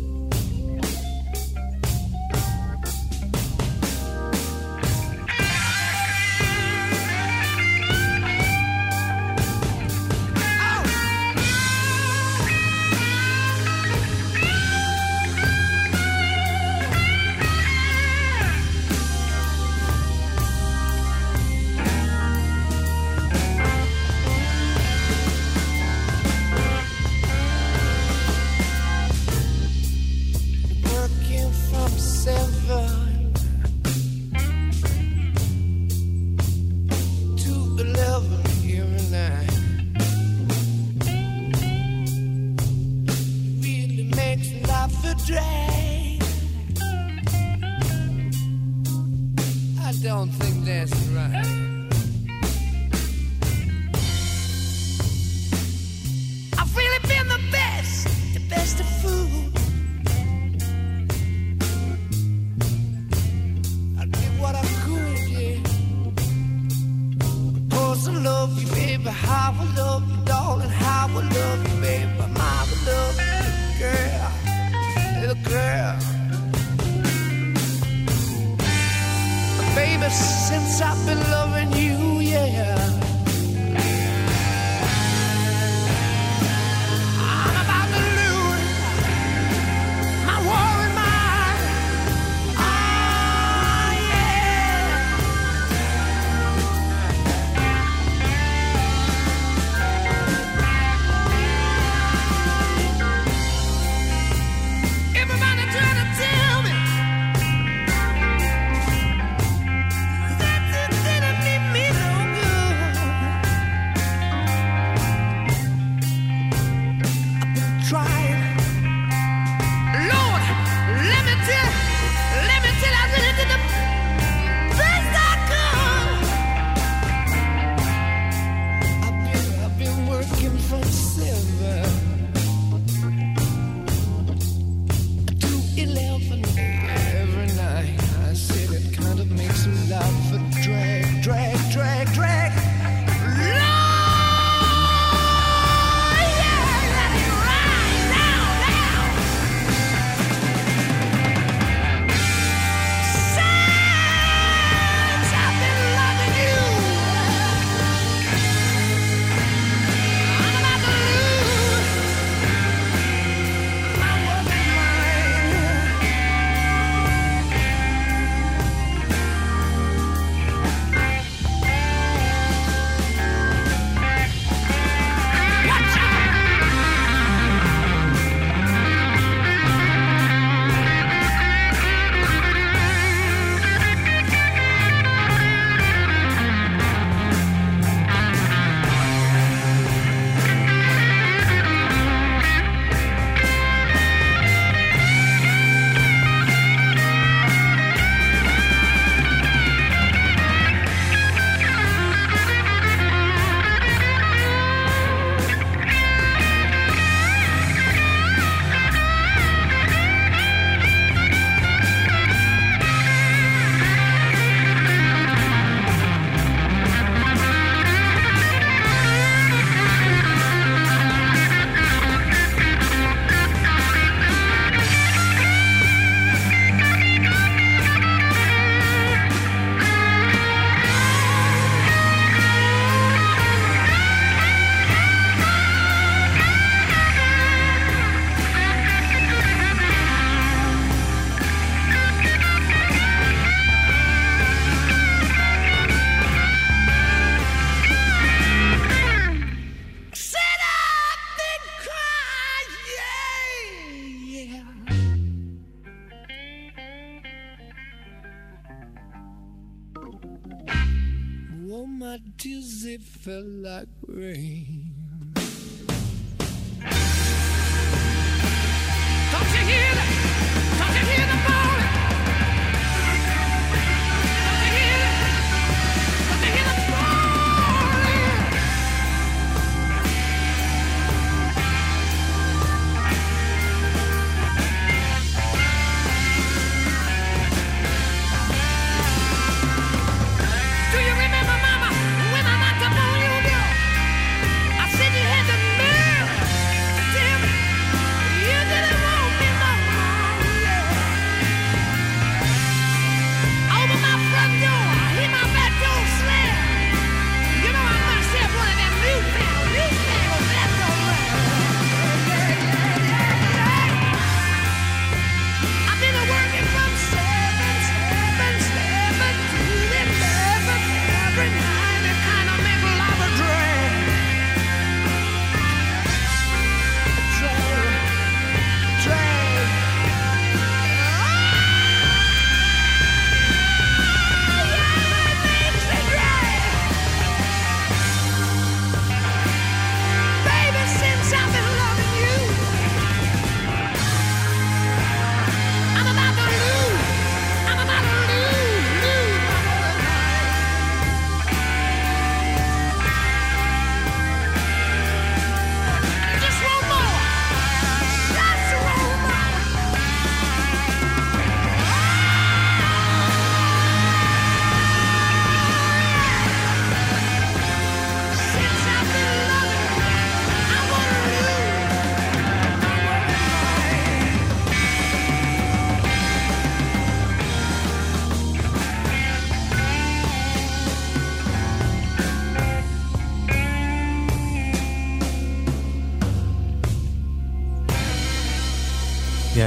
feel 263.29 263.45
like 263.45 263.87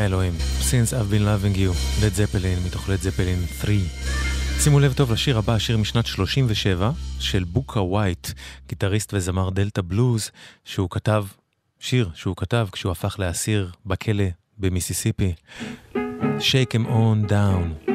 יא 0.02 0.06
אלוהים, 0.06 0.32
Since 0.60 0.92
I've 0.92 1.12
been 1.12 1.24
loving 1.24 1.56
you, 1.56 2.04
לד 2.04 2.14
זפלין, 2.14 2.58
מתוך 2.66 2.88
לד 2.88 3.00
זפלין 3.00 3.38
3. 3.60 3.70
שימו 4.60 4.80
לב 4.80 4.92
טוב 4.92 5.12
לשיר 5.12 5.38
הבא, 5.38 5.58
שיר 5.58 5.78
משנת 5.78 6.06
37, 6.06 6.90
של 7.18 7.44
בוקה 7.44 7.80
ווייט, 7.80 8.28
גיטריסט 8.68 9.14
וזמר 9.14 9.50
דלתא 9.50 9.82
בלוז, 9.82 10.30
שהוא 10.64 10.90
כתב, 10.90 11.24
שיר 11.78 12.10
שהוא 12.14 12.36
כתב 12.36 12.68
כשהוא 12.72 12.92
הפך 12.92 13.16
לאסיר 13.18 13.70
בכלא 13.86 14.24
במיסיסיפי. 14.58 15.32
Shake 16.38 16.74
'Em 16.74 16.86
on 16.86 17.30
Down. 17.30 17.90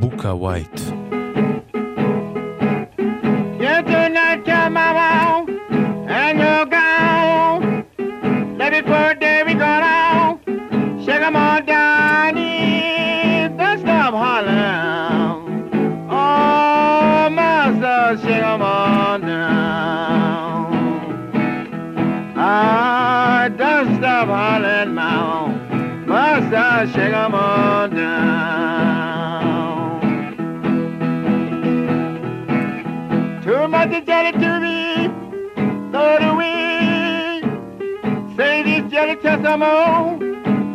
בוקה 0.00 0.34
ווייט. 0.34 0.99
Jelly 34.20 34.32
to 34.32 34.60
me, 34.60 35.08
throw 35.90 36.16
it 36.16 36.22
away. 36.22 37.42
Say 38.36 38.62
this 38.62 38.90
jelly 38.90 39.16
just 39.22 39.42
some 39.42 39.60
more. 39.60 40.18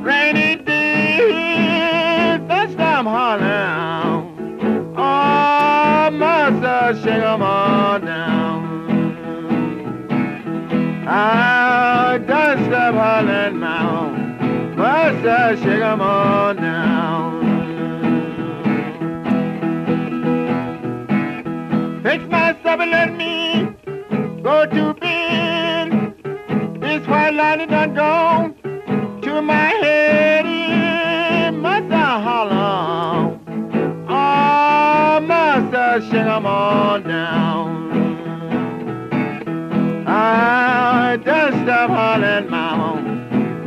Rainy 0.03 0.55
day, 0.55 2.39
that's 2.47 2.73
time 2.75 3.05
hollering. 3.05 4.93
Oh, 4.97 6.09
master, 6.11 6.99
shake 7.01 7.23
'em 7.23 7.41
all 7.41 7.99
down. 7.99 8.61
Ah, 11.07 12.17
don't 12.25 12.65
stop 12.65 12.95
hollering 12.95 13.59
now. 13.59 14.09
Master, 14.75 15.57
shake 15.61 15.81
'em 15.81 16.01
all 16.01 16.53
down. 16.53 17.34
Myself 22.29 22.79
and 22.79 22.91
let 22.91 23.11
me 23.13 23.75
go 24.41 24.65
to 24.65 24.93
bed. 24.95 26.13
This 26.81 27.07
white 27.07 27.33
line 27.33 27.67
done 27.67 27.93
gone 27.93 28.55
to 29.21 29.41
my 29.41 29.69
head. 29.83 31.53
Must 31.53 31.91
I 31.91 32.21
holler. 32.25 33.39
Oh, 34.07 35.19
must 35.21 35.75
I 35.75 35.99
shake 35.99 36.29
'em 36.35 36.45
all 36.45 36.99
down. 36.99 37.69
I 40.07 41.17
just 41.23 41.57
stop 41.63 41.89
hollering, 41.89 42.49
mama. 42.49 43.15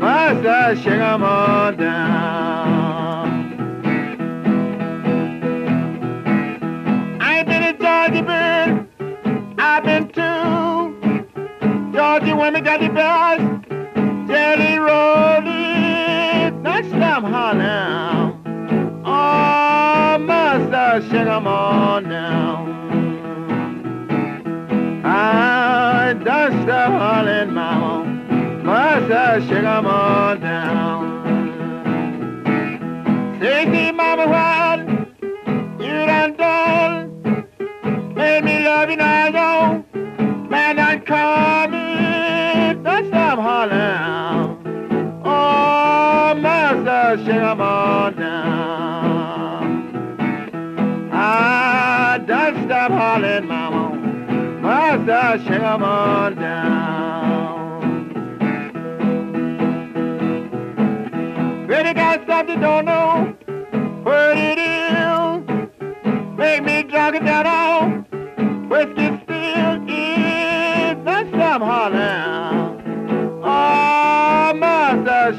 I 0.02 0.74
shake 0.74 1.00
'em 1.00 1.22
all 1.22 1.72
down. 1.72 2.57
But 12.18 12.26
the 12.26 12.34
women 12.34 12.64
got 12.64 12.80
the 12.80 12.88
best. 12.88 13.42
Jelly 14.26 14.76
roll 14.76 15.46
it. 15.46 16.52
Next 16.62 16.90
time, 16.90 17.22
Harlem. 17.22 18.42
Oh, 19.04 20.18
Master, 20.18 21.00
shake 21.02 21.26
them 21.26 21.46
all 21.46 22.00
down. 22.00 22.66
I 25.04 26.14
dust 26.24 26.66
the 26.66 26.86
Harlem, 26.90 27.54
Mama. 27.54 28.04
Master, 28.64 29.40
shake 29.46 29.62
them 29.62 29.86
all 29.86 30.36
down. 30.38 31.06
Sixty, 33.40 33.92
Mama, 33.92 34.26
ride. 34.26 35.06
You 35.78 36.04
done 36.04 36.32
done. 36.34 37.46
Made 38.16 38.42
me 38.42 38.64
love 38.64 38.90
you 38.90 38.96
now, 38.96 39.84
Man, 40.50 40.80
I'm 40.80 41.00
coming. 41.02 41.77
Master, 47.08 47.24
shake 47.24 47.42
'em 47.42 47.60
all 47.60 48.10
down. 48.10 49.70
Ah, 51.12 52.18
don't 52.26 52.64
stop 52.64 52.90
hollering, 52.90 53.46
mama. 53.46 53.96
Master, 54.60 55.38
shake 55.44 55.62
'em 55.62 55.82
all 55.82 56.30
down. 56.30 56.98
Really 61.66 61.94
got 61.94 62.26
something 62.26 62.60
don't 62.60 62.84
know 62.84 63.34
what 64.04 64.36
it 64.36 64.58
is. 64.58 64.78
make 66.36 66.62
me 66.64 66.82
drunk 66.82 67.16
and 67.16 67.26
down 67.26 67.46
on 67.46 68.68
whiskey 68.68 69.08
the 71.04 71.18
slum 71.30 71.62
hall 71.62 71.90
now. 71.90 72.48
Oh, 72.52 72.67
I 75.28 75.30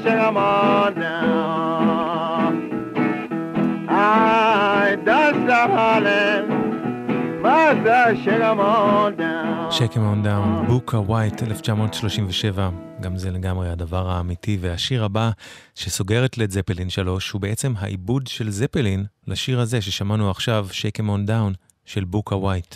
shake 9.72 9.95
'em 9.95 10.03
on 10.14 10.28
בוקה 10.68 10.98
ווייט, 10.98 11.44
1937, 11.44 12.70
גם 13.02 13.18
זה 13.18 13.32
לגמרי 13.32 13.70
הדבר 13.70 14.10
האמיתי, 14.10 14.57
והשיר 14.61 15.03
הבא 15.03 15.30
שסוגר 15.76 16.26
את 16.26 16.38
לד 16.38 16.52
זפלין 16.52 16.90
3 16.90 17.32
הוא 17.32 17.41
בעצם 17.41 17.74
העיבוד 17.78 18.28
של 18.28 18.49
זפלין 18.49 19.06
לשיר 19.28 19.60
הזה 19.60 19.82
ששמענו 19.82 20.32
עכשיו, 20.32 20.68
Shake 20.72 20.95
'Em 20.95 21.10
on 21.10 21.26
Down, 21.26 21.53
של 21.86 22.03
בוקה 22.03 22.36
ווייט. 22.36 22.76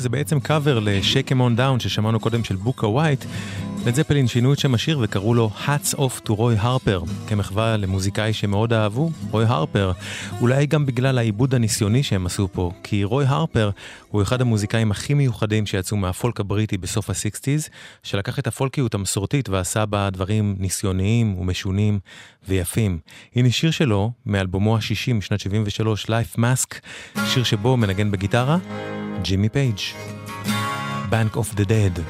שזה 0.00 0.08
בעצם 0.08 0.40
קאבר 0.40 0.78
ל-Shake 0.78 1.28
'em 1.28 1.36
on 1.36 1.58
Down 1.58 1.82
ששמענו 1.82 2.20
קודם 2.20 2.44
של 2.44 2.56
בוקה 2.56 2.86
ווייט, 2.86 3.24
לד 3.86 3.94
זפלין 3.94 4.26
שינו 4.26 4.52
את 4.52 4.58
שם 4.58 4.74
השיר 4.74 4.98
וקראו 5.02 5.34
לו 5.34 5.50
Hats 5.66 5.94
Off 5.94 6.26
to 6.26 6.32
רוי 6.32 6.56
הרפר, 6.58 7.02
כמחווה 7.26 7.76
למוזיקאי 7.76 8.32
שמאוד 8.32 8.72
אהבו, 8.72 9.10
רוי 9.30 9.44
הרפר. 9.44 9.92
אולי 10.40 10.66
גם 10.66 10.86
בגלל 10.86 11.18
העיבוד 11.18 11.54
הניסיוני 11.54 12.02
שהם 12.02 12.26
עשו 12.26 12.48
פה, 12.52 12.72
כי 12.82 13.04
רוי 13.04 13.24
הרפר 13.24 13.70
הוא 14.08 14.22
אחד 14.22 14.40
המוזיקאים 14.40 14.90
הכי 14.90 15.14
מיוחדים 15.14 15.66
שיצאו 15.66 15.96
מהפולק 15.96 16.40
הבריטי 16.40 16.78
בסוף 16.78 17.10
ה-60's, 17.10 17.68
שלקח 18.02 18.38
את 18.38 18.46
הפולקיות 18.46 18.94
המסורתית 18.94 19.48
ועשה 19.48 19.86
בה 19.86 20.10
דברים 20.10 20.56
ניסיוניים 20.58 21.38
ומשונים 21.38 21.98
ויפים. 22.48 22.98
הנה 23.36 23.50
שיר 23.50 23.70
שלו, 23.70 24.12
מאלבומו 24.26 24.76
ה-60 24.76 25.14
משנת 25.14 25.40
73, 25.40 26.06
Life 26.06 26.38
Mask, 26.38 26.74
שיר 27.26 27.44
שבו 27.44 27.76
מנגן 27.76 28.10
בגיטרה, 28.10 28.58
ג'ימי 29.22 29.48
פייג'. 29.48 29.78
Bank 31.10 31.36
of 31.36 31.58
the 31.58 31.64
Dead, 31.64 32.00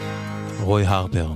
רוי 0.60 0.86
הרפר. 0.86 1.32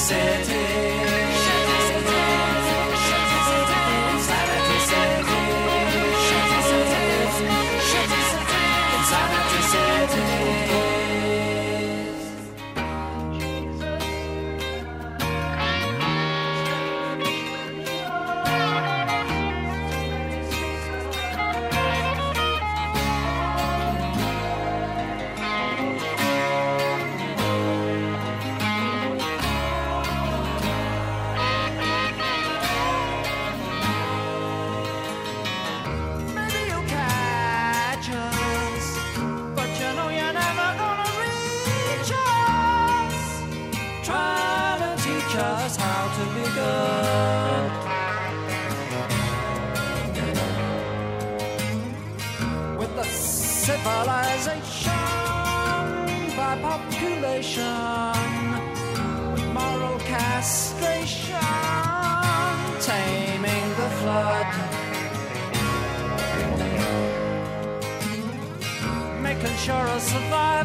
presente. 0.00 0.69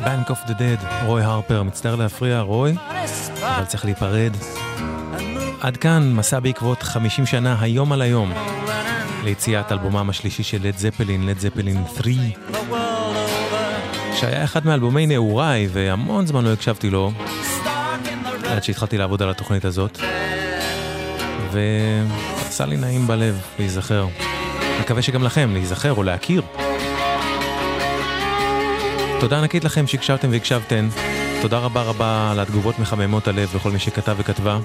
Bank 0.05 0.29
of 0.29 0.49
the 0.49 0.53
Dead, 0.53 1.05
רוי 1.05 1.23
הרפר, 1.23 1.63
מצטער 1.63 1.95
להפריע, 1.95 2.39
רוי, 2.39 2.75
אבל 3.41 3.65
צריך 3.65 3.85
להיפרד. 3.85 4.31
עד 5.61 5.77
כאן 5.77 6.13
מסע 6.13 6.39
בעקבות 6.39 6.83
50 6.83 7.25
שנה, 7.25 7.55
היום 7.59 7.91
על 7.91 8.01
היום, 8.01 8.33
ליציאת 9.23 9.71
אלבומם 9.71 10.09
השלישי 10.09 10.43
של 10.43 10.57
לד 10.63 10.77
זפלין, 10.77 11.25
לד 11.25 11.39
זפלין 11.39 11.83
3, 11.95 12.15
שהיה 14.15 14.43
אחד 14.43 14.65
מאלבומי 14.65 15.07
נעוריי, 15.07 15.67
והמון 15.71 16.25
זמן 16.25 16.45
לא 16.45 16.53
הקשבתי 16.53 16.89
לו, 16.89 17.11
עד 18.47 18.63
שהתחלתי 18.63 18.97
לעבוד 18.97 19.21
על 19.21 19.29
התוכנית 19.29 19.65
הזאת, 19.65 19.99
ועשה 21.51 22.65
לי 22.65 22.77
נעים 22.77 23.07
בלב 23.07 23.41
להיזכר. 23.59 24.07
מקווה 24.81 25.01
שגם 25.01 25.23
לכם, 25.23 25.49
להיזכר 25.53 25.91
או 25.91 26.03
להכיר. 26.03 26.41
תודה 29.19 29.37
ענקית 29.37 29.63
לכם 29.63 29.87
שהקשבתם 29.87 30.27
והקשבתן. 30.31 30.89
תודה 31.41 31.57
רבה 31.57 31.81
רבה 31.81 32.31
על 32.31 32.39
התגובות 32.39 32.79
מחממות 32.79 33.27
הלב 33.27 33.55
לכל 33.55 33.71
מי 33.71 33.79
שכתב 33.79 34.15
וכתבה. 34.17 34.59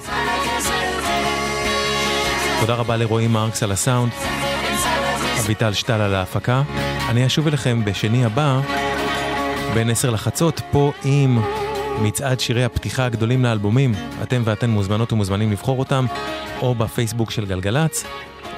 תודה 2.60 2.74
רבה 2.74 2.96
לרועי 2.96 3.28
מרקס 3.28 3.62
על 3.62 3.72
הסאונד, 3.72 4.12
אביטל 5.40 5.72
שטל 5.72 6.00
על 6.00 6.14
ההפקה. 6.14 6.62
אני 7.08 7.26
אשוב 7.26 7.46
אליכם 7.46 7.84
בשני 7.84 8.24
הבא, 8.24 8.60
בין 9.74 9.90
עשר 9.90 10.10
לחצות, 10.10 10.60
פה 10.70 10.92
עם 11.04 11.42
מצעד 12.02 12.40
שירי 12.40 12.64
הפתיחה 12.64 13.04
הגדולים 13.04 13.44
לאלבומים. 13.44 13.94
אתם 14.22 14.42
ואתן 14.44 14.70
מוזמנות 14.70 15.12
ומוזמנים 15.12 15.52
לבחור 15.52 15.78
אותם, 15.78 16.06
או 16.62 16.74
בפייסבוק 16.74 17.30
של 17.30 17.46
גלגלצ, 17.46 18.04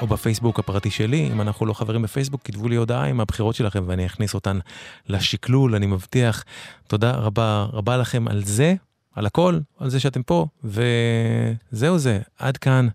או 0.03 0.07
בפייסבוק 0.07 0.59
הפרטי 0.59 0.91
שלי. 0.91 1.29
אם 1.31 1.41
אנחנו 1.41 1.65
לא 1.65 1.73
חברים 1.73 2.01
בפייסבוק, 2.01 2.41
כתבו 2.43 2.69
לי 2.69 2.75
הודעה 2.75 3.05
עם 3.05 3.19
הבחירות 3.19 3.55
שלכם 3.55 3.83
ואני 3.87 4.05
אכניס 4.05 4.33
אותן 4.33 4.59
לשקלול, 5.07 5.75
אני 5.75 5.85
מבטיח. 5.85 6.43
תודה 6.87 7.11
רבה 7.11 7.67
רבה 7.73 7.97
לכם 7.97 8.27
על 8.27 8.43
זה, 8.43 8.75
על 9.11 9.25
הכל, 9.25 9.59
על 9.77 9.89
זה 9.89 9.99
שאתם 9.99 10.23
פה, 10.23 10.47
וזהו 10.63 11.97
זה, 11.97 12.19
עד 12.37 12.57
כאן, 12.57 12.87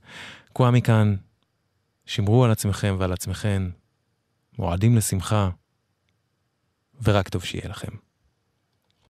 קוואמי 0.53 0.83
כאן. 0.83 1.15
שמרו 2.07 2.45
על 2.45 2.51
עצמכם 2.51 2.97
ועל 2.99 3.13
עצמכן, 3.13 3.63
מועדים 4.59 4.97
לשמחה, 4.97 5.51
ורק 7.03 7.29
טוב 7.29 7.45
שיהיה 7.45 7.69
לכם. 7.69 8.08